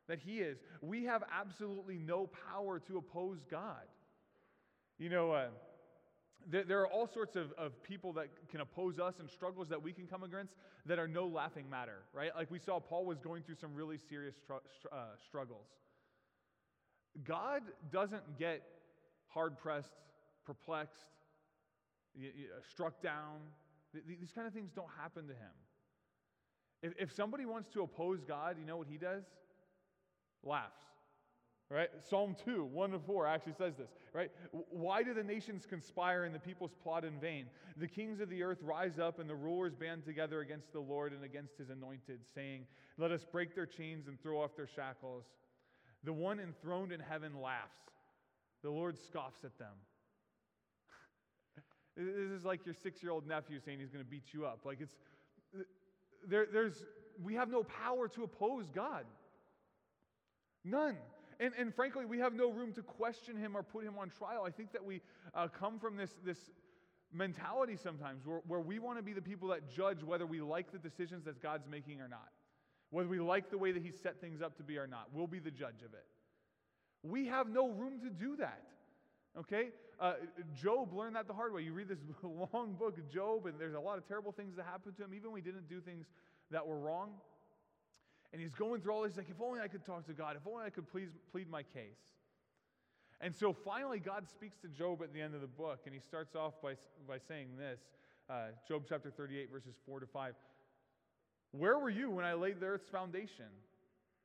that 0.07 0.19
He 0.19 0.39
is. 0.39 0.57
We 0.81 1.03
have 1.05 1.23
absolutely 1.37 1.97
no 1.97 2.29
power 2.51 2.79
to 2.87 2.97
oppose 2.97 3.39
God. 3.51 3.83
You 4.97 5.09
know, 5.09 5.31
uh, 5.31 5.47
there 6.49 6.79
are 6.81 6.87
all 6.87 7.07
sorts 7.07 7.35
of, 7.35 7.51
of 7.57 7.81
people 7.83 8.13
that 8.13 8.27
can 8.49 8.61
oppose 8.61 8.99
us 8.99 9.15
and 9.19 9.29
struggles 9.29 9.67
that 9.69 9.81
we 9.81 9.91
can 9.91 10.07
come 10.07 10.23
against 10.23 10.53
that 10.85 10.97
are 10.97 11.07
no 11.07 11.27
laughing 11.27 11.69
matter, 11.69 12.03
right? 12.13 12.31
Like 12.35 12.49
we 12.49 12.59
saw, 12.59 12.79
Paul 12.79 13.05
was 13.05 13.19
going 13.19 13.43
through 13.43 13.55
some 13.55 13.73
really 13.73 13.97
serious 14.09 14.35
uh, 14.49 14.97
struggles. 15.25 15.67
God 17.23 17.63
doesn't 17.91 18.37
get 18.39 18.63
hard 19.27 19.57
pressed, 19.57 19.95
perplexed, 20.45 21.03
struck 22.69 23.01
down. 23.01 23.39
These 24.07 24.31
kind 24.33 24.47
of 24.47 24.53
things 24.53 24.71
don't 24.75 24.89
happen 25.01 25.27
to 25.27 25.33
him. 25.33 25.51
If, 26.81 26.93
if 26.99 27.13
somebody 27.13 27.45
wants 27.45 27.69
to 27.71 27.81
oppose 27.81 28.23
God, 28.23 28.57
you 28.59 28.65
know 28.65 28.77
what 28.77 28.87
he 28.89 28.97
does? 28.97 29.23
Laughs. 30.43 30.83
Right? 31.69 31.89
Psalm 32.09 32.33
2, 32.45 32.63
1 32.63 32.91
to 32.91 32.99
4 32.99 33.27
actually 33.27 33.55
says 33.57 33.75
this, 33.75 33.89
right? 34.13 34.31
Why 34.69 35.03
do 35.03 35.13
the 35.13 35.23
nations 35.23 35.65
conspire 35.69 36.23
and 36.23 36.33
the 36.33 36.39
peoples 36.39 36.71
plot 36.81 37.03
in 37.03 37.19
vain? 37.19 37.47
The 37.75 37.87
kings 37.87 38.21
of 38.21 38.29
the 38.29 38.41
earth 38.41 38.59
rise 38.61 38.99
up 38.99 39.19
and 39.19 39.29
the 39.29 39.35
rulers 39.35 39.75
band 39.75 40.05
together 40.05 40.39
against 40.39 40.71
the 40.71 40.79
Lord 40.79 41.11
and 41.11 41.25
against 41.25 41.57
his 41.57 41.69
anointed, 41.69 42.21
saying, 42.33 42.67
Let 42.97 43.11
us 43.11 43.25
break 43.29 43.53
their 43.53 43.65
chains 43.65 44.07
and 44.07 44.21
throw 44.21 44.41
off 44.41 44.55
their 44.55 44.67
shackles. 44.67 45.25
The 46.05 46.13
one 46.13 46.39
enthroned 46.39 46.93
in 46.93 47.01
heaven 47.01 47.41
laughs. 47.41 47.81
the 48.63 48.69
Lord 48.69 48.97
scoffs 48.97 49.43
at 49.43 49.57
them. 49.59 49.75
this 51.97 52.31
is 52.31 52.45
like 52.45 52.65
your 52.65 52.75
six 52.75 53.03
year 53.03 53.11
old 53.11 53.27
nephew 53.27 53.59
saying 53.59 53.79
he's 53.79 53.91
going 53.91 54.05
to 54.05 54.09
beat 54.09 54.31
you 54.31 54.45
up. 54.45 54.61
Like 54.63 54.79
it's, 54.79 54.95
there, 56.25 56.47
there's, 56.51 56.85
we 57.21 57.33
have 57.33 57.49
no 57.49 57.63
power 57.63 58.07
to 58.07 58.23
oppose 58.23 58.69
God. 58.73 59.03
None. 60.63 60.95
And, 61.39 61.53
and 61.57 61.73
frankly, 61.73 62.05
we 62.05 62.19
have 62.19 62.33
no 62.33 62.51
room 62.51 62.73
to 62.73 62.81
question 62.81 63.37
him 63.37 63.55
or 63.55 63.63
put 63.63 63.83
him 63.83 63.95
on 63.99 64.09
trial. 64.09 64.43
I 64.45 64.49
think 64.49 64.71
that 64.73 64.83
we 64.83 65.01
uh, 65.35 65.47
come 65.47 65.79
from 65.79 65.95
this, 65.95 66.11
this 66.25 66.37
mentality 67.13 67.77
sometimes 67.77 68.25
where, 68.25 68.41
where 68.47 68.59
we 68.59 68.79
want 68.79 68.97
to 68.97 69.03
be 69.03 69.13
the 69.13 69.21
people 69.21 69.49
that 69.49 69.69
judge 69.69 70.03
whether 70.03 70.25
we 70.25 70.41
like 70.41 70.71
the 70.71 70.79
decisions 70.79 71.25
that 71.25 71.41
God's 71.41 71.67
making 71.69 72.01
or 72.01 72.07
not, 72.07 72.29
whether 72.89 73.07
we 73.07 73.19
like 73.19 73.49
the 73.51 73.57
way 73.57 73.71
that 73.71 73.83
He 73.83 73.91
set 73.91 74.19
things 74.19 74.41
up 74.41 74.57
to 74.57 74.63
be 74.63 74.77
or 74.77 74.87
not. 74.87 75.07
We'll 75.13 75.27
be 75.27 75.39
the 75.39 75.51
judge 75.51 75.81
of 75.85 75.93
it. 75.93 76.05
We 77.03 77.27
have 77.27 77.47
no 77.47 77.69
room 77.69 77.99
to 78.01 78.09
do 78.09 78.35
that. 78.37 78.63
Okay? 79.39 79.69
Uh, 79.99 80.13
Job 80.59 80.93
learned 80.93 81.15
that 81.15 81.27
the 81.27 81.33
hard 81.33 81.53
way. 81.53 81.61
You 81.61 81.73
read 81.73 81.87
this 81.87 81.99
long 82.53 82.73
book 82.73 82.97
Job, 83.09 83.45
and 83.45 83.59
there's 83.59 83.75
a 83.75 83.79
lot 83.79 83.97
of 83.97 84.07
terrible 84.07 84.31
things 84.31 84.55
that 84.55 84.65
happened 84.65 84.97
to 84.97 85.03
him, 85.03 85.13
even 85.13 85.31
when 85.31 85.41
he 85.41 85.49
didn't 85.49 85.69
do 85.69 85.79
things 85.79 86.07
that 86.51 86.65
were 86.65 86.79
wrong. 86.79 87.11
And 88.33 88.41
he's 88.41 88.53
going 88.53 88.81
through 88.81 88.93
all 88.93 89.03
this, 89.03 89.17
like, 89.17 89.29
if 89.29 89.41
only 89.41 89.61
I 89.61 89.67
could 89.67 89.85
talk 89.85 90.05
to 90.07 90.13
God, 90.13 90.35
if 90.35 90.45
only 90.45 90.65
I 90.65 90.69
could 90.69 90.89
please, 90.91 91.09
plead 91.31 91.49
my 91.49 91.63
case. 91.63 92.17
And 93.19 93.35
so 93.35 93.53
finally, 93.53 93.99
God 93.99 94.27
speaks 94.29 94.57
to 94.59 94.67
Job 94.67 95.01
at 95.01 95.13
the 95.13 95.21
end 95.21 95.33
of 95.33 95.41
the 95.41 95.47
book, 95.47 95.81
and 95.85 95.93
he 95.93 95.99
starts 95.99 96.35
off 96.35 96.53
by, 96.61 96.73
by 97.07 97.17
saying 97.27 97.47
this 97.57 97.79
uh, 98.29 98.47
Job 98.67 98.83
chapter 98.87 99.09
38, 99.09 99.49
verses 99.51 99.75
4 99.85 100.01
to 100.01 100.05
5. 100.05 100.33
Where 101.51 101.79
were 101.79 101.89
you 101.89 102.11
when 102.11 102.25
I 102.25 102.33
laid 102.33 102.59
the 102.59 102.67
earth's 102.67 102.89
foundation? 102.89 103.45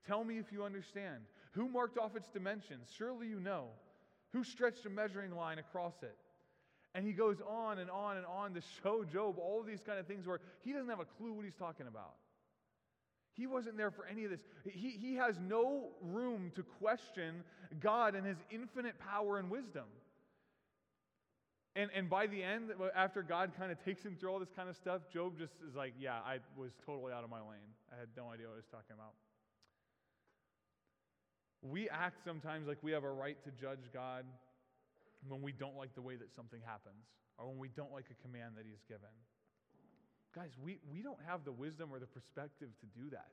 Tell 0.07 0.25
me 0.25 0.39
if 0.39 0.53
you 0.53 0.65
understand. 0.65 1.23
Who 1.53 1.69
marked 1.69 1.97
off 1.97 2.17
its 2.17 2.29
dimensions? 2.29 2.89
Surely 2.97 3.29
you 3.29 3.41
know. 3.41 3.69
Who 4.33 4.45
stretched 4.45 4.85
a 4.87 4.91
measuring 4.91 5.35
line 5.37 5.59
across 5.59 5.95
it? 6.03 6.17
And 6.95 7.07
he 7.07 7.13
goes 7.13 7.41
on 7.49 7.79
and 7.79 7.91
on 7.91 8.17
and 8.17 8.27
on 8.27 8.55
to 8.55 8.61
show 8.83 9.05
Job 9.05 9.39
all 9.39 9.63
these 9.63 9.81
kind 9.81 9.99
of 9.99 10.07
things 10.07 10.27
where 10.27 10.41
he 10.65 10.73
doesn't 10.73 10.89
have 10.89 11.01
a 11.01 11.05
clue 11.05 11.33
what 11.33 11.45
he's 11.45 11.55
talking 11.55 11.87
about. 11.87 12.15
He 13.35 13.47
wasn't 13.47 13.77
there 13.79 13.91
for 13.91 14.05
any 14.07 14.25
of 14.25 14.31
this. 14.31 14.41
He, 14.65 14.91
he 14.91 15.15
has 15.17 15.37
no 15.41 15.89
room 16.03 16.53
to 16.55 16.63
question 16.63 17.43
God 17.81 18.15
and 18.15 18.27
his 18.27 18.37
infinite 18.51 18.99
power 18.99 19.39
and 19.39 19.51
wisdom. 19.51 19.85
And, 21.75 21.91
and 21.97 22.11
by 22.11 22.27
the 22.27 22.43
end, 22.43 22.71
after 22.95 23.23
God 23.23 23.53
kind 23.57 23.73
of 23.73 23.83
takes 23.83 24.03
him 24.03 24.17
through 24.21 24.31
all 24.31 24.39
this 24.39 24.53
kind 24.55 24.69
of 24.69 24.77
stuff, 24.77 25.01
Job 25.11 25.39
just 25.39 25.55
is 25.67 25.75
like, 25.75 25.95
Yeah, 25.99 26.17
I 26.25 26.39
was 26.57 26.73
totally 26.85 27.13
out 27.13 27.25
of 27.25 27.31
my 27.31 27.41
lane. 27.41 27.73
I 27.91 27.99
had 27.99 28.09
no 28.17 28.31
idea 28.31 28.47
what 28.47 28.55
I 28.55 28.57
was 28.57 28.71
talking 28.71 28.93
about. 28.93 29.15
We 31.63 31.89
act 31.89 32.21
sometimes 32.25 32.69
like 32.69 32.79
we 32.83 32.93
have 32.93 33.05
a 33.05 33.11
right 33.11 33.43
to 33.45 33.51
judge 33.51 33.89
God 33.95 34.27
when 35.29 35.41
we 35.41 35.53
don't 35.53 35.77
like 35.77 35.95
the 35.95 36.03
way 36.03 36.17
that 36.17 36.35
something 36.35 36.61
happens 36.67 37.07
or 37.39 37.49
when 37.49 37.59
we 37.59 37.69
don't 37.69 37.93
like 37.93 38.07
a 38.11 38.21
command 38.21 38.57
that 38.57 38.67
He's 38.67 38.83
given. 38.87 39.09
Guys, 40.35 40.51
we, 40.63 40.79
we 40.91 41.03
don't 41.03 41.19
have 41.27 41.45
the 41.45 41.53
wisdom 41.53 41.91
or 41.93 41.99
the 41.99 42.07
perspective 42.07 42.69
to 42.81 43.01
do 43.01 43.11
that. 43.11 43.29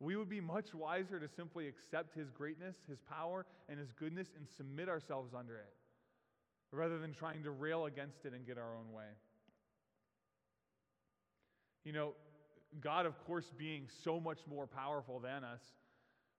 We 0.00 0.16
would 0.16 0.28
be 0.28 0.40
much 0.40 0.74
wiser 0.74 1.20
to 1.20 1.28
simply 1.28 1.68
accept 1.68 2.14
His 2.14 2.30
greatness, 2.30 2.76
His 2.88 2.98
power, 3.00 3.46
and 3.68 3.78
His 3.78 3.92
goodness 3.92 4.28
and 4.36 4.46
submit 4.56 4.88
ourselves 4.88 5.32
under 5.32 5.56
it 5.56 5.72
rather 6.72 6.98
than 6.98 7.12
trying 7.12 7.42
to 7.44 7.50
rail 7.50 7.86
against 7.86 8.24
it 8.24 8.32
and 8.32 8.46
get 8.46 8.58
our 8.58 8.74
own 8.74 8.92
way. 8.92 9.04
You 11.84 11.92
know, 11.92 12.14
God, 12.80 13.06
of 13.06 13.22
course, 13.24 13.50
being 13.56 13.88
so 14.02 14.18
much 14.18 14.40
more 14.50 14.66
powerful 14.66 15.20
than 15.20 15.44
us, 15.44 15.60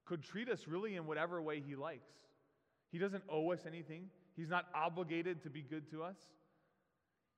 could 0.05 0.23
treat 0.23 0.49
us 0.49 0.67
really 0.67 0.95
in 0.95 1.07
whatever 1.07 1.41
way 1.41 1.61
He 1.65 1.75
likes. 1.75 2.11
He 2.91 2.97
doesn't 2.97 3.23
owe 3.29 3.51
us 3.51 3.61
anything, 3.65 4.09
He's 4.35 4.49
not 4.49 4.65
obligated 4.75 5.41
to 5.43 5.49
be 5.49 5.61
good 5.61 5.89
to 5.91 6.03
us. 6.03 6.17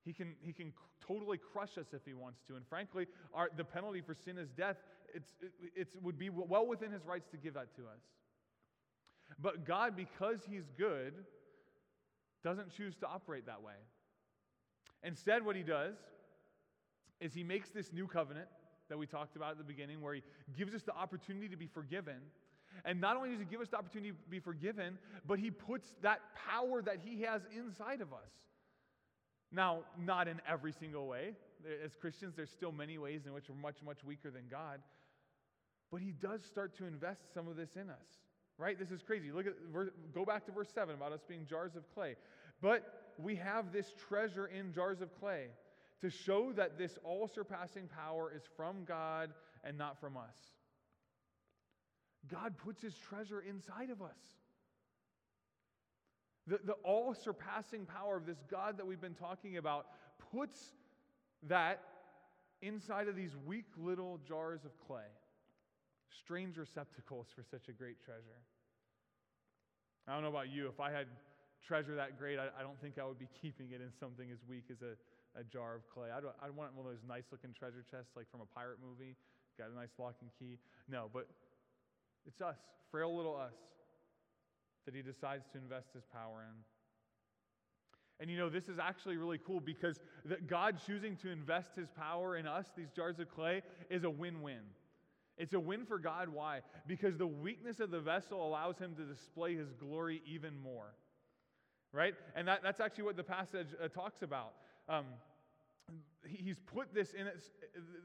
He 0.07 0.13
can, 0.13 0.35
he 0.39 0.53
can 0.53 0.71
totally 1.05 1.37
crush 1.37 1.77
us 1.77 1.87
if 1.91 2.05
he 2.05 2.13
wants 2.13 2.39
to. 2.47 2.55
And 2.55 2.65
frankly, 2.65 3.07
our, 3.33 3.49
the 3.57 3.65
penalty 3.65 3.99
for 3.99 4.15
sin 4.15 4.37
is 4.37 4.47
death. 4.51 4.77
It's, 5.13 5.33
it 5.75 5.89
would 6.01 6.17
be 6.17 6.29
well 6.29 6.65
within 6.65 6.93
his 6.93 7.05
rights 7.05 7.27
to 7.31 7.37
give 7.37 7.55
that 7.55 7.75
to 7.75 7.81
us. 7.81 7.99
But 9.37 9.65
God, 9.65 9.97
because 9.97 10.39
he's 10.49 10.63
good, 10.77 11.13
doesn't 12.41 12.73
choose 12.73 12.95
to 13.01 13.05
operate 13.05 13.47
that 13.47 13.61
way. 13.61 13.73
Instead, 15.03 15.43
what 15.43 15.57
he 15.57 15.63
does 15.63 15.97
is 17.19 17.33
he 17.33 17.43
makes 17.43 17.69
this 17.71 17.91
new 17.91 18.07
covenant 18.07 18.47
that 18.87 18.97
we 18.97 19.05
talked 19.05 19.35
about 19.35 19.51
at 19.51 19.57
the 19.57 19.65
beginning, 19.65 20.01
where 20.01 20.13
he 20.13 20.23
gives 20.57 20.73
us 20.73 20.83
the 20.83 20.95
opportunity 20.95 21.49
to 21.49 21.57
be 21.57 21.67
forgiven. 21.67 22.21
And 22.85 23.01
not 23.01 23.17
only 23.17 23.31
does 23.31 23.39
he 23.39 23.45
give 23.45 23.59
us 23.59 23.67
the 23.67 23.77
opportunity 23.77 24.11
to 24.11 24.29
be 24.29 24.39
forgiven, 24.39 24.97
but 25.27 25.37
he 25.37 25.51
puts 25.51 25.95
that 26.01 26.21
power 26.33 26.81
that 26.81 26.99
he 27.03 27.23
has 27.23 27.41
inside 27.53 27.99
of 27.99 28.13
us. 28.13 28.31
Now, 29.51 29.79
not 29.97 30.27
in 30.27 30.41
every 30.49 30.73
single 30.73 31.07
way. 31.07 31.33
As 31.83 31.95
Christians, 31.95 32.33
there's 32.35 32.51
still 32.51 32.71
many 32.71 32.97
ways 32.97 33.25
in 33.25 33.33
which 33.33 33.49
we're 33.49 33.55
much, 33.55 33.77
much 33.83 34.03
weaker 34.03 34.29
than 34.29 34.43
God. 34.49 34.79
But 35.91 36.01
he 36.01 36.11
does 36.11 36.43
start 36.43 36.77
to 36.77 36.85
invest 36.85 37.33
some 37.33 37.47
of 37.47 37.55
this 37.55 37.75
in 37.75 37.89
us, 37.89 38.07
right? 38.57 38.77
This 38.77 38.91
is 38.91 39.01
crazy. 39.01 39.31
Look 39.31 39.47
at 39.47 39.53
go 40.13 40.25
back 40.25 40.45
to 40.47 40.51
verse 40.51 40.69
7 40.73 40.95
about 40.95 41.13
us 41.13 41.21
being 41.27 41.45
jars 41.45 41.75
of 41.75 41.89
clay. 41.93 42.15
But 42.61 43.13
we 43.17 43.35
have 43.35 43.71
this 43.71 43.93
treasure 44.09 44.47
in 44.47 44.73
jars 44.73 45.01
of 45.01 45.17
clay 45.19 45.47
to 46.01 46.09
show 46.09 46.51
that 46.53 46.77
this 46.77 46.97
all 47.03 47.27
surpassing 47.27 47.87
power 47.87 48.31
is 48.35 48.43
from 48.55 48.83
God 48.85 49.33
and 49.63 49.77
not 49.77 49.99
from 49.99 50.17
us. 50.17 50.35
God 52.27 52.57
puts 52.57 52.81
his 52.81 52.95
treasure 52.97 53.41
inside 53.41 53.89
of 53.89 54.01
us. 54.01 54.17
The, 56.47 56.59
the 56.63 56.73
all 56.83 57.13
surpassing 57.13 57.85
power 57.85 58.15
of 58.15 58.25
this 58.25 58.41
God 58.49 58.77
that 58.77 58.87
we've 58.87 59.01
been 59.01 59.13
talking 59.13 59.57
about 59.57 59.87
puts 60.31 60.71
that 61.47 61.83
inside 62.61 63.07
of 63.07 63.15
these 63.15 63.35
weak 63.45 63.67
little 63.77 64.19
jars 64.27 64.63
of 64.63 64.71
clay. 64.87 65.11
Strange 66.09 66.57
receptacles 66.57 67.27
for 67.35 67.43
such 67.43 67.67
a 67.67 67.73
great 67.73 68.01
treasure. 68.03 68.39
I 70.07 70.13
don't 70.13 70.23
know 70.23 70.29
about 70.29 70.49
you. 70.49 70.67
If 70.67 70.79
I 70.79 70.89
had 70.89 71.07
treasure 71.65 71.95
that 71.95 72.17
great, 72.17 72.39
I, 72.39 72.47
I 72.57 72.63
don't 72.63 72.79
think 72.79 72.97
I 72.97 73.05
would 73.05 73.19
be 73.19 73.27
keeping 73.41 73.71
it 73.71 73.81
in 73.81 73.91
something 73.99 74.31
as 74.31 74.39
weak 74.47 74.71
as 74.71 74.81
a, 74.81 74.95
a 75.37 75.43
jar 75.43 75.75
of 75.75 75.83
clay. 75.89 76.07
I'd, 76.15 76.23
I'd 76.41 76.55
want 76.55 76.73
one 76.75 76.87
of 76.87 76.91
those 76.91 77.03
nice 77.07 77.27
looking 77.31 77.51
treasure 77.51 77.83
chests, 77.83 78.15
like 78.15 78.31
from 78.31 78.39
a 78.39 78.49
pirate 78.55 78.79
movie, 78.79 79.15
got 79.59 79.69
a 79.69 79.75
nice 79.75 79.91
lock 79.99 80.15
and 80.21 80.31
key. 80.39 80.57
No, 80.87 81.11
but 81.11 81.27
it's 82.25 82.41
us, 82.41 82.55
frail 82.89 83.15
little 83.15 83.35
us 83.35 83.53
that 84.87 84.95
he 84.95 85.01
decides 85.01 85.45
to 85.51 85.57
invest 85.57 85.89
his 85.93 86.05
power 86.05 86.45
in. 86.49 86.55
And 88.19 88.31
you 88.31 88.37
know, 88.37 88.49
this 88.49 88.69
is 88.69 88.79
actually 88.79 89.17
really 89.17 89.37
cool 89.37 89.59
because 89.59 89.99
that 90.25 90.47
God 90.47 90.77
choosing 90.87 91.17
to 91.17 91.29
invest 91.29 91.75
his 91.75 91.89
power 91.89 92.37
in 92.37 92.47
us, 92.47 92.65
these 92.75 92.89
jars 92.95 93.19
of 93.19 93.29
clay, 93.29 93.61
is 93.89 94.05
a 94.05 94.09
win 94.09 94.41
win. 94.41 94.61
It's 95.37 95.53
a 95.53 95.59
win 95.59 95.85
for 95.85 95.99
God. 95.99 96.29
Why? 96.29 96.61
Because 96.87 97.17
the 97.17 97.27
weakness 97.27 97.81
of 97.81 97.91
the 97.91 97.99
vessel 97.99 98.47
allows 98.47 98.79
him 98.79 98.95
to 98.95 99.03
display 99.03 99.55
his 99.55 99.71
glory 99.73 100.21
even 100.25 100.57
more. 100.63 100.95
Right? 101.91 102.15
And 102.33 102.47
that, 102.47 102.61
that's 102.63 102.79
actually 102.79 103.03
what 103.03 103.17
the 103.17 103.23
passage 103.23 103.67
uh, 103.83 103.89
talks 103.89 104.21
about. 104.21 104.53
Um, 104.87 105.05
he's 106.25 106.57
put 106.59 106.93
this 106.93 107.11
in 107.11 107.27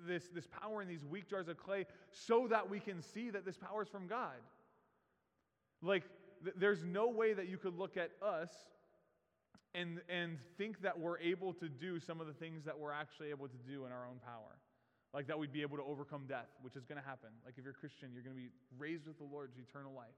this, 0.07 0.25
this 0.35 0.49
power 0.49 0.83
in 0.83 0.88
these 0.88 1.05
weak 1.05 1.31
jars 1.31 1.47
of 1.47 1.57
clay 1.57 1.87
so 2.11 2.49
that 2.49 2.68
we 2.68 2.81
can 2.81 3.01
see 3.01 3.31
that 3.31 3.45
this 3.45 3.57
power 3.57 3.83
is 3.83 3.88
from 3.88 4.09
God. 4.09 4.37
Like, 5.81 6.05
there's 6.57 6.85
no 6.85 7.09
way 7.09 7.33
that 7.33 7.49
you 7.49 7.59
could 7.59 7.79
look 7.79 7.97
at 7.97 8.11
us 8.23 8.51
and, 9.75 10.01
and 10.09 10.39
think 10.59 10.83
that 10.83 10.99
we're 10.99 11.19
able 11.19 11.53
to 11.55 11.69
do 11.69 11.99
some 11.99 12.21
of 12.21 12.27
the 12.27 12.33
things 12.33 12.65
that 12.65 12.79
we're 12.79 12.93
actually 12.93 13.31
able 13.31 13.49
to 13.49 13.57
do 13.67 13.87
in 13.87 13.93
our 13.93 14.07
own 14.07 14.21
power. 14.25 14.59
Like 15.15 15.27
that 15.27 15.39
we'd 15.39 15.53
be 15.53 15.63
able 15.63 15.77
to 15.77 15.83
overcome 15.83 16.25
death, 16.27 16.49
which 16.63 16.77
is 16.77 16.85
going 16.85 17.01
to 17.01 17.07
happen. 17.07 17.29
Like 17.45 17.55
if 17.59 17.65
you're 17.65 17.75
a 17.75 17.77
Christian, 17.77 18.11
you're 18.13 18.23
going 18.23 18.37
to 18.37 18.43
be 18.43 18.51
raised 18.79 19.07
with 19.07 19.19
the 19.19 19.25
Lord 19.25 19.53
to 19.55 19.61
eternal 19.61 19.93
life. 19.93 20.17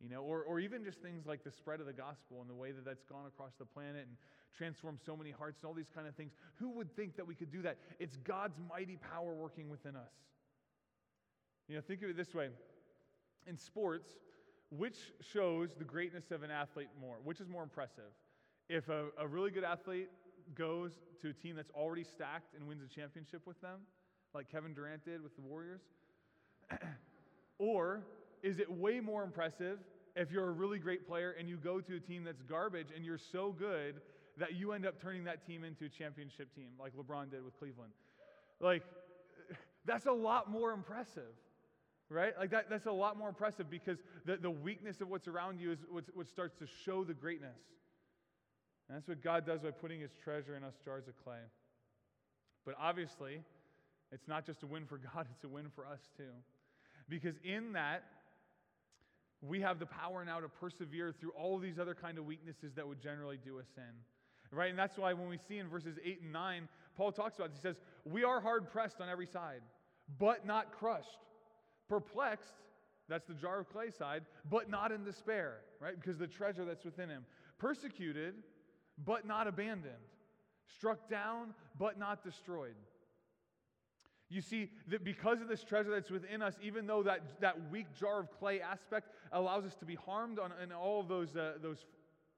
You 0.00 0.08
know, 0.08 0.22
or, 0.22 0.42
or 0.42 0.60
even 0.60 0.82
just 0.82 1.02
things 1.02 1.26
like 1.26 1.44
the 1.44 1.50
spread 1.50 1.80
of 1.80 1.86
the 1.86 1.92
gospel 1.92 2.40
and 2.40 2.48
the 2.48 2.54
way 2.54 2.72
that 2.72 2.84
that's 2.86 3.04
gone 3.04 3.26
across 3.26 3.52
the 3.58 3.66
planet 3.66 4.06
and 4.08 4.16
transformed 4.56 4.98
so 5.04 5.14
many 5.14 5.30
hearts 5.30 5.60
and 5.60 5.68
all 5.68 5.74
these 5.74 5.90
kind 5.94 6.08
of 6.08 6.14
things. 6.14 6.32
Who 6.56 6.70
would 6.70 6.94
think 6.96 7.16
that 7.16 7.26
we 7.26 7.34
could 7.34 7.52
do 7.52 7.60
that? 7.62 7.76
It's 7.98 8.16
God's 8.16 8.58
mighty 8.68 8.98
power 9.12 9.34
working 9.34 9.68
within 9.68 9.96
us. 9.96 10.12
You 11.68 11.76
know, 11.76 11.82
think 11.82 12.02
of 12.02 12.10
it 12.10 12.16
this 12.16 12.34
way. 12.34 12.48
In 13.46 13.58
sports, 13.58 14.08
which 14.70 14.96
shows 15.32 15.70
the 15.76 15.84
greatness 15.84 16.30
of 16.30 16.42
an 16.42 16.50
athlete 16.50 16.88
more? 17.00 17.16
Which 17.24 17.40
is 17.40 17.48
more 17.48 17.62
impressive? 17.62 18.12
If 18.68 18.88
a, 18.88 19.06
a 19.18 19.26
really 19.26 19.50
good 19.50 19.64
athlete 19.64 20.08
goes 20.54 20.92
to 21.22 21.30
a 21.30 21.32
team 21.32 21.56
that's 21.56 21.70
already 21.72 22.04
stacked 22.04 22.54
and 22.54 22.66
wins 22.66 22.82
a 22.82 22.94
championship 22.94 23.46
with 23.46 23.60
them, 23.60 23.80
like 24.32 24.50
Kevin 24.50 24.72
Durant 24.72 25.04
did 25.04 25.22
with 25.22 25.34
the 25.34 25.42
Warriors? 25.42 25.80
or 27.58 28.02
is 28.42 28.58
it 28.58 28.70
way 28.70 29.00
more 29.00 29.24
impressive 29.24 29.78
if 30.16 30.30
you're 30.30 30.48
a 30.48 30.52
really 30.52 30.78
great 30.78 31.06
player 31.06 31.34
and 31.38 31.48
you 31.48 31.56
go 31.56 31.80
to 31.80 31.96
a 31.96 32.00
team 32.00 32.24
that's 32.24 32.42
garbage 32.42 32.88
and 32.94 33.04
you're 33.04 33.18
so 33.18 33.52
good 33.52 33.96
that 34.38 34.54
you 34.54 34.72
end 34.72 34.86
up 34.86 35.00
turning 35.00 35.24
that 35.24 35.44
team 35.46 35.64
into 35.64 35.84
a 35.84 35.88
championship 35.88 36.54
team, 36.54 36.68
like 36.78 36.92
LeBron 36.96 37.30
did 37.30 37.44
with 37.44 37.58
Cleveland? 37.58 37.92
Like, 38.60 38.82
that's 39.84 40.06
a 40.06 40.12
lot 40.12 40.50
more 40.50 40.72
impressive. 40.72 41.34
Right? 42.10 42.32
Like 42.38 42.50
that, 42.50 42.68
that's 42.68 42.86
a 42.86 42.92
lot 42.92 43.16
more 43.16 43.28
impressive 43.28 43.70
because 43.70 43.98
the, 44.26 44.36
the 44.36 44.50
weakness 44.50 45.00
of 45.00 45.08
what's 45.08 45.28
around 45.28 45.60
you 45.60 45.72
is 45.72 45.78
what, 45.88 46.28
starts 46.28 46.56
to 46.58 46.66
show 46.84 47.04
the 47.04 47.14
greatness. 47.14 47.58
And 48.88 48.96
that's 48.96 49.08
what 49.08 49.22
God 49.22 49.46
does 49.46 49.60
by 49.60 49.70
putting 49.70 50.00
his 50.00 50.10
treasure 50.22 50.56
in 50.56 50.64
us 50.64 50.74
jars 50.84 51.06
of 51.06 51.14
clay. 51.24 51.38
But 52.66 52.74
obviously, 52.78 53.40
it's 54.10 54.26
not 54.26 54.44
just 54.44 54.64
a 54.64 54.66
win 54.66 54.86
for 54.86 54.98
God, 55.14 55.26
it's 55.32 55.44
a 55.44 55.48
win 55.48 55.66
for 55.74 55.86
us 55.86 56.00
too. 56.16 56.32
Because 57.08 57.36
in 57.44 57.72
that, 57.72 58.02
we 59.42 59.60
have 59.60 59.78
the 59.78 59.86
power 59.86 60.24
now 60.24 60.40
to 60.40 60.48
persevere 60.48 61.14
through 61.18 61.30
all 61.30 61.58
these 61.58 61.78
other 61.78 61.94
kind 61.94 62.18
of 62.18 62.26
weaknesses 62.26 62.74
that 62.74 62.86
would 62.86 63.00
generally 63.00 63.38
do 63.42 63.58
us 63.58 63.68
in. 63.76 64.56
Right? 64.56 64.68
And 64.68 64.78
that's 64.78 64.98
why 64.98 65.12
when 65.12 65.28
we 65.28 65.38
see 65.48 65.58
in 65.58 65.68
verses 65.68 65.96
8 66.04 66.22
and 66.22 66.32
9, 66.32 66.68
Paul 66.96 67.12
talks 67.12 67.36
about 67.36 67.50
this. 67.50 67.58
He 67.58 67.62
says, 67.62 67.76
We 68.04 68.24
are 68.24 68.40
hard 68.40 68.70
pressed 68.70 69.00
on 69.00 69.08
every 69.08 69.26
side, 69.26 69.62
but 70.18 70.44
not 70.44 70.72
crushed. 70.72 71.18
Perplexed, 71.90 72.54
that's 73.08 73.26
the 73.26 73.34
jar 73.34 73.58
of 73.58 73.68
clay 73.68 73.90
side, 73.90 74.22
but 74.48 74.70
not 74.70 74.92
in 74.92 75.02
despair, 75.02 75.56
right? 75.80 76.00
Because 76.00 76.18
the 76.18 76.28
treasure 76.28 76.64
that's 76.64 76.84
within 76.84 77.08
him. 77.08 77.26
Persecuted, 77.58 78.34
but 79.04 79.26
not 79.26 79.48
abandoned. 79.48 79.92
Struck 80.76 81.10
down, 81.10 81.52
but 81.76 81.98
not 81.98 82.22
destroyed. 82.22 82.76
You 84.28 84.40
see 84.40 84.70
that 84.86 85.02
because 85.02 85.40
of 85.40 85.48
this 85.48 85.64
treasure 85.64 85.90
that's 85.90 86.12
within 86.12 86.42
us, 86.42 86.54
even 86.62 86.86
though 86.86 87.02
that, 87.02 87.40
that 87.40 87.56
weak 87.72 87.86
jar 87.98 88.20
of 88.20 88.30
clay 88.38 88.60
aspect 88.60 89.10
allows 89.32 89.64
us 89.64 89.74
to 89.80 89.84
be 89.84 89.96
harmed 89.96 90.38
on, 90.38 90.52
in 90.62 90.70
all 90.70 91.00
of 91.00 91.08
those, 91.08 91.34
uh, 91.34 91.54
those 91.60 91.84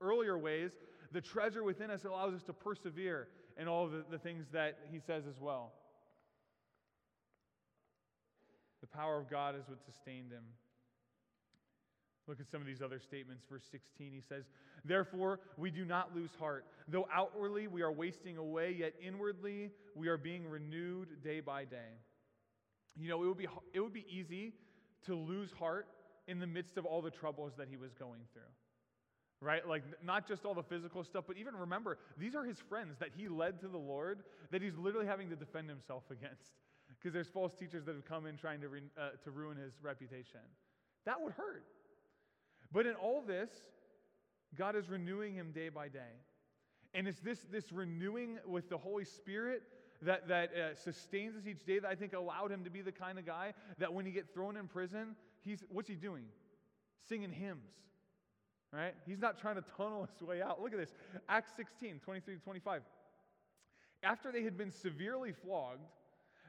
earlier 0.01 0.38
ways, 0.38 0.71
the 1.12 1.21
treasure 1.21 1.62
within 1.62 1.91
us 1.91 2.07
allows 2.07 2.33
us 2.33 2.43
to 2.45 2.55
persevere 2.55 3.29
in 3.59 3.69
all 3.69 3.87
the, 3.87 4.03
the 4.11 4.17
things 4.17 4.47
that 4.55 4.79
he 4.91 4.99
says 4.99 5.25
as 5.29 5.38
well. 5.38 5.73
The 8.81 8.82
power 8.92 9.18
of 9.18 9.31
God 9.31 9.55
is 9.57 9.68
what 9.68 9.78
sustained 9.85 10.33
him. 10.33 10.44
Look 12.28 12.40
at 12.40 12.48
some 12.50 12.61
of 12.61 12.66
these 12.66 12.83
other 12.83 13.00
statements. 13.00 13.44
Verse 13.50 13.64
16, 13.70 14.12
he 14.12 14.20
says, 14.28 14.44
Therefore, 14.85 15.40
we 15.57 15.70
do 15.70 15.85
not 15.85 16.14
lose 16.14 16.31
heart. 16.38 16.66
Though 16.87 17.09
outwardly 17.12 17.66
we 17.66 17.83
are 17.83 17.90
wasting 17.90 18.37
away, 18.37 18.76
yet 18.78 18.94
inwardly 19.05 19.70
we 19.96 20.09
are 20.09 20.16
being 20.16 20.46
renewed 20.46 21.22
day 21.24 21.40
by 21.40 21.64
day. 21.64 21.98
You 22.96 23.09
know, 23.09 23.22
it 23.24 23.26
would 23.26 23.38
be, 23.38 23.48
it 23.72 23.81
would 23.81 23.92
be 23.92 24.07
easy 24.09 24.52
to 25.07 25.14
lose 25.16 25.50
heart 25.52 25.88
in 26.28 26.38
the 26.38 26.46
midst 26.46 26.76
of 26.76 26.85
all 26.85 27.02
the 27.02 27.11
troubles 27.11 27.55
that 27.59 27.66
he 27.68 27.76
was 27.76 27.92
going 27.92 28.20
through. 28.33 28.42
Right? 29.40 29.66
Like, 29.66 29.83
not 30.05 30.28
just 30.28 30.44
all 30.44 30.55
the 30.55 30.62
physical 30.62 31.02
stuff, 31.02 31.24
but 31.26 31.37
even 31.37 31.57
remember, 31.57 31.98
these 32.16 32.37
are 32.37 32.44
his 32.44 32.59
friends 32.68 32.96
that 33.00 33.09
he 33.16 33.26
led 33.26 33.59
to 33.61 33.68
the 33.68 33.78
Lord 33.78 34.22
that 34.52 34.62
he's 34.62 34.76
literally 34.76 35.07
having 35.07 35.28
to 35.31 35.37
defend 35.37 35.68
himself 35.68 36.05
against 36.11 36.52
because 37.03 37.12
there's 37.12 37.29
false 37.29 37.53
teachers 37.53 37.85
that 37.85 37.95
have 37.95 38.05
come 38.05 38.27
in 38.27 38.37
trying 38.37 38.61
to, 38.61 38.69
re, 38.69 38.81
uh, 38.97 39.11
to 39.25 39.31
ruin 39.31 39.57
his 39.57 39.73
reputation. 39.83 40.41
That 41.05 41.21
would 41.21 41.33
hurt. 41.33 41.65
But 42.71 42.87
in 42.87 42.95
all 42.95 43.23
this, 43.23 43.51
God 44.55 44.77
is 44.77 44.88
renewing 44.88 45.35
him 45.35 45.51
day 45.53 45.69
by 45.69 45.88
day. 45.88 46.21
And 46.95 47.09
it's 47.09 47.19
this, 47.21 47.41
this 47.51 47.73
renewing 47.73 48.38
with 48.47 48.69
the 48.69 48.79
Holy 48.79 49.05
Spirit 49.05 49.62
that, 50.03 50.29
that 50.29 50.51
uh, 50.55 50.75
sustains 50.75 51.37
us 51.37 51.47
each 51.47 51.65
day 51.65 51.79
that 51.81 51.88
I 51.88 51.95
think 51.95 52.12
allowed 52.12 52.53
him 52.53 52.65
to 52.65 52.71
be 52.71 52.83
the 52.83 52.93
kind 52.93 53.19
of 53.19 53.27
guy 53.27 53.55
that 53.79 53.93
when 53.93 54.07
he 54.07 54.12
get 54.12 54.33
thrown 54.33 54.57
in 54.57 54.69
prison, 54.69 55.17
he's, 55.41 55.65
what's 55.71 55.88
he 55.88 55.95
doing? 55.95 56.25
Singing 57.09 57.33
hymns, 57.33 57.73
right? 58.73 58.95
He's 59.07 59.19
not 59.19 59.41
trying 59.41 59.57
to 59.57 59.65
tunnel 59.77 60.09
his 60.19 60.27
way 60.27 60.41
out. 60.41 60.62
Look 60.62 60.73
at 60.73 60.79
this 60.79 60.95
Acts 61.29 61.53
16, 61.57 62.01
23 62.05 62.35
to 62.37 62.41
25. 62.41 62.83
After 64.05 64.31
they 64.31 64.43
had 64.43 64.57
been 64.57 64.71
severely 64.71 65.33
flogged, 65.33 65.87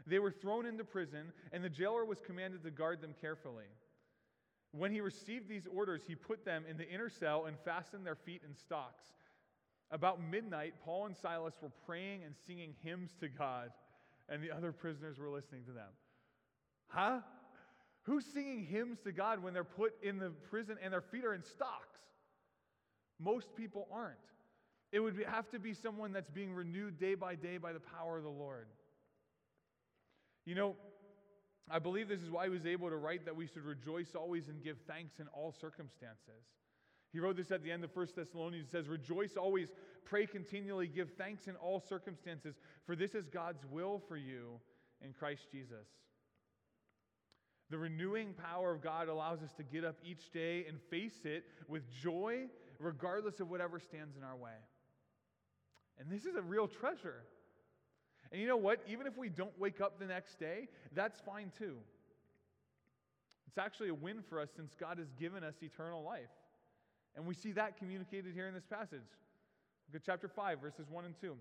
they 0.05 0.19
were 0.19 0.31
thrown 0.31 0.65
into 0.65 0.83
prison, 0.83 1.31
and 1.51 1.63
the 1.63 1.69
jailer 1.69 2.05
was 2.05 2.19
commanded 2.19 2.63
to 2.63 2.71
guard 2.71 3.01
them 3.01 3.13
carefully. 3.19 3.65
When 4.71 4.91
he 4.91 5.01
received 5.01 5.47
these 5.47 5.67
orders, 5.67 6.01
he 6.07 6.15
put 6.15 6.43
them 6.43 6.65
in 6.69 6.77
the 6.77 6.89
inner 6.89 7.09
cell 7.09 7.45
and 7.45 7.57
fastened 7.63 8.05
their 8.05 8.15
feet 8.15 8.41
in 8.47 8.55
stocks. 8.55 9.05
About 9.91 10.19
midnight, 10.21 10.73
Paul 10.83 11.05
and 11.05 11.15
Silas 11.15 11.53
were 11.61 11.71
praying 11.85 12.23
and 12.23 12.33
singing 12.47 12.73
hymns 12.83 13.11
to 13.19 13.27
God, 13.27 13.69
and 14.29 14.43
the 14.43 14.51
other 14.51 14.71
prisoners 14.71 15.19
were 15.19 15.29
listening 15.29 15.63
to 15.65 15.71
them. 15.71 15.91
Huh? 16.87 17.19
Who's 18.03 18.25
singing 18.25 18.65
hymns 18.65 18.99
to 19.05 19.11
God 19.11 19.41
when 19.41 19.53
they're 19.53 19.63
put 19.63 19.93
in 20.01 20.19
the 20.19 20.31
prison 20.49 20.77
and 20.83 20.91
their 20.91 21.01
feet 21.01 21.23
are 21.23 21.33
in 21.33 21.43
stocks? 21.43 21.99
Most 23.19 23.55
people 23.55 23.87
aren't. 23.91 24.17
It 24.91 24.99
would 24.99 25.15
have 25.27 25.49
to 25.51 25.59
be 25.59 25.73
someone 25.73 26.11
that's 26.11 26.29
being 26.29 26.53
renewed 26.53 26.99
day 26.99 27.15
by 27.15 27.35
day 27.35 27.57
by 27.57 27.73
the 27.73 27.79
power 27.79 28.17
of 28.17 28.23
the 28.23 28.29
Lord. 28.29 28.67
You 30.45 30.55
know, 30.55 30.75
I 31.69 31.79
believe 31.79 32.09
this 32.09 32.21
is 32.21 32.29
why 32.29 32.45
he 32.45 32.49
was 32.49 32.65
able 32.65 32.89
to 32.89 32.97
write 32.97 33.25
that 33.25 33.35
we 33.35 33.47
should 33.47 33.63
rejoice 33.63 34.15
always 34.15 34.49
and 34.49 34.63
give 34.63 34.77
thanks 34.87 35.19
in 35.19 35.27
all 35.27 35.51
circumstances. 35.51 36.43
He 37.13 37.19
wrote 37.19 37.37
this 37.37 37.51
at 37.51 37.63
the 37.63 37.71
end 37.71 37.83
of 37.83 37.95
1 37.95 38.07
Thessalonians. 38.15 38.67
He 38.69 38.71
says, 38.71 38.87
Rejoice 38.87 39.37
always, 39.37 39.69
pray 40.03 40.25
continually, 40.25 40.87
give 40.87 41.11
thanks 41.17 41.47
in 41.47 41.55
all 41.55 41.79
circumstances, 41.79 42.55
for 42.85 42.95
this 42.95 43.13
is 43.13 43.27
God's 43.27 43.63
will 43.69 44.01
for 44.07 44.17
you 44.17 44.59
in 45.01 45.13
Christ 45.13 45.47
Jesus. 45.51 45.87
The 47.69 47.77
renewing 47.77 48.33
power 48.33 48.71
of 48.71 48.81
God 48.81 49.07
allows 49.07 49.41
us 49.41 49.53
to 49.53 49.63
get 49.63 49.85
up 49.85 49.95
each 50.03 50.31
day 50.31 50.65
and 50.67 50.79
face 50.89 51.21
it 51.23 51.45
with 51.67 51.89
joy, 51.91 52.47
regardless 52.79 53.39
of 53.39 53.49
whatever 53.49 53.79
stands 53.79 54.17
in 54.17 54.23
our 54.23 54.35
way. 54.35 54.51
And 55.99 56.11
this 56.11 56.25
is 56.25 56.35
a 56.35 56.41
real 56.41 56.67
treasure. 56.67 57.23
And 58.33 58.41
you 58.41 58.47
know 58.47 58.57
what? 58.57 58.79
Even 58.89 59.05
if 59.05 59.15
we 59.15 59.29
don't 59.29 59.57
wake 59.59 59.79
up 59.79 59.99
the 59.99 60.07
next 60.07 60.39
day, 60.39 60.67
that's 60.93 61.21
fine 61.21 61.51
too. 61.55 61.75
It's 63.47 63.59
actually 63.59 63.89
a 63.89 63.93
win 63.93 64.23
for 64.27 64.41
us 64.41 64.49
since 64.55 64.73
God 64.73 64.97
has 64.97 65.13
given 65.19 65.43
us 65.43 65.53
eternal 65.61 66.03
life. 66.03 66.31
And 67.15 67.27
we 67.27 67.35
see 67.35 67.51
that 67.51 67.77
communicated 67.77 68.33
here 68.33 68.47
in 68.47 68.55
this 68.55 68.65
passage. 68.65 69.05
Look 69.87 70.01
at 70.01 70.03
chapter 70.03 70.27
5, 70.27 70.59
verses 70.59 70.87
1 70.89 71.05
and 71.05 71.13
2. 71.21 71.35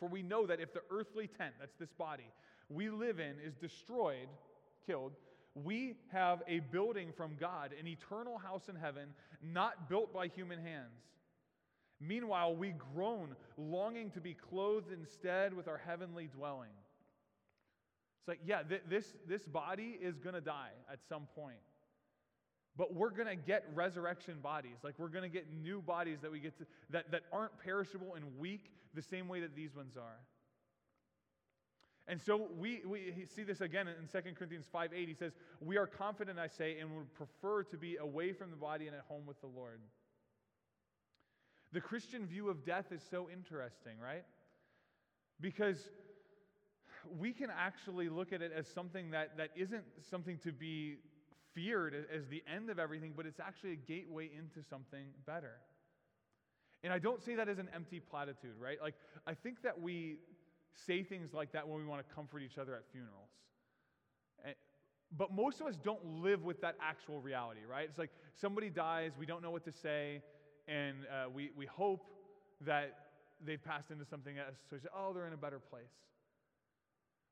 For 0.00 0.08
we 0.08 0.22
know 0.22 0.46
that 0.46 0.58
if 0.58 0.74
the 0.74 0.82
earthly 0.90 1.28
tent, 1.28 1.54
that's 1.60 1.76
this 1.76 1.92
body, 1.92 2.26
we 2.68 2.90
live 2.90 3.20
in 3.20 3.36
is 3.46 3.54
destroyed, 3.54 4.28
killed, 4.84 5.12
we 5.54 5.94
have 6.10 6.42
a 6.48 6.58
building 6.58 7.12
from 7.16 7.36
God, 7.38 7.70
an 7.78 7.86
eternal 7.86 8.38
house 8.38 8.68
in 8.68 8.74
heaven, 8.74 9.10
not 9.42 9.88
built 9.88 10.12
by 10.12 10.26
human 10.26 10.58
hands. 10.58 11.04
Meanwhile, 12.00 12.54
we 12.56 12.74
groan, 12.94 13.36
longing 13.58 14.10
to 14.12 14.20
be 14.20 14.34
clothed 14.34 14.92
instead 14.92 15.52
with 15.52 15.68
our 15.68 15.76
heavenly 15.78 16.28
dwelling. 16.34 16.70
It's 18.20 18.28
like, 18.28 18.40
yeah, 18.44 18.62
th- 18.62 18.82
this, 18.88 19.14
this 19.28 19.42
body 19.42 19.98
is 20.00 20.18
going 20.18 20.34
to 20.34 20.40
die 20.40 20.72
at 20.90 21.00
some 21.08 21.26
point. 21.34 21.58
But 22.76 22.94
we're 22.94 23.10
going 23.10 23.28
to 23.28 23.36
get 23.36 23.66
resurrection 23.74 24.38
bodies. 24.42 24.78
Like 24.82 24.94
we're 24.98 25.08
going 25.08 25.24
to 25.24 25.28
get 25.28 25.46
new 25.52 25.82
bodies 25.82 26.18
that 26.22 26.32
we 26.32 26.40
get 26.40 26.56
to, 26.58 26.66
that, 26.90 27.10
that 27.10 27.22
aren't 27.32 27.58
perishable 27.58 28.14
and 28.14 28.24
weak 28.38 28.70
the 28.94 29.02
same 29.02 29.28
way 29.28 29.40
that 29.40 29.54
these 29.54 29.74
ones 29.74 29.96
are. 29.96 30.20
And 32.08 32.20
so 32.20 32.48
we, 32.58 32.80
we 32.84 33.26
see 33.36 33.42
this 33.42 33.60
again 33.60 33.86
in 33.86 34.08
2 34.10 34.30
Corinthians 34.34 34.66
5 34.72 34.90
8. 34.94 35.08
He 35.08 35.14
says, 35.14 35.32
We 35.60 35.76
are 35.76 35.86
confident, 35.86 36.38
I 36.38 36.48
say, 36.48 36.78
and 36.80 36.96
would 36.96 37.14
prefer 37.14 37.62
to 37.64 37.76
be 37.76 37.96
away 37.96 38.32
from 38.32 38.50
the 38.50 38.56
body 38.56 38.86
and 38.86 38.96
at 38.96 39.02
home 39.06 39.26
with 39.26 39.40
the 39.40 39.46
Lord. 39.46 39.80
The 41.72 41.80
Christian 41.80 42.26
view 42.26 42.48
of 42.48 42.64
death 42.64 42.86
is 42.90 43.02
so 43.10 43.28
interesting, 43.30 43.98
right? 44.02 44.24
Because 45.40 45.88
we 47.18 47.32
can 47.32 47.48
actually 47.50 48.08
look 48.08 48.32
at 48.32 48.42
it 48.42 48.52
as 48.56 48.66
something 48.66 49.10
that, 49.12 49.36
that 49.36 49.50
isn't 49.56 49.84
something 50.10 50.38
to 50.38 50.52
be 50.52 50.96
feared 51.54 51.94
as 52.14 52.26
the 52.28 52.42
end 52.52 52.70
of 52.70 52.78
everything, 52.78 53.12
but 53.16 53.26
it's 53.26 53.40
actually 53.40 53.72
a 53.72 53.76
gateway 53.76 54.30
into 54.36 54.66
something 54.68 55.06
better. 55.26 55.54
And 56.82 56.92
I 56.92 56.98
don't 56.98 57.22
say 57.22 57.34
that 57.34 57.48
as 57.48 57.58
an 57.58 57.68
empty 57.74 58.00
platitude, 58.00 58.54
right? 58.58 58.78
Like, 58.80 58.94
I 59.26 59.34
think 59.34 59.62
that 59.62 59.80
we 59.80 60.16
say 60.74 61.02
things 61.02 61.34
like 61.34 61.52
that 61.52 61.68
when 61.68 61.78
we 61.78 61.86
want 61.86 62.06
to 62.06 62.14
comfort 62.14 62.42
each 62.42 62.58
other 62.58 62.74
at 62.74 62.82
funerals. 62.90 63.30
And, 64.44 64.54
but 65.16 65.32
most 65.32 65.60
of 65.60 65.66
us 65.66 65.76
don't 65.76 66.04
live 66.22 66.44
with 66.44 66.60
that 66.62 66.76
actual 66.80 67.20
reality, 67.20 67.60
right? 67.68 67.86
It's 67.88 67.98
like 67.98 68.10
somebody 68.40 68.70
dies, 68.70 69.12
we 69.18 69.26
don't 69.26 69.42
know 69.42 69.50
what 69.50 69.64
to 69.64 69.72
say, 69.72 70.22
and 70.70 70.98
uh, 71.10 71.28
we, 71.28 71.50
we 71.56 71.66
hope 71.66 72.06
that 72.64 72.94
they've 73.44 73.62
passed 73.62 73.90
into 73.90 74.04
something 74.04 74.38
else. 74.38 74.54
So 74.68 74.76
we 74.76 74.80
say, 74.80 74.88
oh, 74.96 75.12
they're 75.12 75.26
in 75.26 75.32
a 75.32 75.36
better 75.36 75.58
place. 75.58 75.90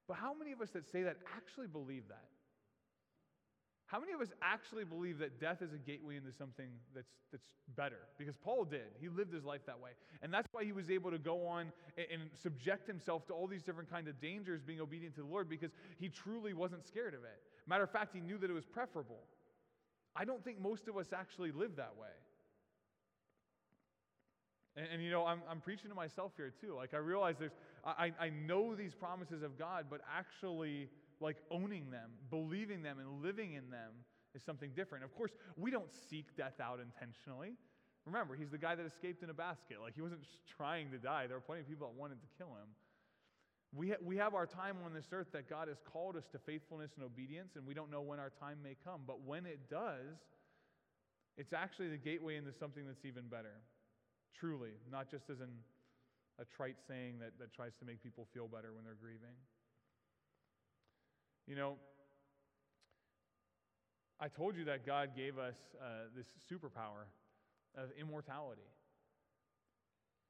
But 0.09 0.17
how 0.17 0.35
many 0.35 0.53
of 0.53 0.61
us 0.61 0.71
that 0.71 0.91
say 0.91 1.03
that 1.03 1.19
actually 1.37 1.69
believe 1.69 2.09
that? 2.09 2.25
How 3.87 4.01
many 4.01 4.13
of 4.13 4.21
us 4.21 4.29
actually 4.43 4.85
believe 4.85 5.19
that 5.19 5.41
death 5.41 5.63
is 5.63 5.73
a 5.73 5.79
gateway 5.79 6.17
into 6.17 6.33
something 6.33 6.69
that's, 6.95 7.13
that's 7.33 7.47
better? 7.75 8.01
Because 8.19 8.37
Paul 8.37 8.65
did. 8.65 8.89
He 9.01 9.09
lived 9.09 9.33
his 9.33 9.45
life 9.45 9.63
that 9.67 9.81
way. 9.81 9.91
And 10.21 10.33
that's 10.33 10.49
why 10.53 10.65
he 10.65 10.73
was 10.73 10.91
able 10.91 11.11
to 11.11 11.19
go 11.19 11.47
on 11.47 11.73
and, 11.97 12.07
and 12.13 12.23
subject 12.35 12.87
himself 12.87 13.27
to 13.29 13.33
all 13.33 13.47
these 13.47 13.63
different 13.63 13.91
kind 13.91 14.09
of 14.09 14.21
dangers 14.21 14.61
being 14.63 14.81
obedient 14.81 15.15
to 15.15 15.23
the 15.23 15.27
Lord 15.27 15.49
because 15.49 15.71
he 15.99 16.09
truly 16.11 16.53
wasn't 16.53 16.87
scared 16.87 17.15
of 17.15 17.25
it. 17.25 17.41
Matter 17.67 17.85
of 17.85 17.91
fact, 17.91 18.15
he 18.15 18.21
knew 18.21 18.37
that 18.39 18.51
it 18.51 18.55
was 18.55 18.67
preferable. 18.67 19.21
I 20.15 20.25
don't 20.25 20.45
think 20.45 20.61
most 20.61 20.89
of 20.89 20.97
us 20.97 21.07
actually 21.15 21.53
live 21.53 21.77
that 21.77 21.95
way. 21.99 22.09
And, 24.79 24.87
and, 24.93 25.03
you 25.03 25.11
know, 25.11 25.27
I'm, 25.27 25.41
I'm 25.51 25.61
preaching 25.61 25.91
to 25.91 25.97
myself 25.97 26.31
here 26.37 26.53
too. 26.61 26.73
Like, 26.77 26.95
I 26.95 26.99
realize 26.99 27.35
there's, 27.39 27.57
I, 27.85 28.13
I 28.21 28.29
know 28.31 28.77
these 28.77 28.95
promises 28.95 29.43
of 29.43 29.59
God, 29.59 29.87
but 29.91 30.01
actually 30.17 30.89
like 31.21 31.37
owning 31.51 31.91
them, 31.91 32.11
believing 32.31 32.81
them, 32.83 32.99
and 33.01 33.21
living 33.21 33.55
in 33.55 33.71
them 33.71 33.91
is 34.37 34.43
something 34.45 34.71
different. 34.77 35.05
Of 35.05 35.13
course, 35.17 35.33
we 35.57 35.73
don't 35.73 35.91
seek 36.09 36.37
death 36.37 36.61
out 36.63 36.79
intentionally. 36.79 37.55
Remember, 38.07 38.37
he's 38.37 38.51
the 38.51 38.59
guy 38.59 38.77
that 38.77 38.87
escaped 38.87 39.25
in 39.25 39.31
a 39.31 39.35
basket. 39.35 39.79
Like, 39.83 39.97
he 39.97 40.01
wasn't 40.01 40.21
trying 40.57 40.93
to 40.93 40.99
die. 40.99 41.27
There 41.27 41.37
were 41.37 41.41
plenty 41.41 41.63
of 41.63 41.69
people 41.69 41.89
that 41.89 41.99
wanted 41.99 42.21
to 42.23 42.29
kill 42.39 42.55
him. 42.55 42.69
We, 43.75 43.91
ha- 43.91 44.03
we 44.03 44.17
have 44.17 44.35
our 44.35 44.47
time 44.47 44.77
on 44.87 44.95
this 44.95 45.07
earth 45.13 45.33
that 45.33 45.51
God 45.51 45.67
has 45.67 45.79
called 45.93 46.17
us 46.17 46.25
to 46.33 46.39
faithfulness 46.39 46.93
and 46.95 47.05
obedience, 47.05 47.57
and 47.57 47.67
we 47.67 47.75
don't 47.75 47.91
know 47.91 48.01
when 48.01 48.21
our 48.21 48.31
time 48.31 48.59
may 48.63 48.77
come. 48.85 49.01
But 49.07 49.27
when 49.27 49.45
it 49.45 49.69
does, 49.69 50.23
it's 51.37 51.53
actually 51.53 51.89
the 51.89 51.99
gateway 51.99 52.37
into 52.37 52.53
something 52.53 52.87
that's 52.87 53.05
even 53.05 53.25
better. 53.29 53.61
Truly, 54.35 54.71
not 54.91 55.11
just 55.11 55.31
as 55.31 55.41
an, 55.41 55.51
a 56.41 56.45
trite 56.45 56.77
saying 56.87 57.19
that, 57.21 57.33
that 57.39 57.53
tries 57.53 57.75
to 57.81 57.85
make 57.85 58.03
people 58.03 58.27
feel 58.33 58.49
better 58.49 58.73
when 58.73 58.85
they're 58.85 58.99
grieving. 59.01 59.35
You 61.47 61.57
know, 61.57 61.77
I 64.21 64.29
told 64.29 64.57
you 64.57 64.65
that 64.67 64.85
God 64.85 65.11
gave 65.17 65.39
us 65.39 65.57
uh, 65.81 66.11
this 66.17 66.27
superpower 66.51 67.07
of 67.77 67.91
immortality. 67.99 68.69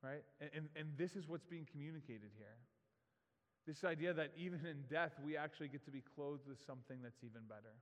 Right? 0.03 0.23
And, 0.41 0.51
and, 0.55 0.69
and 0.77 0.89
this 0.97 1.17
is 1.17 1.27
what's 1.27 1.47
being 1.47 1.67
communicated 1.71 2.31
here. 2.37 2.57
This 3.67 3.85
idea 3.85 4.15
that 4.15 4.33
even 4.37 4.65
in 4.65 4.85
death, 4.89 5.13
we 5.25 5.37
actually 5.37 5.69
get 5.69 5.85
to 5.87 5.91
be 5.91 6.03
clothed 6.15 6.47
with 6.47 6.59
something 6.65 6.99
that's 7.03 7.25
even 7.25 7.43
better. 7.49 7.75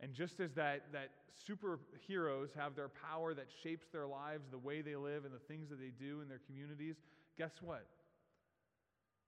And 0.00 0.14
just 0.14 0.40
as 0.40 0.52
that, 0.54 0.84
that 0.92 1.10
superheroes 1.48 2.48
have 2.56 2.74
their 2.74 2.88
power 2.88 3.34
that 3.34 3.46
shapes 3.62 3.86
their 3.92 4.06
lives, 4.06 4.44
the 4.50 4.58
way 4.58 4.80
they 4.80 4.96
live, 4.96 5.24
and 5.24 5.34
the 5.34 5.38
things 5.38 5.68
that 5.68 5.78
they 5.78 5.92
do 5.98 6.20
in 6.20 6.28
their 6.28 6.40
communities, 6.46 6.96
guess 7.36 7.52
what? 7.60 7.86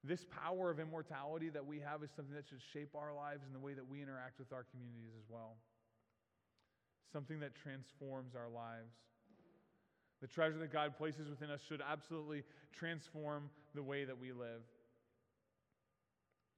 This 0.05 0.25
power 0.25 0.71
of 0.71 0.81
immortality 0.81 1.49
that 1.51 1.65
we 1.65 1.79
have 1.79 2.03
is 2.03 2.11
something 2.17 2.35
that 2.35 2.49
should 2.49 2.63
shape 2.73 2.97
our 2.97 3.15
lives 3.15 3.45
and 3.45 3.55
the 3.55 3.65
way 3.65 3.75
that 3.75 3.89
we 3.89 4.03
interact 4.03 4.39
with 4.39 4.53
our 4.53 4.65
communities 4.71 5.13
as 5.17 5.25
well. 5.29 5.57
Something 7.13 7.39
that 7.41 7.55
transforms 7.55 8.35
our 8.35 8.49
lives. 8.49 8.95
The 10.21 10.27
treasure 10.27 10.59
that 10.59 10.73
God 10.73 10.97
places 10.97 11.29
within 11.29 11.51
us 11.51 11.61
should 11.69 11.83
absolutely 11.83 12.43
transform 12.73 13.51
the 13.75 13.83
way 13.83 14.05
that 14.05 14.19
we 14.19 14.33
live. 14.33 14.63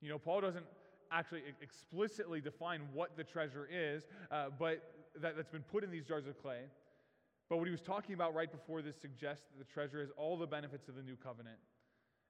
You 0.00 0.10
know, 0.10 0.18
Paul 0.18 0.42
doesn't 0.42 0.66
actually 1.14 1.42
explicitly 1.62 2.40
define 2.40 2.82
what 2.92 3.16
the 3.16 3.24
treasure 3.24 3.68
is, 3.72 4.02
uh, 4.30 4.46
but 4.58 4.82
that, 5.22 5.36
that's 5.36 5.48
been 5.48 5.62
put 5.62 5.84
in 5.84 5.90
these 5.90 6.04
jars 6.04 6.26
of 6.26 6.40
clay. 6.42 6.62
But 7.48 7.58
what 7.58 7.66
he 7.66 7.70
was 7.70 7.80
talking 7.80 8.14
about 8.14 8.34
right 8.34 8.50
before 8.50 8.82
this 8.82 8.96
suggests 9.00 9.44
that 9.50 9.58
the 9.64 9.72
treasure 9.72 10.02
is 10.02 10.10
all 10.16 10.36
the 10.36 10.46
benefits 10.46 10.88
of 10.88 10.96
the 10.96 11.02
new 11.02 11.16
covenant 11.16 11.58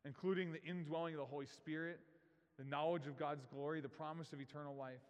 including 0.05 0.53
the 0.53 0.63
indwelling 0.65 1.15
of 1.15 1.21
the 1.21 1.27
Holy 1.27 1.47
Spirit, 1.47 1.99
the 2.59 2.65
knowledge 2.65 3.07
of 3.07 3.19
God's 3.19 3.45
glory, 3.53 3.81
the 3.81 3.89
promise 3.89 4.33
of 4.33 4.41
eternal 4.41 4.75
life. 4.77 5.01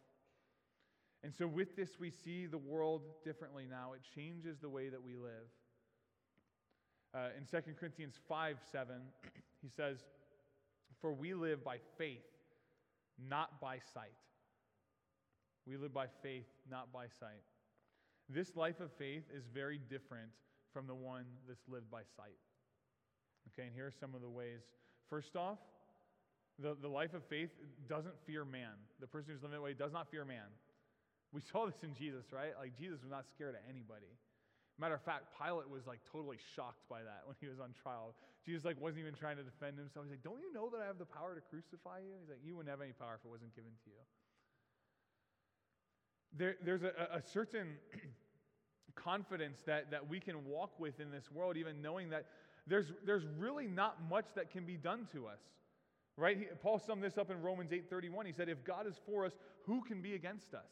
And 1.23 1.35
so, 1.35 1.47
with 1.47 1.75
this, 1.77 1.99
we 1.99 2.11
see 2.11 2.47
the 2.47 2.59
world 2.59 3.03
differently 3.25 3.67
now. 3.69 3.93
It 3.95 4.03
changes 4.15 4.59
the 4.61 4.69
way 4.69 4.89
that 4.89 5.03
we 5.03 5.17
live. 5.17 5.49
Uh, 7.15 7.29
in 7.37 7.45
2 7.47 7.73
Corinthians 7.79 8.15
5 8.29 8.57
7, 8.71 8.97
he 9.63 9.69
says, 9.69 9.99
For 11.01 11.13
we 11.13 11.35
live 11.35 11.65
by 11.65 11.79
faith, 11.97 12.25
not 13.18 13.61
by 13.61 13.79
sight. 13.92 14.16
We 15.66 15.77
live 15.77 15.94
by 15.94 16.07
faith, 16.22 16.46
not 16.70 16.92
by 16.92 17.07
sight. 17.07 17.42
This 18.29 18.57
life 18.57 18.81
of 18.81 18.90
faith 18.92 19.24
is 19.35 19.44
very 19.53 19.79
different 19.79 20.31
from 20.72 20.87
the 20.87 20.94
one 20.94 21.24
that's 21.48 21.68
lived 21.68 21.90
by 21.90 22.03
sight. 22.16 22.38
Okay, 23.48 23.66
and 23.66 23.74
here 23.74 23.87
are 23.87 23.92
some 24.00 24.14
of 24.14 24.22
the 24.22 24.29
ways 24.29 24.62
First 25.11 25.37
off, 25.37 25.59
the, 26.59 26.77
the 26.81 26.88
life 26.88 27.14
of 27.14 27.24
faith 27.24 27.50
doesn't 27.88 28.14
fear 28.27 28.44
man. 28.44 28.72
The 29.00 29.07
person 29.07 29.33
who's 29.33 29.42
living 29.42 29.59
that 29.59 29.62
way 29.62 29.74
does 29.74 29.92
not 29.92 30.11
fear 30.11 30.24
man. 30.24 30.48
We 31.33 31.40
saw 31.53 31.66
this 31.66 31.83
in 31.83 31.94
Jesus, 31.94 32.27
right? 32.33 32.53
Like 32.59 32.77
Jesus 32.79 33.03
was 33.03 33.11
not 33.11 33.27
scared 33.35 33.55
of 33.55 33.61
anybody. 33.68 34.11
Matter 34.79 34.95
of 34.95 35.03
fact, 35.03 35.31
Pilate 35.39 35.71
was 35.71 35.87
like 35.87 36.01
totally 36.11 36.39
shocked 36.57 36.83
by 36.91 37.03
that 37.03 37.23
when 37.27 37.37
he 37.41 37.47
was 37.47 37.61
on 37.61 37.71
trial. 37.83 38.15
Jesus 38.45 38.65
like 38.65 38.81
wasn't 38.81 39.01
even 39.01 39.15
trying 39.15 39.37
to 39.37 39.47
defend 39.47 39.79
himself. 39.79 40.07
He's 40.07 40.19
like, 40.19 40.27
"Don't 40.27 40.41
you 40.41 40.53
know 40.53 40.69
that 40.71 40.83
I 40.83 40.87
have 40.87 40.99
the 40.99 41.07
power 41.07 41.35
to 41.35 41.41
crucify 41.41 42.03
you?" 42.03 42.19
He's 42.21 42.29
like, 42.29 42.43
"You 42.45 42.57
wouldn't 42.57 42.71
have 42.71 42.83
any 42.83 42.93
power 42.93 43.15
if 43.15 43.25
it 43.25 43.31
wasn't 43.31 43.55
given 43.55 43.71
to 43.85 43.91
you." 43.91 44.03
There, 46.37 46.57
there's 46.65 46.83
a, 46.83 46.93
a 47.13 47.23
certain 47.23 47.79
confidence 48.97 49.63
that, 49.67 49.93
that 49.93 50.09
we 50.09 50.19
can 50.19 50.45
walk 50.45 50.79
with 50.81 50.99
in 50.99 51.11
this 51.11 51.31
world, 51.31 51.57
even 51.57 51.81
knowing 51.81 52.11
that 52.11 52.27
there's, 52.67 52.93
there's 53.05 53.27
really 53.39 53.67
not 53.67 53.99
much 54.09 54.27
that 54.35 54.51
can 54.51 54.65
be 54.65 54.77
done 54.77 55.07
to 55.13 55.27
us. 55.27 55.41
Right? 56.17 56.39
He, 56.39 56.45
Paul 56.63 56.79
summed 56.79 57.03
this 57.03 57.19
up 57.19 57.31
in 57.31 57.43
Romans 57.43 57.73
8:31. 57.73 58.27
He 58.27 58.33
said, 58.33 58.49
"If 58.49 58.65
God 58.65 58.87
is 58.87 58.95
for 59.07 59.25
us, 59.25 59.33
who 59.65 59.83
can 59.83 60.01
be 60.01 60.15
against 60.15 60.55
us?" 60.55 60.71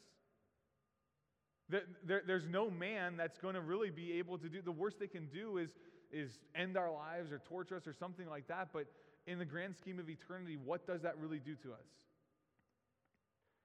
There, 1.73 1.83
there, 2.05 2.23
there's 2.25 2.47
no 2.47 2.71
man 2.71 3.17
that's 3.17 3.39
going 3.39 3.57
to 3.57 3.61
really 3.61 3.91
be 3.91 4.13
able 4.19 4.39
to 4.39 4.49
do. 4.49 4.63
The 4.63 4.71
worst 4.71 5.01
they 5.01 5.09
can 5.09 5.27
do 5.27 5.59
is, 5.59 5.71
is 6.13 6.39
end 6.55 6.77
our 6.77 6.93
lives 6.93 7.33
or 7.33 7.41
torture 7.49 7.77
us 7.77 7.89
or 7.89 7.93
something 7.93 8.29
like 8.29 8.47
that. 8.47 8.69
But 8.73 8.87
in 9.27 9.41
the 9.41 9.45
grand 9.45 9.77
scheme 9.77 9.99
of 9.99 10.09
eternity, 10.09 10.57
what 10.57 10.87
does 10.87 11.03
that 11.03 11.19
really 11.19 11.41
do 11.41 11.57
to 11.57 11.73
us? 11.73 11.89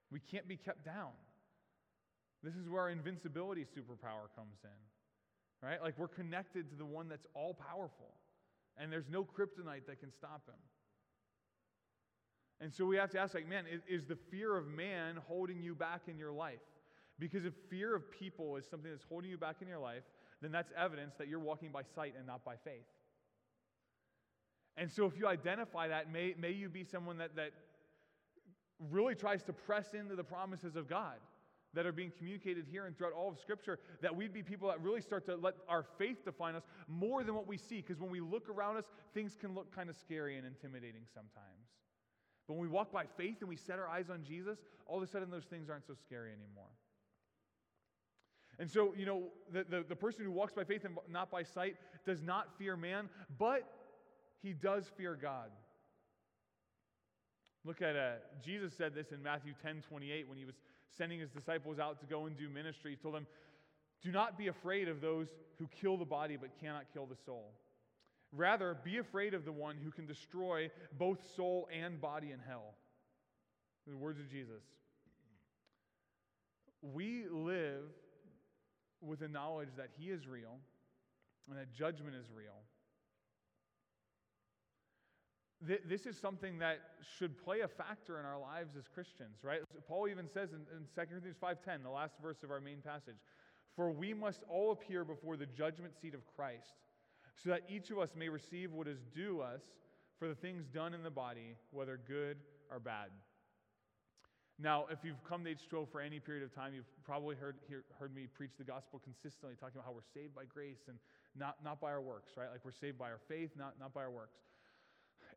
We 0.09 0.19
can't 0.19 0.47
be 0.47 0.57
kept 0.57 0.83
down. 0.83 1.11
This 2.41 2.55
is 2.55 2.67
where 2.67 2.81
our 2.83 2.89
invincibility 2.89 3.61
superpower 3.61 4.33
comes 4.35 4.57
in 4.63 4.79
right? 5.61 5.81
Like 5.81 5.97
we're 5.97 6.07
connected 6.07 6.69
to 6.69 6.75
the 6.75 6.85
one 6.85 7.09
that's 7.09 7.25
all 7.33 7.53
powerful, 7.53 8.13
and 8.77 8.91
there's 8.91 9.09
no 9.09 9.23
kryptonite 9.23 9.85
that 9.87 9.99
can 9.99 10.11
stop 10.11 10.47
him. 10.47 10.59
And 12.59 12.73
so 12.73 12.85
we 12.85 12.97
have 12.97 13.11
to 13.11 13.19
ask, 13.19 13.35
like, 13.35 13.47
man, 13.47 13.65
is, 13.71 13.81
is, 13.87 14.05
the 14.05 14.17
fear 14.31 14.57
of 14.57 14.67
man 14.67 15.19
holding 15.27 15.61
you 15.61 15.75
back 15.75 16.01
in 16.07 16.17
your 16.17 16.31
life? 16.31 16.57
Because 17.19 17.45
if 17.45 17.53
fear 17.69 17.95
of 17.95 18.11
people 18.11 18.57
is 18.57 18.65
something 18.69 18.91
that's 18.91 19.03
holding 19.03 19.29
you 19.29 19.37
back 19.37 19.57
in 19.61 19.67
your 19.67 19.79
life, 19.79 20.03
then 20.41 20.51
that's 20.51 20.71
evidence 20.77 21.15
that 21.17 21.27
you're 21.27 21.39
walking 21.39 21.71
by 21.71 21.81
sight 21.95 22.13
and 22.17 22.27
not 22.27 22.45
by 22.45 22.55
faith. 22.63 22.85
And 24.75 24.91
so 24.91 25.05
if 25.05 25.17
you 25.17 25.27
identify 25.27 25.87
that, 25.87 26.11
may, 26.11 26.35
may 26.39 26.51
you 26.51 26.69
be 26.69 26.83
someone 26.83 27.17
that, 27.17 27.35
that 27.35 27.51
really 28.91 29.15
tries 29.15 29.41
to 29.43 29.53
press 29.53 29.93
into 29.93 30.15
the 30.15 30.23
promises 30.23 30.75
of 30.75 30.87
God 30.87 31.15
that 31.73 31.85
are 31.85 31.91
being 31.91 32.11
communicated 32.15 32.65
here 32.69 32.85
and 32.85 32.95
throughout 32.95 33.13
all 33.13 33.29
of 33.29 33.39
Scripture, 33.39 33.79
that 34.01 34.15
we'd 34.15 34.33
be 34.33 34.43
people 34.43 34.67
that 34.67 34.81
really 34.81 35.01
start 35.01 35.25
to 35.25 35.35
let 35.35 35.55
our 35.67 35.83
faith 35.97 36.23
define 36.23 36.55
us 36.55 36.63
more 36.87 37.23
than 37.23 37.33
what 37.33 37.47
we 37.47 37.57
see. 37.57 37.77
Because 37.77 37.99
when 37.99 38.11
we 38.11 38.19
look 38.19 38.49
around 38.49 38.77
us, 38.77 38.85
things 39.13 39.35
can 39.39 39.55
look 39.55 39.75
kind 39.75 39.89
of 39.89 39.95
scary 39.95 40.37
and 40.37 40.45
intimidating 40.45 41.01
sometimes. 41.13 41.67
But 42.47 42.53
when 42.53 42.63
we 42.63 42.69
walk 42.69 42.91
by 42.91 43.05
faith 43.17 43.37
and 43.41 43.49
we 43.49 43.57
set 43.57 43.79
our 43.79 43.87
eyes 43.87 44.09
on 44.09 44.23
Jesus, 44.23 44.59
all 44.85 44.97
of 44.97 45.03
a 45.03 45.07
sudden 45.07 45.29
those 45.29 45.43
things 45.43 45.69
aren't 45.69 45.85
so 45.85 45.93
scary 45.93 46.31
anymore. 46.31 46.69
And 48.59 48.69
so, 48.69 48.93
you 48.97 49.05
know, 49.05 49.23
the, 49.51 49.65
the, 49.69 49.85
the 49.87 49.95
person 49.95 50.25
who 50.25 50.31
walks 50.31 50.53
by 50.53 50.63
faith 50.63 50.83
and 50.83 50.97
not 51.09 51.29
by 51.29 51.43
sight 51.43 51.75
does 52.05 52.23
not 52.23 52.57
fear 52.57 52.75
man, 52.75 53.09
but 53.37 53.63
he 54.41 54.53
does 54.53 54.89
fear 54.97 55.17
God. 55.19 55.51
Look 57.63 57.81
at 57.81 57.95
uh, 57.95 58.11
Jesus 58.43 58.73
said 58.73 58.95
this 58.95 59.11
in 59.11 59.21
Matthew 59.21 59.53
10 59.61 59.83
28 59.87 60.27
when 60.27 60.37
he 60.37 60.45
was 60.45 60.55
sending 60.97 61.19
his 61.19 61.29
disciples 61.29 61.79
out 61.79 61.99
to 61.99 62.05
go 62.05 62.25
and 62.25 62.37
do 62.37 62.49
ministry. 62.49 62.91
He 62.91 62.97
told 62.97 63.13
them, 63.13 63.27
Do 64.01 64.11
not 64.11 64.37
be 64.37 64.47
afraid 64.47 64.87
of 64.87 65.01
those 65.01 65.27
who 65.59 65.67
kill 65.81 65.97
the 65.97 66.05
body 66.05 66.37
but 66.39 66.49
cannot 66.59 66.85
kill 66.93 67.05
the 67.05 67.17
soul. 67.25 67.51
Rather, 68.31 68.77
be 68.83 68.97
afraid 68.97 69.33
of 69.33 69.45
the 69.45 69.51
one 69.51 69.77
who 69.83 69.91
can 69.91 70.05
destroy 70.05 70.69
both 70.97 71.19
soul 71.35 71.67
and 71.71 71.99
body 72.01 72.31
in 72.31 72.39
hell. 72.39 72.73
The 73.85 73.97
words 73.97 74.19
of 74.19 74.29
Jesus. 74.29 74.63
We 76.81 77.25
live 77.31 77.83
with 79.01 79.19
the 79.19 79.27
knowledge 79.27 79.69
that 79.77 79.89
He 79.97 80.09
is 80.09 80.27
real 80.27 80.59
and 81.49 81.57
that 81.57 81.73
judgment 81.73 82.15
is 82.15 82.25
real 82.35 82.63
this 85.61 86.05
is 86.05 86.17
something 86.17 86.59
that 86.59 86.79
should 87.17 87.37
play 87.43 87.61
a 87.61 87.67
factor 87.67 88.19
in 88.19 88.25
our 88.25 88.39
lives 88.39 88.75
as 88.77 88.87
Christians, 88.87 89.39
right? 89.43 89.61
Paul 89.87 90.07
even 90.07 90.29
says 90.29 90.49
in, 90.51 90.59
in 90.75 90.85
2 90.95 91.09
Corinthians 91.09 91.37
5.10, 91.41 91.83
the 91.83 91.89
last 91.89 92.15
verse 92.21 92.43
of 92.43 92.51
our 92.51 92.61
main 92.61 92.77
passage, 92.81 93.15
For 93.75 93.91
we 93.91 94.13
must 94.13 94.43
all 94.49 94.71
appear 94.71 95.03
before 95.03 95.35
the 95.35 95.47
judgment 95.47 95.93
seat 95.99 96.13
of 96.13 96.21
Christ, 96.35 96.75
so 97.35 97.49
that 97.49 97.63
each 97.67 97.89
of 97.89 97.97
us 97.97 98.09
may 98.15 98.29
receive 98.29 98.71
what 98.71 98.87
is 98.87 98.99
due 99.15 99.41
us 99.41 99.61
for 100.19 100.27
the 100.27 100.35
things 100.35 100.65
done 100.67 100.93
in 100.93 101.01
the 101.01 101.09
body, 101.09 101.55
whether 101.71 101.99
good 102.07 102.37
or 102.71 102.79
bad. 102.79 103.09
Now, 104.59 104.85
if 104.89 104.99
you've 105.03 105.23
come 105.23 105.43
to 105.45 105.53
H2O 105.53 105.91
for 105.91 106.01
any 106.01 106.19
period 106.19 106.43
of 106.43 106.53
time, 106.53 106.73
you've 106.73 106.89
probably 107.05 107.35
heard, 107.35 107.57
hear, 107.67 107.83
heard 107.99 108.13
me 108.13 108.25
preach 108.25 108.51
the 108.57 108.63
gospel 108.63 108.99
consistently, 109.03 109.55
talking 109.59 109.75
about 109.75 109.85
how 109.85 109.93
we're 109.93 110.11
saved 110.13 110.33
by 110.33 110.45
grace 110.45 110.89
and 110.89 110.97
not, 111.37 111.57
not 111.63 111.79
by 111.79 111.91
our 111.91 112.01
works, 112.01 112.33
right? 112.35 112.49
Like 112.51 112.65
we're 112.65 112.71
saved 112.71 112.97
by 112.97 113.09
our 113.09 113.19
faith, 113.27 113.51
not, 113.55 113.75
not 113.79 113.93
by 113.93 114.01
our 114.01 114.09
works. 114.09 114.39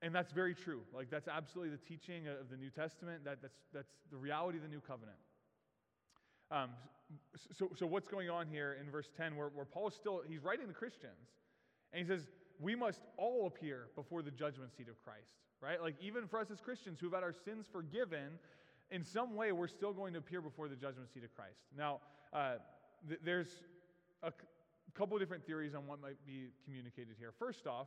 And 0.03 0.15
that's 0.15 0.33
very 0.33 0.55
true. 0.55 0.81
Like, 0.95 1.11
that's 1.11 1.29
absolutely 1.29 1.77
the 1.77 1.85
teaching 1.85 2.27
of 2.29 2.49
the 2.51 2.57
New 2.57 2.71
Testament. 2.71 3.25
That, 3.25 3.43
that's, 3.43 3.59
that's 3.75 3.93
the 4.11 4.17
reality 4.17 4.57
of 4.57 4.63
the 4.63 4.71
new 4.71 4.81
covenant. 4.81 5.19
Um, 6.51 6.71
so, 7.59 7.71
so, 7.79 7.87
what's 7.87 8.09
going 8.09 8.31
on 8.31 8.47
here 8.47 8.79
in 8.81 8.91
verse 8.91 9.11
10 9.17 9.37
where, 9.37 9.49
where 9.49 9.67
Paul 9.67 9.89
is 9.89 9.95
still, 9.95 10.23
he's 10.27 10.43
writing 10.43 10.69
to 10.69 10.73
Christians. 10.73 11.29
And 11.93 12.01
he 12.01 12.09
says, 12.09 12.29
we 12.59 12.75
must 12.75 13.01
all 13.19 13.47
appear 13.47 13.89
before 13.95 14.23
the 14.23 14.31
judgment 14.31 14.71
seat 14.77 14.89
of 14.89 15.03
Christ, 15.05 15.37
right? 15.61 15.81
Like, 15.83 15.97
even 16.01 16.27
for 16.27 16.41
us 16.41 16.47
as 16.51 16.61
Christians 16.61 16.99
who've 17.01 17.13
had 17.13 17.23
our 17.23 17.35
sins 17.45 17.67
forgiven, 17.71 18.39
in 18.91 19.05
some 19.05 19.37
way, 19.37 19.53
we're 19.53 19.69
still 19.69 19.93
going 19.93 20.13
to 20.15 20.19
appear 20.19 20.41
before 20.41 20.69
the 20.69 20.77
judgment 20.77 21.09
seat 21.13 21.25
of 21.25 21.35
Christ. 21.35 21.61
Now, 21.77 22.01
uh, 22.33 22.55
th- 23.09 23.21
there's 23.25 23.49
a 24.23 24.31
c- 24.31 24.47
couple 24.95 25.19
different 25.19 25.47
theories 25.47 25.75
on 25.75 25.87
what 25.87 26.01
might 26.01 26.25
be 26.27 26.49
communicated 26.65 27.15
here. 27.19 27.33
First 27.39 27.67
off, 27.67 27.87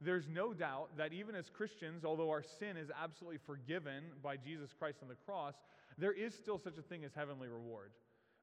there's 0.00 0.28
no 0.28 0.52
doubt 0.52 0.96
that 0.96 1.12
even 1.12 1.34
as 1.34 1.48
Christians, 1.48 2.04
although 2.04 2.30
our 2.30 2.42
sin 2.42 2.76
is 2.76 2.90
absolutely 3.02 3.38
forgiven 3.46 4.04
by 4.22 4.36
Jesus 4.36 4.70
Christ 4.78 4.98
on 5.02 5.08
the 5.08 5.14
cross, 5.14 5.54
there 5.98 6.12
is 6.12 6.34
still 6.34 6.58
such 6.58 6.78
a 6.78 6.82
thing 6.82 7.04
as 7.04 7.12
heavenly 7.14 7.48
reward. 7.48 7.92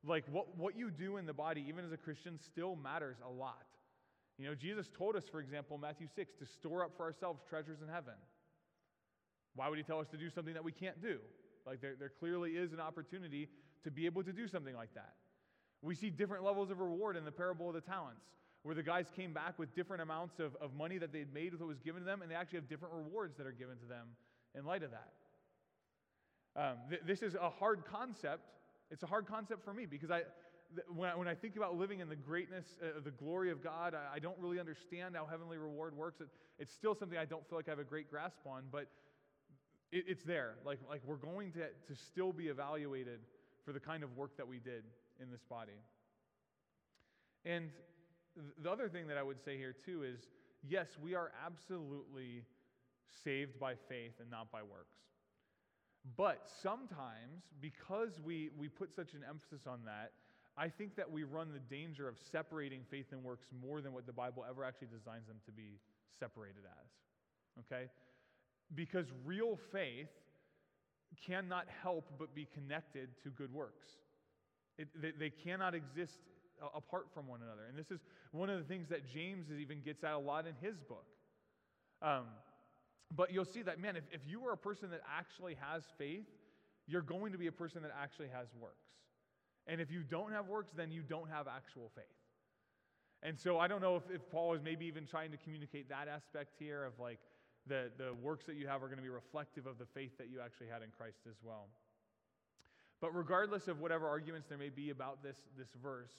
Like 0.05 0.25
what, 0.31 0.57
what 0.57 0.77
you 0.77 0.89
do 0.89 1.17
in 1.17 1.25
the 1.25 1.33
body, 1.33 1.63
even 1.67 1.85
as 1.85 1.91
a 1.91 1.97
Christian, 1.97 2.39
still 2.39 2.75
matters 2.75 3.17
a 3.25 3.29
lot. 3.29 3.65
You 4.37 4.47
know, 4.47 4.55
Jesus 4.55 4.89
told 4.97 5.15
us, 5.15 5.25
for 5.29 5.39
example, 5.39 5.77
Matthew 5.77 6.07
6, 6.15 6.33
to 6.39 6.45
store 6.45 6.83
up 6.83 6.91
for 6.97 7.03
ourselves 7.03 7.41
treasures 7.47 7.81
in 7.81 7.87
heaven. 7.87 8.15
Why 9.55 9.69
would 9.69 9.77
he 9.77 9.83
tell 9.83 9.99
us 9.99 10.07
to 10.09 10.17
do 10.17 10.29
something 10.29 10.53
that 10.53 10.63
we 10.63 10.71
can't 10.71 11.01
do? 11.01 11.19
Like 11.65 11.81
there, 11.81 11.95
there 11.97 12.09
clearly 12.09 12.51
is 12.51 12.73
an 12.73 12.79
opportunity 12.79 13.49
to 13.83 13.91
be 13.91 14.05
able 14.05 14.23
to 14.23 14.33
do 14.33 14.47
something 14.47 14.75
like 14.75 14.93
that. 14.93 15.13
We 15.81 15.95
see 15.95 16.09
different 16.09 16.43
levels 16.43 16.69
of 16.69 16.79
reward 16.79 17.17
in 17.17 17.25
the 17.25 17.31
parable 17.31 17.67
of 17.67 17.73
the 17.73 17.81
talents, 17.81 18.21
where 18.63 18.75
the 18.75 18.83
guys 18.83 19.07
came 19.15 19.33
back 19.33 19.57
with 19.57 19.73
different 19.73 20.01
amounts 20.01 20.39
of, 20.39 20.55
of 20.61 20.73
money 20.75 20.97
that 20.99 21.11
they'd 21.11 21.33
made 21.33 21.53
with 21.53 21.61
what 21.61 21.67
was 21.67 21.79
given 21.79 22.01
to 22.01 22.05
them, 22.05 22.21
and 22.21 22.29
they 22.29 22.35
actually 22.35 22.59
have 22.59 22.69
different 22.69 22.93
rewards 22.93 23.37
that 23.37 23.47
are 23.47 23.51
given 23.51 23.77
to 23.77 23.85
them 23.85 24.07
in 24.55 24.65
light 24.65 24.83
of 24.83 24.91
that. 24.91 25.11
Um, 26.55 26.77
th- 26.89 27.01
this 27.05 27.21
is 27.21 27.35
a 27.35 27.49
hard 27.49 27.83
concept. 27.85 28.43
It's 28.91 29.03
a 29.03 29.07
hard 29.07 29.25
concept 29.25 29.63
for 29.63 29.73
me 29.73 29.85
because 29.85 30.11
I, 30.11 30.19
th- 30.75 30.85
when, 30.93 31.09
I, 31.09 31.15
when 31.15 31.27
I 31.27 31.33
think 31.33 31.55
about 31.55 31.77
living 31.77 32.01
in 32.01 32.09
the 32.09 32.15
greatness, 32.15 32.65
uh, 32.83 32.99
the 33.03 33.11
glory 33.11 33.51
of 33.51 33.63
God, 33.63 33.95
I, 33.95 34.15
I, 34.15 34.19
don't 34.19 34.37
really 34.37 34.59
understand 34.59 35.15
how 35.15 35.25
heavenly 35.25 35.57
reward 35.57 35.95
works. 35.95 36.19
It, 36.19 36.27
it's 36.59 36.73
still 36.73 36.93
something 36.93 37.17
I 37.17 37.25
don't 37.25 37.47
feel 37.47 37.57
like 37.57 37.69
I 37.69 37.71
have 37.71 37.79
a 37.79 37.85
great 37.85 38.09
grasp 38.09 38.39
on, 38.45 38.63
but 38.69 38.87
it, 39.91 40.05
it's 40.07 40.23
there. 40.23 40.55
Like, 40.65 40.79
like 40.89 41.01
we're 41.05 41.15
going 41.15 41.51
to, 41.53 41.59
to 41.59 42.01
still 42.07 42.33
be 42.33 42.47
evaluated 42.47 43.19
for 43.65 43.73
the 43.73 43.79
kind 43.79 44.03
of 44.03 44.15
work 44.17 44.37
that 44.37 44.47
we 44.47 44.59
did 44.59 44.83
in 45.21 45.29
this 45.31 45.43
body. 45.43 45.79
And 47.45 47.69
the 48.61 48.69
other 48.69 48.89
thing 48.89 49.07
that 49.07 49.17
I 49.17 49.23
would 49.23 49.43
say 49.43 49.57
here 49.57 49.75
too 49.85 50.03
is 50.03 50.19
yes, 50.67 50.87
we 51.01 51.15
are 51.15 51.31
absolutely 51.45 52.43
saved 53.23 53.59
by 53.59 53.73
faith 53.89 54.13
and 54.19 54.29
not 54.29 54.51
by 54.51 54.61
works. 54.61 54.95
But 56.17 56.47
sometimes, 56.63 57.43
because 57.59 58.19
we, 58.23 58.49
we 58.57 58.67
put 58.67 58.95
such 58.95 59.13
an 59.13 59.21
emphasis 59.27 59.67
on 59.67 59.81
that, 59.85 60.11
I 60.57 60.67
think 60.67 60.95
that 60.95 61.09
we 61.09 61.23
run 61.23 61.53
the 61.53 61.59
danger 61.73 62.07
of 62.07 62.17
separating 62.31 62.81
faith 62.89 63.07
and 63.11 63.23
works 63.23 63.47
more 63.61 63.81
than 63.81 63.93
what 63.93 64.05
the 64.05 64.13
Bible 64.13 64.43
ever 64.49 64.63
actually 64.63 64.87
designs 64.87 65.27
them 65.27 65.37
to 65.45 65.51
be 65.51 65.79
separated 66.19 66.63
as. 66.65 67.65
Okay? 67.65 67.89
Because 68.73 69.07
real 69.25 69.57
faith 69.71 70.09
cannot 71.25 71.67
help 71.83 72.05
but 72.17 72.33
be 72.33 72.47
connected 72.53 73.09
to 73.23 73.29
good 73.29 73.53
works. 73.53 73.87
It, 74.77 74.87
they, 74.99 75.11
they, 75.11 75.29
cannot 75.29 75.75
exist 75.75 76.19
apart 76.75 77.07
from 77.13 77.27
one 77.27 77.41
another. 77.41 77.63
And 77.67 77.77
this 77.77 77.91
is 77.91 77.99
one 78.31 78.49
of 78.49 78.57
the 78.57 78.65
things 78.65 78.87
that 78.89 79.05
James 79.05 79.47
even 79.51 79.81
gets 79.81 80.03
at 80.03 80.13
a 80.13 80.17
lot 80.17 80.47
in 80.47 80.53
his 80.61 80.79
book. 80.79 81.05
Um, 82.01 82.25
but 83.15 83.31
you'll 83.31 83.45
see 83.45 83.61
that, 83.63 83.79
man, 83.79 83.95
if, 83.95 84.03
if 84.11 84.21
you 84.25 84.45
are 84.45 84.53
a 84.53 84.57
person 84.57 84.89
that 84.91 85.01
actually 85.17 85.57
has 85.59 85.83
faith, 85.97 86.25
you're 86.87 87.01
going 87.01 87.31
to 87.33 87.37
be 87.37 87.47
a 87.47 87.51
person 87.51 87.81
that 87.83 87.91
actually 88.01 88.29
has 88.29 88.47
works. 88.59 88.87
And 89.67 89.79
if 89.79 89.91
you 89.91 90.01
don't 90.01 90.31
have 90.31 90.47
works, 90.47 90.71
then 90.75 90.91
you 90.91 91.01
don't 91.01 91.29
have 91.29 91.47
actual 91.47 91.91
faith. 91.95 92.05
And 93.23 93.39
so 93.39 93.59
I 93.59 93.67
don't 93.67 93.81
know 93.81 93.95
if, 93.95 94.03
if 94.13 94.29
Paul 94.31 94.53
is 94.53 94.61
maybe 94.63 94.85
even 94.85 95.05
trying 95.05 95.31
to 95.31 95.37
communicate 95.37 95.89
that 95.89 96.07
aspect 96.07 96.55
here 96.57 96.83
of 96.83 96.93
like, 96.99 97.19
the, 97.67 97.91
the 97.97 98.13
works 98.21 98.45
that 98.45 98.55
you 98.55 98.67
have 98.67 98.83
are 98.83 98.87
going 98.87 98.97
to 98.97 99.03
be 99.03 99.09
reflective 99.09 99.65
of 99.65 99.77
the 99.77 99.85
faith 99.85 100.17
that 100.17 100.29
you 100.29 100.39
actually 100.43 100.67
had 100.67 100.81
in 100.81 100.89
Christ 100.89 101.19
as 101.29 101.35
well. 101.43 101.67
But 102.99 103.15
regardless 103.15 103.67
of 103.67 103.79
whatever 103.79 104.07
arguments 104.07 104.47
there 104.47 104.57
may 104.57 104.69
be 104.69 104.89
about 104.89 105.23
this, 105.23 105.37
this 105.57 105.69
verse, 105.81 106.11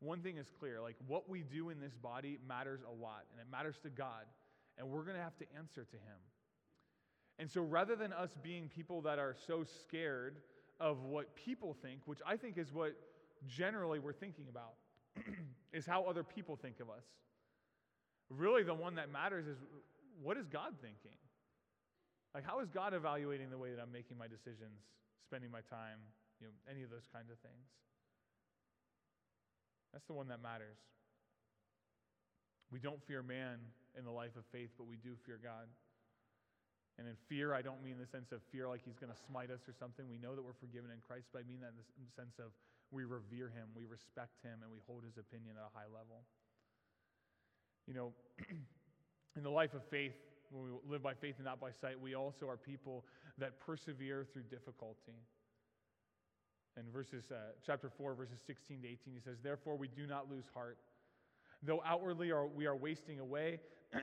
one 0.00 0.20
thing 0.20 0.36
is 0.36 0.46
clear 0.58 0.80
like 0.80 0.96
what 1.06 1.28
we 1.28 1.42
do 1.42 1.70
in 1.70 1.80
this 1.80 1.94
body 1.94 2.38
matters 2.46 2.80
a 2.82 3.02
lot, 3.02 3.24
and 3.32 3.40
it 3.40 3.46
matters 3.50 3.76
to 3.82 3.90
God, 3.90 4.26
and 4.78 4.88
we're 4.88 5.02
going 5.02 5.16
to 5.16 5.22
have 5.22 5.36
to 5.38 5.46
answer 5.56 5.84
to 5.84 5.96
Him. 5.96 6.18
And 7.38 7.50
so 7.50 7.62
rather 7.62 7.96
than 7.96 8.12
us 8.12 8.30
being 8.42 8.68
people 8.68 9.00
that 9.02 9.18
are 9.18 9.34
so 9.46 9.64
scared 9.64 10.36
of 10.80 11.04
what 11.04 11.34
people 11.34 11.76
think, 11.82 12.00
which 12.04 12.20
I 12.26 12.36
think 12.36 12.58
is 12.58 12.72
what 12.72 12.94
generally 13.48 13.98
we're 13.98 14.12
thinking 14.12 14.46
about, 14.48 14.74
is 15.72 15.86
how 15.86 16.04
other 16.04 16.22
people 16.22 16.56
think 16.56 16.80
of 16.80 16.88
us. 16.90 17.04
Really, 18.30 18.62
the 18.62 18.74
one 18.74 18.94
that 18.96 19.10
matters 19.12 19.46
is 19.46 19.58
what 20.22 20.36
is 20.36 20.46
God 20.46 20.74
thinking? 20.80 21.16
Like, 22.34 22.44
how 22.44 22.58
is 22.60 22.68
God 22.68 22.94
evaluating 22.94 23.50
the 23.50 23.58
way 23.58 23.70
that 23.70 23.80
I'm 23.80 23.92
making 23.92 24.18
my 24.18 24.26
decisions, 24.26 24.82
spending 25.22 25.50
my 25.50 25.62
time, 25.70 26.02
you 26.42 26.50
know, 26.50 26.54
any 26.66 26.82
of 26.82 26.90
those 26.90 27.06
kinds 27.14 27.30
of 27.30 27.38
things? 27.38 27.66
That's 29.94 30.06
the 30.10 30.18
one 30.18 30.26
that 30.34 30.42
matters. 30.42 30.82
We 32.74 32.82
don't 32.82 32.98
fear 33.06 33.22
man 33.22 33.62
in 33.94 34.02
the 34.02 34.10
life 34.10 34.34
of 34.34 34.42
faith, 34.50 34.74
but 34.74 34.90
we 34.90 34.98
do 34.98 35.14
fear 35.22 35.38
God. 35.38 35.70
And 36.98 37.06
in 37.06 37.14
fear, 37.30 37.54
I 37.54 37.62
don't 37.62 37.82
mean 37.82 37.98
the 37.98 38.10
sense 38.10 38.34
of 38.34 38.42
fear 38.50 38.66
like 38.66 38.82
he's 38.82 38.98
going 38.98 39.14
to 39.14 39.20
smite 39.30 39.54
us 39.54 39.62
or 39.70 39.74
something. 39.74 40.10
We 40.10 40.18
know 40.18 40.34
that 40.34 40.42
we're 40.42 40.58
forgiven 40.58 40.90
in 40.90 40.98
Christ, 41.06 41.30
but 41.30 41.42
I 41.42 41.44
mean 41.46 41.62
that 41.62 41.74
in 41.74 42.02
the 42.02 42.14
sense 42.18 42.38
of 42.42 42.50
we 42.90 43.06
revere 43.06 43.50
him, 43.50 43.70
we 43.74 43.86
respect 43.86 44.42
him, 44.42 44.62
and 44.62 44.70
we 44.70 44.78
hold 44.86 45.06
his 45.06 45.18
opinion 45.18 45.54
at 45.58 45.66
a 45.66 45.74
high 45.74 45.90
level. 45.90 46.26
You 47.86 47.94
know, 47.94 48.08
in 49.36 49.42
the 49.42 49.50
life 49.50 49.74
of 49.74 49.82
faith, 49.84 50.14
when 50.50 50.64
we 50.64 50.70
live 50.88 51.02
by 51.02 51.14
faith 51.14 51.34
and 51.38 51.44
not 51.44 51.60
by 51.60 51.70
sight, 51.72 52.00
we 52.00 52.14
also 52.14 52.48
are 52.48 52.56
people 52.56 53.04
that 53.38 53.58
persevere 53.60 54.26
through 54.32 54.42
difficulty. 54.42 55.18
In 56.76 56.90
verses, 56.92 57.24
uh, 57.30 57.52
chapter 57.64 57.88
4, 57.88 58.14
verses 58.14 58.38
16 58.46 58.82
to 58.82 58.88
18, 58.88 58.98
he 59.14 59.20
says, 59.20 59.36
Therefore 59.42 59.76
we 59.76 59.88
do 59.88 60.06
not 60.06 60.30
lose 60.30 60.44
heart. 60.52 60.78
Though 61.62 61.82
outwardly 61.86 62.30
are, 62.30 62.46
we 62.46 62.66
are 62.66 62.76
wasting 62.76 63.20
away, 63.20 63.60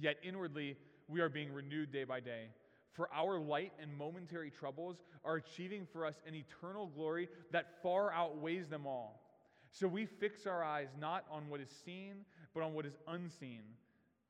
yet 0.00 0.16
inwardly 0.22 0.76
we 1.08 1.20
are 1.20 1.28
being 1.28 1.52
renewed 1.52 1.92
day 1.92 2.04
by 2.04 2.20
day. 2.20 2.48
For 2.92 3.08
our 3.14 3.38
light 3.38 3.72
and 3.80 3.96
momentary 3.96 4.50
troubles 4.50 5.02
are 5.24 5.36
achieving 5.36 5.86
for 5.92 6.04
us 6.04 6.16
an 6.26 6.34
eternal 6.34 6.86
glory 6.86 7.28
that 7.52 7.82
far 7.82 8.12
outweighs 8.12 8.68
them 8.68 8.86
all. 8.86 9.22
So 9.70 9.86
we 9.86 10.06
fix 10.06 10.46
our 10.46 10.64
eyes 10.64 10.88
not 10.98 11.24
on 11.30 11.48
what 11.48 11.60
is 11.60 11.68
seen, 11.84 12.24
but 12.54 12.62
on 12.62 12.74
what 12.74 12.86
is 12.86 12.94
unseen, 13.06 13.62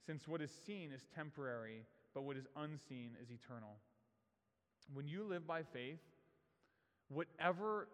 since 0.06 0.26
what 0.26 0.40
is 0.40 0.50
seen 0.66 0.90
is 0.94 1.02
temporary, 1.14 1.84
but 2.14 2.24
what 2.24 2.36
is 2.36 2.46
unseen 2.56 3.10
is 3.22 3.30
eternal. 3.30 3.76
When 4.92 5.06
you 5.06 5.22
live 5.24 5.46
by 5.46 5.62
faith, 5.62 6.00
whatever 7.08 7.88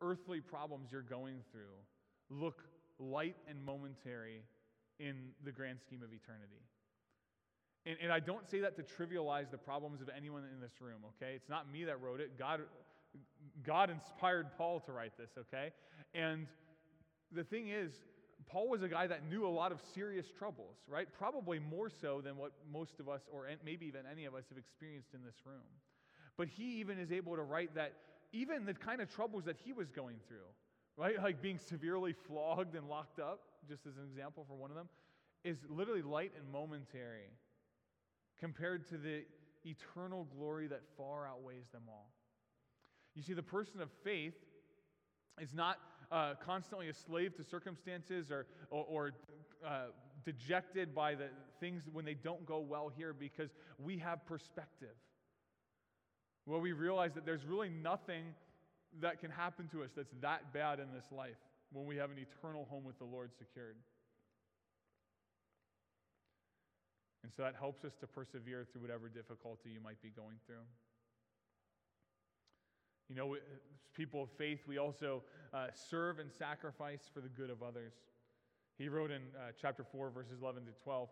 earthly 0.00 0.40
problems 0.40 0.88
you're 0.92 1.02
going 1.02 1.36
through 1.50 1.76
look 2.30 2.62
light 2.98 3.36
and 3.48 3.64
momentary 3.64 4.42
in 4.98 5.14
the 5.44 5.52
grand 5.52 5.78
scheme 5.80 6.02
of 6.02 6.12
eternity. 6.12 6.62
And, 7.84 7.96
and, 8.02 8.12
I 8.12 8.18
don't 8.18 8.48
say 8.48 8.60
that 8.60 8.74
to 8.76 8.82
trivialize 8.82 9.50
the 9.50 9.58
problems 9.58 10.00
of 10.00 10.10
anyone 10.14 10.42
in 10.52 10.60
this 10.60 10.80
room, 10.80 11.04
okay? 11.16 11.34
It's 11.36 11.48
not 11.48 11.70
me 11.70 11.84
that 11.84 12.02
wrote 12.02 12.20
it. 12.20 12.36
God, 12.38 12.62
God 13.64 13.90
inspired 13.90 14.48
Paul 14.58 14.80
to 14.80 14.92
write 14.92 15.16
this, 15.16 15.30
okay? 15.38 15.70
And 16.14 16.46
the 17.30 17.44
thing 17.44 17.68
is, 17.68 17.92
Paul 18.48 18.68
was 18.68 18.82
a 18.82 18.88
guy 18.88 19.06
that 19.06 19.28
knew 19.28 19.46
a 19.46 19.48
lot 19.48 19.72
of 19.72 19.80
serious 19.94 20.26
troubles, 20.38 20.76
right? 20.88 21.08
Probably 21.18 21.58
more 21.58 21.90
so 21.90 22.20
than 22.20 22.36
what 22.36 22.52
most 22.72 23.00
of 23.00 23.08
us, 23.08 23.22
or 23.32 23.48
maybe 23.64 23.86
even 23.86 24.02
any 24.10 24.24
of 24.24 24.34
us, 24.34 24.44
have 24.48 24.58
experienced 24.58 25.14
in 25.14 25.24
this 25.24 25.34
room. 25.44 25.66
But 26.36 26.48
he 26.48 26.80
even 26.80 26.98
is 26.98 27.10
able 27.10 27.34
to 27.36 27.42
write 27.42 27.74
that 27.74 27.94
even 28.32 28.64
the 28.64 28.74
kind 28.74 29.00
of 29.00 29.12
troubles 29.12 29.44
that 29.44 29.56
he 29.64 29.72
was 29.72 29.90
going 29.90 30.16
through, 30.28 30.48
right? 30.96 31.20
Like 31.20 31.42
being 31.42 31.58
severely 31.58 32.12
flogged 32.12 32.74
and 32.74 32.88
locked 32.88 33.18
up, 33.18 33.40
just 33.68 33.86
as 33.86 33.96
an 33.96 34.04
example 34.04 34.44
for 34.46 34.54
one 34.54 34.70
of 34.70 34.76
them, 34.76 34.88
is 35.44 35.58
literally 35.68 36.02
light 36.02 36.32
and 36.38 36.50
momentary 36.52 37.30
compared 38.38 38.88
to 38.90 38.98
the 38.98 39.24
eternal 39.64 40.26
glory 40.36 40.66
that 40.68 40.82
far 40.96 41.26
outweighs 41.26 41.68
them 41.72 41.82
all. 41.88 42.10
You 43.14 43.22
see, 43.22 43.32
the 43.32 43.42
person 43.42 43.80
of 43.80 43.90
faith 44.04 44.34
is 45.40 45.54
not 45.54 45.78
uh, 46.10 46.34
constantly 46.44 46.88
a 46.88 46.94
slave 46.94 47.36
to 47.36 47.44
circumstances 47.44 48.30
or, 48.30 48.46
or, 48.70 48.84
or 48.84 49.12
uh, 49.66 49.86
dejected 50.24 50.94
by 50.94 51.14
the 51.14 51.28
things 51.60 51.84
when 51.92 52.04
they 52.04 52.14
don't 52.14 52.44
go 52.46 52.58
well 52.58 52.90
here 52.94 53.12
because 53.12 53.50
we 53.78 53.98
have 53.98 54.24
perspective. 54.26 54.96
Well, 56.46 56.60
we 56.60 56.72
realize 56.72 57.12
that 57.14 57.26
there's 57.26 57.44
really 57.44 57.70
nothing 57.70 58.34
that 59.00 59.20
can 59.20 59.30
happen 59.30 59.68
to 59.68 59.82
us 59.82 59.90
that's 59.96 60.14
that 60.20 60.52
bad 60.52 60.78
in 60.78 60.92
this 60.92 61.06
life 61.10 61.36
when 61.72 61.86
we 61.86 61.96
have 61.96 62.10
an 62.10 62.18
eternal 62.18 62.66
home 62.70 62.84
with 62.84 62.98
the 62.98 63.04
Lord 63.04 63.30
secured. 63.36 63.76
And 67.22 67.32
so 67.36 67.42
that 67.42 67.56
helps 67.58 67.84
us 67.84 67.92
to 68.00 68.06
persevere 68.06 68.64
through 68.70 68.82
whatever 68.82 69.08
difficulty 69.08 69.70
you 69.70 69.80
might 69.82 70.00
be 70.00 70.10
going 70.10 70.36
through. 70.46 70.62
You 73.08 73.16
know, 73.16 73.36
people 73.94 74.22
of 74.22 74.30
faith, 74.36 74.60
we 74.66 74.78
also 74.78 75.22
uh, 75.54 75.68
serve 75.74 76.18
and 76.18 76.30
sacrifice 76.32 77.08
for 77.12 77.20
the 77.20 77.28
good 77.28 77.50
of 77.50 77.62
others. 77.62 77.92
He 78.78 78.88
wrote 78.88 79.10
in 79.10 79.22
uh, 79.36 79.52
chapter 79.60 79.84
4, 79.84 80.10
verses 80.10 80.38
11 80.42 80.64
to 80.66 80.72
12 80.84 81.08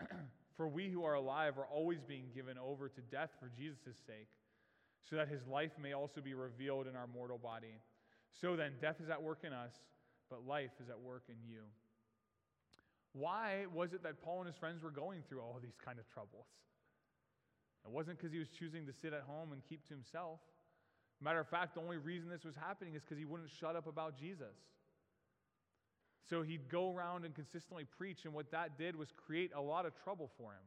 For 0.56 0.68
we 0.68 0.88
who 0.88 1.04
are 1.04 1.14
alive 1.14 1.58
are 1.58 1.66
always 1.66 2.00
being 2.00 2.26
given 2.32 2.56
over 2.58 2.88
to 2.88 3.00
death 3.10 3.30
for 3.40 3.50
Jesus' 3.56 3.96
sake, 4.06 4.28
so 5.08 5.16
that 5.16 5.28
his 5.28 5.46
life 5.46 5.72
may 5.82 5.92
also 5.92 6.20
be 6.20 6.34
revealed 6.34 6.86
in 6.86 6.94
our 6.94 7.08
mortal 7.08 7.38
body. 7.38 7.74
So 8.40 8.54
then, 8.54 8.72
death 8.80 8.96
is 9.02 9.10
at 9.10 9.20
work 9.20 9.40
in 9.42 9.52
us, 9.52 9.72
but 10.30 10.46
life 10.46 10.70
is 10.80 10.88
at 10.88 11.00
work 11.00 11.24
in 11.28 11.36
you. 11.48 11.62
Why 13.12 13.66
was 13.72 13.92
it 13.92 14.02
that 14.04 14.22
Paul 14.22 14.38
and 14.38 14.46
his 14.46 14.56
friends 14.56 14.82
were 14.82 14.90
going 14.90 15.22
through 15.28 15.40
all 15.40 15.58
these 15.60 15.78
kind 15.84 15.98
of 15.98 16.08
troubles? 16.08 16.46
It 17.84 17.90
wasn't 17.90 18.18
because 18.18 18.32
he 18.32 18.38
was 18.38 18.48
choosing 18.48 18.86
to 18.86 18.92
sit 18.92 19.12
at 19.12 19.22
home 19.22 19.52
and 19.52 19.62
keep 19.68 19.86
to 19.88 19.94
himself. 19.94 20.40
Matter 21.24 21.40
of 21.40 21.48
fact, 21.48 21.74
the 21.74 21.80
only 21.80 21.96
reason 21.96 22.28
this 22.28 22.44
was 22.44 22.54
happening 22.54 22.94
is 22.94 23.02
because 23.02 23.16
he 23.16 23.24
wouldn't 23.24 23.48
shut 23.48 23.76
up 23.76 23.86
about 23.86 24.18
Jesus. 24.18 24.54
So 26.28 26.42
he'd 26.42 26.68
go 26.68 26.94
around 26.94 27.24
and 27.24 27.34
consistently 27.34 27.84
preach, 27.96 28.26
and 28.26 28.34
what 28.34 28.50
that 28.50 28.76
did 28.76 28.94
was 28.94 29.08
create 29.26 29.50
a 29.56 29.60
lot 29.60 29.86
of 29.86 29.92
trouble 30.04 30.30
for 30.36 30.52
him. 30.52 30.64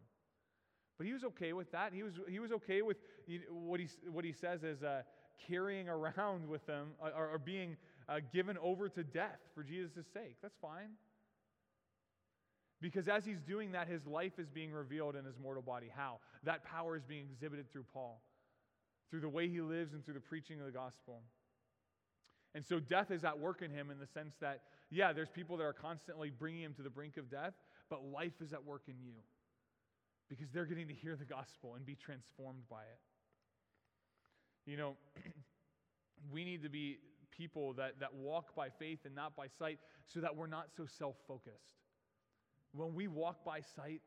But 0.97 1.05
he 1.05 1.13
was 1.13 1.23
okay 1.23 1.53
with 1.53 1.71
that. 1.73 1.93
He 1.93 2.01
was, 2.01 2.13
he 2.27 2.39
was 2.39 2.51
okay 2.51 2.81
with 2.81 2.97
what, 3.51 3.79
he, 3.79 3.87
what 4.11 4.25
he 4.25 4.33
says 4.33 4.63
as 4.63 4.81
uh, 4.81 5.03
carrying 5.47 5.87
around 5.89 6.47
with 6.47 6.65
them 6.65 6.87
uh, 7.03 7.09
or, 7.15 7.29
or, 7.29 7.37
being 7.37 7.77
uh, 8.09 8.19
given 8.33 8.57
over 8.57 8.89
to 8.89 9.03
death 9.03 9.39
for 9.53 9.63
Jesus' 9.63 10.07
sake. 10.11 10.37
That's 10.41 10.57
fine. 10.59 10.89
Because 12.81 13.07
as 13.07 13.25
he's 13.25 13.41
doing 13.41 13.71
that, 13.73 13.87
his 13.87 14.07
life 14.07 14.39
is 14.39 14.49
being 14.49 14.71
revealed 14.71 15.15
in 15.15 15.25
his 15.25 15.37
mortal 15.41 15.61
body. 15.61 15.91
How? 15.95 16.19
That 16.43 16.63
power 16.63 16.95
is 16.95 17.03
being 17.03 17.25
exhibited 17.31 17.71
through 17.71 17.85
Paul, 17.93 18.21
through 19.09 19.21
the 19.21 19.29
way 19.29 19.47
he 19.47 19.61
lives 19.61 19.93
and 19.93 20.03
through 20.03 20.13
the 20.13 20.19
preaching 20.19 20.59
of 20.59 20.65
the 20.65 20.71
gospel. 20.71 21.21
And 22.55 22.65
so 22.65 22.79
death 22.79 23.11
is 23.11 23.23
at 23.23 23.37
work 23.37 23.61
in 23.61 23.71
him 23.71 23.91
in 23.91 23.99
the 23.99 24.07
sense 24.07 24.35
that, 24.41 24.61
yeah, 24.89 25.13
there's 25.13 25.29
people 25.29 25.57
that 25.57 25.63
are 25.63 25.73
constantly 25.73 26.29
bringing 26.29 26.63
him 26.63 26.73
to 26.75 26.81
the 26.81 26.89
brink 26.89 27.17
of 27.17 27.29
death, 27.29 27.53
but 27.89 28.03
life 28.03 28.41
is 28.41 28.53
at 28.53 28.63
work 28.63 28.83
in 28.87 28.95
you 28.99 29.13
because 30.29 30.49
they're 30.51 30.65
getting 30.65 30.87
to 30.87 30.93
hear 30.93 31.15
the 31.15 31.25
gospel 31.25 31.75
and 31.75 31.85
be 31.85 31.95
transformed 31.95 32.63
by 32.69 32.81
it. 32.81 32.99
You 34.69 34.77
know, 34.77 34.95
we 36.31 36.43
need 36.43 36.63
to 36.63 36.69
be 36.69 36.97
people 37.31 37.73
that, 37.73 37.99
that 37.99 38.13
walk 38.13 38.55
by 38.55 38.69
faith 38.69 38.99
and 39.05 39.15
not 39.15 39.35
by 39.35 39.47
sight 39.59 39.79
so 40.05 40.19
that 40.19 40.35
we're 40.35 40.47
not 40.47 40.67
so 40.75 40.85
self 40.97 41.15
focused. 41.27 41.77
When 42.73 42.93
we 42.93 43.07
walk 43.07 43.45
by 43.45 43.61
sight, 43.75 44.01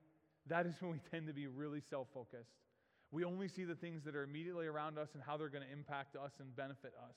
that 0.47 0.67
is 0.67 0.75
when 0.81 0.93
we 0.93 1.01
tend 1.11 1.27
to 1.29 1.33
be 1.33 1.47
really 1.47 1.81
self 1.89 2.09
focused. 2.13 2.51
We 3.13 3.25
only 3.25 3.49
see 3.49 3.65
the 3.65 3.75
things 3.75 4.05
that 4.05 4.15
are 4.15 4.23
immediately 4.23 4.67
around 4.67 4.99
us 4.99 5.09
and 5.15 5.23
how 5.23 5.37
they're 5.37 5.49
going 5.49 5.67
to 5.67 5.73
impact 5.73 6.17
us 6.17 6.33
and 6.39 6.55
benefit 6.55 6.93
us. 7.03 7.17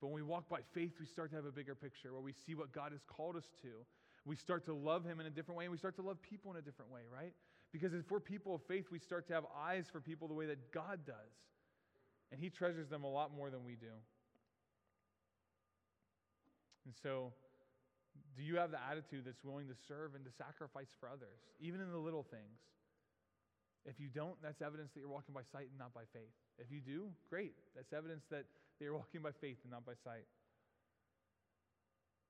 But 0.00 0.08
when 0.08 0.16
we 0.16 0.22
walk 0.22 0.48
by 0.48 0.60
faith, 0.72 0.92
we 0.98 1.06
start 1.06 1.30
to 1.30 1.36
have 1.36 1.44
a 1.44 1.52
bigger 1.52 1.74
picture 1.74 2.12
where 2.12 2.22
we 2.22 2.32
see 2.46 2.54
what 2.54 2.72
God 2.72 2.92
has 2.92 3.00
called 3.06 3.36
us 3.36 3.48
to. 3.62 3.68
We 4.24 4.36
start 4.36 4.64
to 4.66 4.74
love 4.74 5.04
Him 5.04 5.20
in 5.20 5.26
a 5.26 5.30
different 5.30 5.58
way, 5.58 5.64
and 5.64 5.72
we 5.72 5.78
start 5.78 5.96
to 5.96 6.02
love 6.02 6.22
people 6.22 6.50
in 6.52 6.56
a 6.56 6.62
different 6.62 6.90
way, 6.90 7.02
right? 7.12 7.32
Because 7.72 7.92
if 7.92 8.10
we're 8.10 8.20
people 8.20 8.54
of 8.54 8.62
faith, 8.68 8.86
we 8.90 8.98
start 8.98 9.26
to 9.28 9.34
have 9.34 9.44
eyes 9.56 9.86
for 9.90 10.00
people 10.00 10.28
the 10.28 10.34
way 10.34 10.46
that 10.46 10.72
God 10.72 11.00
does. 11.06 11.34
And 12.30 12.40
He 12.40 12.48
treasures 12.48 12.88
them 12.88 13.04
a 13.04 13.10
lot 13.10 13.34
more 13.34 13.50
than 13.50 13.64
we 13.64 13.74
do. 13.74 13.92
And 16.86 16.94
so, 17.02 17.32
do 18.36 18.42
you 18.42 18.56
have 18.56 18.70
the 18.70 18.78
attitude 18.80 19.24
that's 19.26 19.44
willing 19.44 19.68
to 19.68 19.74
serve 19.88 20.14
and 20.14 20.24
to 20.24 20.30
sacrifice 20.30 20.88
for 21.00 21.08
others, 21.08 21.40
even 21.60 21.80
in 21.80 21.90
the 21.90 21.98
little 21.98 22.22
things? 22.22 22.60
If 23.88 23.96
you 23.98 24.12
don't, 24.12 24.36
that's 24.44 24.60
evidence 24.60 24.92
that 24.92 25.00
you're 25.00 25.08
walking 25.08 25.32
by 25.32 25.40
sight 25.48 25.72
and 25.72 25.78
not 25.80 25.96
by 25.96 26.04
faith. 26.12 26.28
If 26.58 26.68
you 26.70 26.84
do, 26.84 27.08
great. 27.30 27.56
That's 27.74 27.92
evidence 27.96 28.28
that 28.30 28.44
that 28.78 28.84
you're 28.84 28.94
walking 28.94 29.22
by 29.22 29.32
faith 29.40 29.58
and 29.62 29.72
not 29.72 29.84
by 29.84 29.94
sight. 30.04 30.26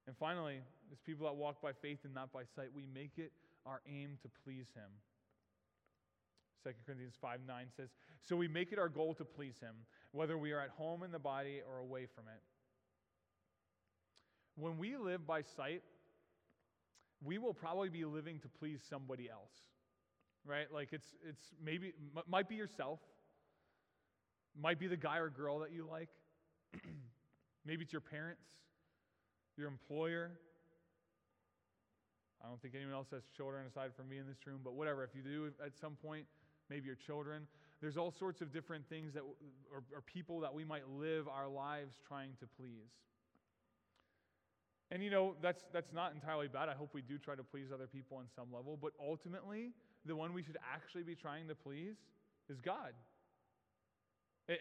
And 0.06 0.16
finally, 0.16 0.60
as 0.90 0.98
people 1.00 1.26
that 1.26 1.36
walk 1.36 1.60
by 1.60 1.72
faith 1.72 1.98
and 2.04 2.14
not 2.14 2.32
by 2.32 2.44
sight, 2.56 2.68
we 2.74 2.84
make 2.94 3.18
it 3.18 3.32
our 3.66 3.82
aim 3.86 4.18
to 4.22 4.28
please 4.44 4.68
Him. 4.74 4.90
2 6.64 6.70
Corinthians 6.86 7.14
5 7.20 7.40
9 7.46 7.66
says, 7.76 7.90
So 8.22 8.34
we 8.34 8.48
make 8.48 8.72
it 8.72 8.78
our 8.78 8.88
goal 8.88 9.14
to 9.14 9.24
please 9.24 9.58
Him, 9.60 9.74
whether 10.12 10.38
we 10.38 10.52
are 10.52 10.60
at 10.60 10.70
home 10.70 11.02
in 11.02 11.12
the 11.12 11.18
body 11.18 11.60
or 11.68 11.78
away 11.78 12.06
from 12.06 12.24
it. 12.28 12.40
When 14.56 14.78
we 14.78 14.96
live 14.96 15.26
by 15.26 15.42
sight, 15.42 15.82
we 17.22 17.38
will 17.38 17.54
probably 17.54 17.90
be 17.90 18.04
living 18.04 18.40
to 18.40 18.48
please 18.48 18.80
somebody 18.88 19.28
else, 19.28 19.52
right? 20.44 20.66
Like 20.72 20.92
it's, 20.92 21.14
it's 21.28 21.42
maybe, 21.62 21.92
might 22.26 22.48
be 22.48 22.54
yourself, 22.54 23.00
might 24.60 24.78
be 24.78 24.86
the 24.86 24.96
guy 24.96 25.18
or 25.18 25.30
girl 25.30 25.60
that 25.60 25.72
you 25.72 25.86
like, 25.90 26.08
Maybe 27.68 27.84
it's 27.84 27.92
your 27.92 28.00
parents, 28.00 28.48
your 29.58 29.68
employer. 29.68 30.32
I 32.42 32.48
don't 32.48 32.60
think 32.62 32.74
anyone 32.74 32.94
else 32.94 33.08
has 33.12 33.24
children 33.36 33.66
aside 33.66 33.90
from 33.94 34.08
me 34.08 34.16
in 34.16 34.26
this 34.26 34.46
room, 34.46 34.60
but 34.64 34.72
whatever. 34.74 35.04
If 35.04 35.10
you 35.14 35.22
do 35.22 35.52
at 35.62 35.76
some 35.78 35.96
point, 35.96 36.24
maybe 36.70 36.86
your 36.86 36.96
children. 36.96 37.46
There's 37.82 37.98
all 37.98 38.10
sorts 38.10 38.40
of 38.40 38.52
different 38.52 38.88
things 38.88 39.12
that, 39.14 39.22
or, 39.70 39.82
or 39.94 40.00
people 40.00 40.40
that 40.40 40.54
we 40.54 40.64
might 40.64 40.88
live 40.88 41.28
our 41.28 41.46
lives 41.46 41.96
trying 42.08 42.30
to 42.40 42.46
please. 42.46 42.88
And 44.90 45.02
you 45.02 45.10
know, 45.10 45.34
that's, 45.42 45.64
that's 45.72 45.92
not 45.92 46.14
entirely 46.14 46.48
bad. 46.48 46.70
I 46.70 46.74
hope 46.74 46.94
we 46.94 47.02
do 47.02 47.18
try 47.18 47.34
to 47.34 47.44
please 47.44 47.66
other 47.72 47.86
people 47.86 48.16
on 48.16 48.24
some 48.34 48.46
level, 48.50 48.78
but 48.80 48.92
ultimately, 48.98 49.72
the 50.04 50.16
one 50.16 50.34
we 50.34 50.42
should 50.42 50.58
actually 50.74 51.02
be 51.02 51.14
trying 51.14 51.48
to 51.48 51.54
please 51.54 51.96
is 52.48 52.60
God. 52.60 52.92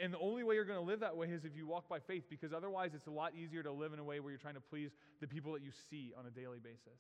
And 0.02 0.14
the 0.14 0.20
only 0.20 0.44
way 0.44 0.56
you're 0.56 0.66
going 0.66 0.80
to 0.80 0.86
live 0.86 1.00
that 1.00 1.16
way 1.16 1.28
is 1.28 1.46
if 1.46 1.56
you 1.56 1.66
walk 1.66 1.88
by 1.88 2.00
faith, 2.00 2.24
because 2.30 2.52
otherwise 2.52 2.92
it's 2.94 3.08
a 3.08 3.12
lot 3.12 3.34
easier 3.34 3.64
to 3.64 3.72
live 3.72 3.94
in 3.94 4.00
a 4.00 4.04
way 4.04 4.20
where 4.20 4.32
you're 4.32 4.40
trying 4.40 4.56
to 4.56 4.62
please 4.62 4.92
the 5.22 5.28
people 5.28 5.54
that 5.54 5.62
you 5.62 5.72
see 5.90 6.14
on 6.20 6.26
a 6.26 6.30
daily 6.30 6.60
basis. 6.60 7.00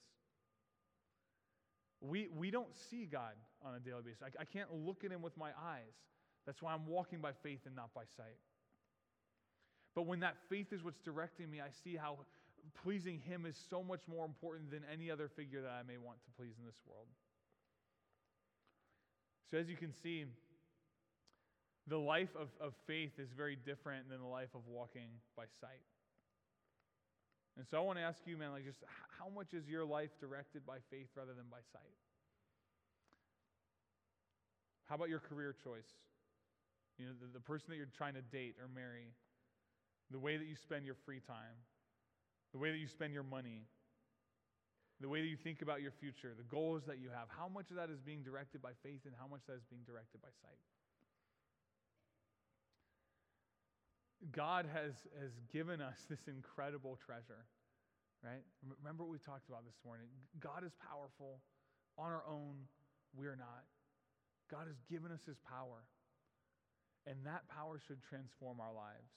We, 1.99 2.29
we 2.33 2.49
don't 2.49 2.73
see 2.89 3.05
God 3.05 3.33
on 3.65 3.75
a 3.75 3.79
daily 3.79 4.03
basis. 4.03 4.21
I, 4.23 4.41
I 4.41 4.45
can't 4.45 4.73
look 4.73 5.03
at 5.03 5.11
Him 5.11 5.21
with 5.21 5.35
my 5.35 5.49
eyes. 5.49 5.91
That's 6.45 6.61
why 6.61 6.73
I'm 6.73 6.87
walking 6.87 7.19
by 7.19 7.31
faith 7.43 7.59
and 7.65 7.75
not 7.75 7.93
by 7.93 8.03
sight. 8.15 8.39
But 9.93 10.05
when 10.05 10.21
that 10.21 10.37
faith 10.47 10.71
is 10.71 10.81
what's 10.81 11.01
directing 11.01 11.51
me, 11.51 11.59
I 11.59 11.69
see 11.83 11.97
how 11.97 12.19
pleasing 12.83 13.19
Him 13.19 13.45
is 13.45 13.59
so 13.69 13.83
much 13.83 14.01
more 14.07 14.25
important 14.25 14.71
than 14.71 14.83
any 14.91 15.11
other 15.11 15.27
figure 15.27 15.61
that 15.61 15.71
I 15.71 15.83
may 15.85 15.97
want 15.97 16.19
to 16.23 16.29
please 16.37 16.53
in 16.57 16.65
this 16.65 16.79
world. 16.87 17.07
So, 19.49 19.57
as 19.57 19.69
you 19.69 19.75
can 19.75 19.93
see, 20.03 20.25
the 21.87 21.97
life 21.97 22.35
of, 22.35 22.49
of 22.59 22.73
faith 22.85 23.13
is 23.17 23.29
very 23.35 23.55
different 23.55 24.09
than 24.09 24.19
the 24.19 24.27
life 24.27 24.49
of 24.53 24.61
walking 24.67 25.07
by 25.35 25.45
sight. 25.61 25.83
And 27.57 27.65
so 27.65 27.77
I 27.77 27.81
want 27.81 27.97
to 27.97 28.03
ask 28.03 28.19
you, 28.25 28.37
man, 28.37 28.51
like 28.51 28.65
just 28.65 28.83
how 29.17 29.29
much 29.33 29.53
is 29.53 29.67
your 29.67 29.85
life 29.85 30.11
directed 30.19 30.65
by 30.65 30.77
faith 30.91 31.07
rather 31.15 31.33
than 31.33 31.45
by 31.49 31.63
sight? 31.73 31.95
How 34.85 34.95
about 34.95 35.09
your 35.09 35.19
career 35.19 35.55
choice? 35.63 35.89
You 36.99 37.07
know, 37.07 37.11
the, 37.19 37.39
the 37.39 37.43
person 37.43 37.67
that 37.69 37.77
you're 37.77 37.91
trying 37.97 38.13
to 38.13 38.21
date 38.21 38.55
or 38.61 38.67
marry, 38.73 39.09
the 40.11 40.19
way 40.19 40.37
that 40.37 40.45
you 40.45 40.55
spend 40.55 40.85
your 40.85 40.95
free 41.05 41.19
time, 41.19 41.57
the 42.53 42.59
way 42.59 42.71
that 42.71 42.77
you 42.77 42.87
spend 42.87 43.13
your 43.13 43.23
money, 43.23 43.65
the 44.99 45.09
way 45.09 45.21
that 45.21 45.27
you 45.27 45.37
think 45.37 45.61
about 45.61 45.81
your 45.81 45.93
future, 45.93 46.33
the 46.33 46.47
goals 46.49 46.83
that 46.87 46.97
you 46.97 47.09
have, 47.13 47.29
how 47.29 47.47
much 47.47 47.69
of 47.69 47.77
that 47.77 47.89
is 47.89 48.01
being 48.01 48.23
directed 48.23 48.61
by 48.61 48.73
faith 48.81 49.05
and 49.05 49.13
how 49.13 49.29
much 49.29 49.41
that 49.45 49.53
is 49.53 49.65
being 49.69 49.85
directed 49.85 50.21
by 50.21 50.33
sight? 50.41 50.57
God 54.33 54.65
has, 54.65 54.97
has 55.21 55.37
given 55.53 55.79
us 55.81 56.09
this 56.09 56.25
incredible 56.25 56.97
treasure, 56.97 57.45
right? 58.25 58.41
Remember 58.81 59.05
what 59.05 59.13
we 59.13 59.21
talked 59.21 59.45
about 59.47 59.61
this 59.63 59.77
morning. 59.85 60.09
God 60.41 60.65
is 60.65 60.73
powerful. 60.81 61.45
On 61.97 62.09
our 62.09 62.25
own, 62.25 62.65
we 63.13 63.25
are 63.29 63.37
not. 63.37 63.69
God 64.49 64.65
has 64.65 64.77
given 64.89 65.11
us 65.13 65.21
his 65.25 65.37
power. 65.45 65.85
And 67.05 67.21
that 67.25 67.45
power 67.47 67.79
should 67.79 68.01
transform 68.01 68.59
our 68.59 68.73
lives 68.73 69.13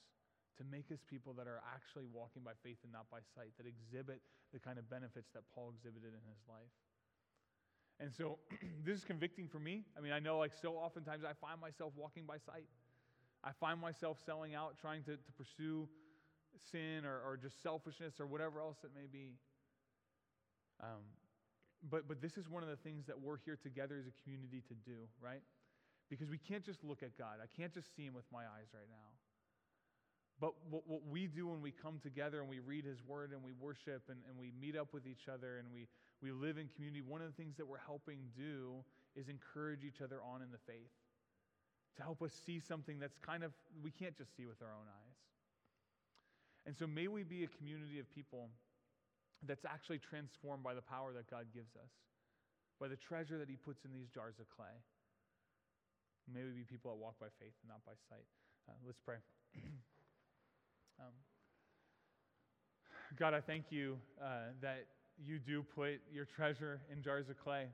to 0.61 0.65
make 0.69 0.93
us 0.93 1.01
people 1.09 1.33
that 1.41 1.49
are 1.49 1.65
actually 1.73 2.05
walking 2.13 2.45
by 2.45 2.53
faith 2.61 2.77
and 2.85 2.93
not 2.93 3.09
by 3.09 3.25
sight, 3.33 3.57
that 3.57 3.65
exhibit 3.65 4.21
the 4.53 4.61
kind 4.61 4.77
of 4.77 4.85
benefits 4.85 5.33
that 5.33 5.41
Paul 5.49 5.73
exhibited 5.73 6.13
in 6.13 6.23
his 6.29 6.41
life. 6.45 6.69
And 7.97 8.13
so 8.13 8.37
this 8.85 9.01
is 9.01 9.03
convicting 9.03 9.49
for 9.49 9.57
me. 9.57 9.85
I 9.97 10.01
mean, 10.01 10.13
I 10.13 10.19
know 10.19 10.37
like 10.37 10.53
so 10.53 10.77
oftentimes 10.77 11.25
I 11.25 11.33
find 11.33 11.57
myself 11.59 11.93
walking 11.97 12.29
by 12.29 12.37
sight. 12.37 12.69
I 13.43 13.51
find 13.57 13.81
myself 13.81 14.21
selling 14.23 14.53
out, 14.53 14.77
trying 14.77 15.01
to, 15.09 15.17
to 15.17 15.31
pursue 15.33 15.89
sin 16.71 17.05
or, 17.05 17.17
or 17.25 17.37
just 17.41 17.63
selfishness 17.63 18.19
or 18.19 18.27
whatever 18.27 18.61
else 18.61 18.77
it 18.83 18.91
may 18.93 19.09
be. 19.11 19.33
Um, 20.81 21.01
but, 21.89 22.07
but 22.07 22.21
this 22.21 22.37
is 22.37 22.49
one 22.49 22.61
of 22.61 22.69
the 22.69 22.77
things 22.77 23.07
that 23.07 23.17
we're 23.17 23.37
here 23.37 23.57
together 23.57 23.97
as 23.97 24.05
a 24.05 24.13
community 24.21 24.61
to 24.67 24.75
do, 24.85 25.09
right? 25.19 25.41
Because 26.09 26.29
we 26.29 26.37
can't 26.37 26.63
just 26.63 26.83
look 26.83 27.01
at 27.01 27.17
God. 27.17 27.41
I 27.41 27.49
can't 27.49 27.73
just 27.73 27.95
see 27.95 28.05
Him 28.05 28.13
with 28.13 28.29
my 28.31 28.45
eyes 28.45 28.69
right 28.73 28.89
now. 28.89 29.09
But 30.41 30.57
what, 30.73 30.81
what 30.89 31.05
we 31.05 31.27
do 31.27 31.47
when 31.47 31.61
we 31.61 31.69
come 31.69 32.01
together 32.01 32.41
and 32.41 32.49
we 32.49 32.57
read 32.57 32.83
His 32.83 32.97
Word 33.05 33.29
and 33.29 33.45
we 33.45 33.53
worship 33.53 34.09
and, 34.09 34.17
and 34.27 34.33
we 34.41 34.51
meet 34.59 34.75
up 34.75 34.89
with 34.91 35.05
each 35.05 35.29
other 35.29 35.61
and 35.61 35.69
we, 35.71 35.85
we 36.17 36.33
live 36.33 36.57
in 36.57 36.67
community, 36.73 37.05
one 37.05 37.21
of 37.21 37.29
the 37.29 37.37
things 37.37 37.55
that 37.61 37.69
we're 37.69 37.85
helping 37.85 38.17
do 38.35 38.81
is 39.15 39.29
encourage 39.29 39.85
each 39.85 40.01
other 40.01 40.17
on 40.17 40.41
in 40.41 40.49
the 40.49 40.57
faith 40.65 40.89
to 41.97 42.01
help 42.01 42.25
us 42.25 42.33
see 42.33 42.59
something 42.59 42.97
that's 42.97 43.21
kind 43.21 43.43
of, 43.43 43.53
we 43.85 43.91
can't 43.91 44.17
just 44.17 44.35
see 44.35 44.49
with 44.49 44.61
our 44.65 44.73
own 44.73 44.89
eyes. 44.89 45.17
And 46.65 46.73
so 46.73 46.87
may 46.87 47.07
we 47.07 47.21
be 47.21 47.43
a 47.43 47.51
community 47.61 47.99
of 47.99 48.09
people 48.09 48.49
that's 49.45 49.65
actually 49.65 50.01
transformed 50.01 50.63
by 50.63 50.73
the 50.73 50.81
power 50.81 51.13
that 51.13 51.29
God 51.29 51.45
gives 51.53 51.75
us, 51.77 51.93
by 52.79 52.87
the 52.87 52.97
treasure 52.97 53.37
that 53.37 53.49
He 53.49 53.57
puts 53.57 53.85
in 53.85 53.93
these 53.93 54.09
jars 54.09 54.41
of 54.41 54.49
clay. 54.49 54.73
May 56.25 56.41
we 56.45 56.51
be 56.51 56.65
people 56.65 56.89
that 56.89 56.97
walk 56.97 57.19
by 57.19 57.29
faith 57.37 57.53
and 57.61 57.69
not 57.69 57.85
by 57.85 57.93
sight. 58.09 58.25
Uh, 58.69 58.73
let's 58.85 59.01
pray. 59.05 59.21
um, 61.01 61.13
God, 63.17 63.33
I 63.33 63.41
thank 63.41 63.65
you 63.71 63.97
uh, 64.23 64.51
that 64.61 64.85
you 65.25 65.39
do 65.39 65.63
put 65.63 66.01
your 66.13 66.25
treasure 66.25 66.81
in 66.91 67.01
jars 67.01 67.29
of 67.29 67.37
clay. 67.37 67.67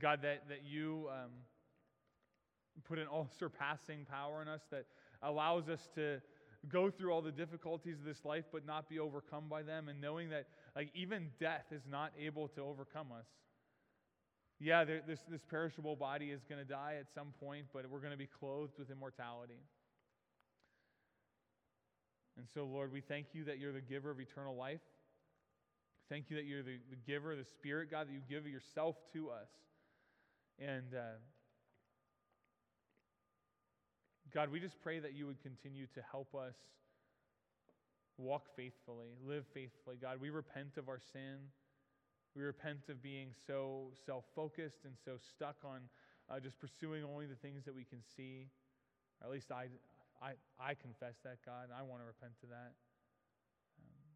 God, 0.00 0.20
that, 0.22 0.48
that 0.48 0.62
you 0.64 1.08
um, 1.10 1.30
put 2.84 2.98
an 2.98 3.06
all 3.06 3.28
surpassing 3.38 4.06
power 4.08 4.42
in 4.42 4.48
us 4.48 4.62
that 4.70 4.86
allows 5.22 5.68
us 5.68 5.88
to 5.94 6.20
go 6.68 6.90
through 6.90 7.12
all 7.12 7.22
the 7.22 7.32
difficulties 7.32 7.98
of 7.98 8.04
this 8.04 8.24
life 8.24 8.44
but 8.52 8.64
not 8.64 8.88
be 8.88 8.98
overcome 8.98 9.44
by 9.48 9.62
them 9.62 9.88
and 9.88 10.00
knowing 10.00 10.30
that 10.30 10.46
like 10.76 10.90
even 10.94 11.28
death 11.40 11.64
is 11.72 11.82
not 11.90 12.12
able 12.20 12.46
to 12.48 12.60
overcome 12.60 13.08
us 13.12 13.26
yeah 14.60 14.84
this, 14.84 15.20
this 15.28 15.42
perishable 15.50 15.96
body 15.96 16.30
is 16.30 16.42
going 16.48 16.60
to 16.60 16.68
die 16.68 16.94
at 17.00 17.06
some 17.12 17.32
point 17.40 17.66
but 17.72 17.88
we're 17.90 17.98
going 17.98 18.12
to 18.12 18.16
be 18.18 18.28
clothed 18.38 18.72
with 18.78 18.90
immortality 18.90 19.58
and 22.36 22.46
so 22.52 22.64
lord 22.64 22.92
we 22.92 23.00
thank 23.00 23.26
you 23.32 23.44
that 23.44 23.58
you're 23.58 23.72
the 23.72 23.80
giver 23.80 24.10
of 24.10 24.20
eternal 24.20 24.56
life 24.56 24.80
thank 26.08 26.30
you 26.30 26.36
that 26.36 26.44
you're 26.44 26.62
the, 26.62 26.78
the 26.90 26.96
giver 27.06 27.34
the 27.36 27.44
spirit 27.44 27.90
god 27.90 28.08
that 28.08 28.12
you 28.12 28.22
give 28.28 28.46
yourself 28.46 28.96
to 29.12 29.30
us 29.30 29.48
and 30.58 30.94
uh, 30.94 31.18
God, 34.32 34.50
we 34.50 34.60
just 34.60 34.80
pray 34.80 34.98
that 34.98 35.12
you 35.12 35.26
would 35.26 35.42
continue 35.42 35.86
to 35.94 36.00
help 36.10 36.34
us 36.34 36.54
walk 38.16 38.46
faithfully, 38.56 39.08
live 39.26 39.44
faithfully. 39.52 39.96
God, 40.00 40.18
we 40.20 40.30
repent 40.30 40.78
of 40.78 40.88
our 40.88 41.00
sin. 41.12 41.36
We 42.34 42.42
repent 42.42 42.88
of 42.88 43.02
being 43.02 43.28
so 43.46 43.88
self 44.06 44.24
focused 44.34 44.84
and 44.84 44.94
so 45.04 45.12
stuck 45.34 45.56
on 45.64 45.80
uh, 46.30 46.40
just 46.40 46.58
pursuing 46.58 47.04
only 47.04 47.26
the 47.26 47.34
things 47.34 47.64
that 47.66 47.74
we 47.74 47.84
can 47.84 47.98
see. 48.16 48.48
Or 49.20 49.26
at 49.26 49.32
least 49.32 49.52
I, 49.52 49.66
I, 50.22 50.38
I 50.54 50.78
confess 50.78 51.18
that, 51.26 51.42
God, 51.42 51.66
and 51.66 51.74
I 51.74 51.82
want 51.82 51.98
to 51.98 52.06
repent 52.06 52.38
to 52.46 52.48
that. 52.54 52.78
Um, 53.82 54.06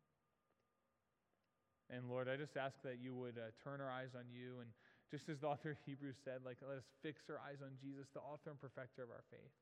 and 1.90 2.06
Lord, 2.06 2.30
I 2.30 2.38
just 2.38 2.54
ask 2.54 2.78
that 2.86 3.02
you 3.02 3.10
would 3.18 3.34
uh, 3.34 3.50
turn 3.58 3.82
our 3.82 3.90
eyes 3.90 4.14
on 4.14 4.30
you. 4.30 4.62
And 4.62 4.70
just 5.10 5.26
as 5.26 5.42
the 5.42 5.50
author 5.50 5.74
of 5.74 5.82
Hebrews 5.82 6.14
said, 6.22 6.46
like, 6.46 6.62
let 6.62 6.78
us 6.78 6.86
fix 7.02 7.26
our 7.26 7.42
eyes 7.42 7.58
on 7.58 7.74
Jesus, 7.82 8.06
the 8.14 8.22
author 8.22 8.54
and 8.54 8.60
perfecter 8.62 9.02
of 9.02 9.10
our 9.10 9.26
faith. 9.34 9.54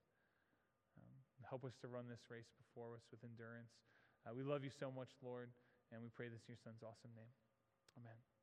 Help 1.48 1.64
us 1.64 1.76
to 1.80 1.88
run 1.88 2.08
this 2.08 2.24
race 2.30 2.48
before 2.56 2.96
us 2.96 3.04
with 3.10 3.20
endurance. 3.24 3.72
Uh, 4.24 4.32
we 4.32 4.42
love 4.42 4.64
you 4.64 4.72
so 4.72 4.90
much, 4.90 5.12
Lord, 5.20 5.52
and 5.92 6.00
we 6.00 6.08
pray 6.08 6.28
this 6.28 6.40
in 6.48 6.56
your 6.56 6.62
Son's 6.64 6.80
awesome 6.80 7.12
name. 7.16 7.32
Amen. 8.00 8.33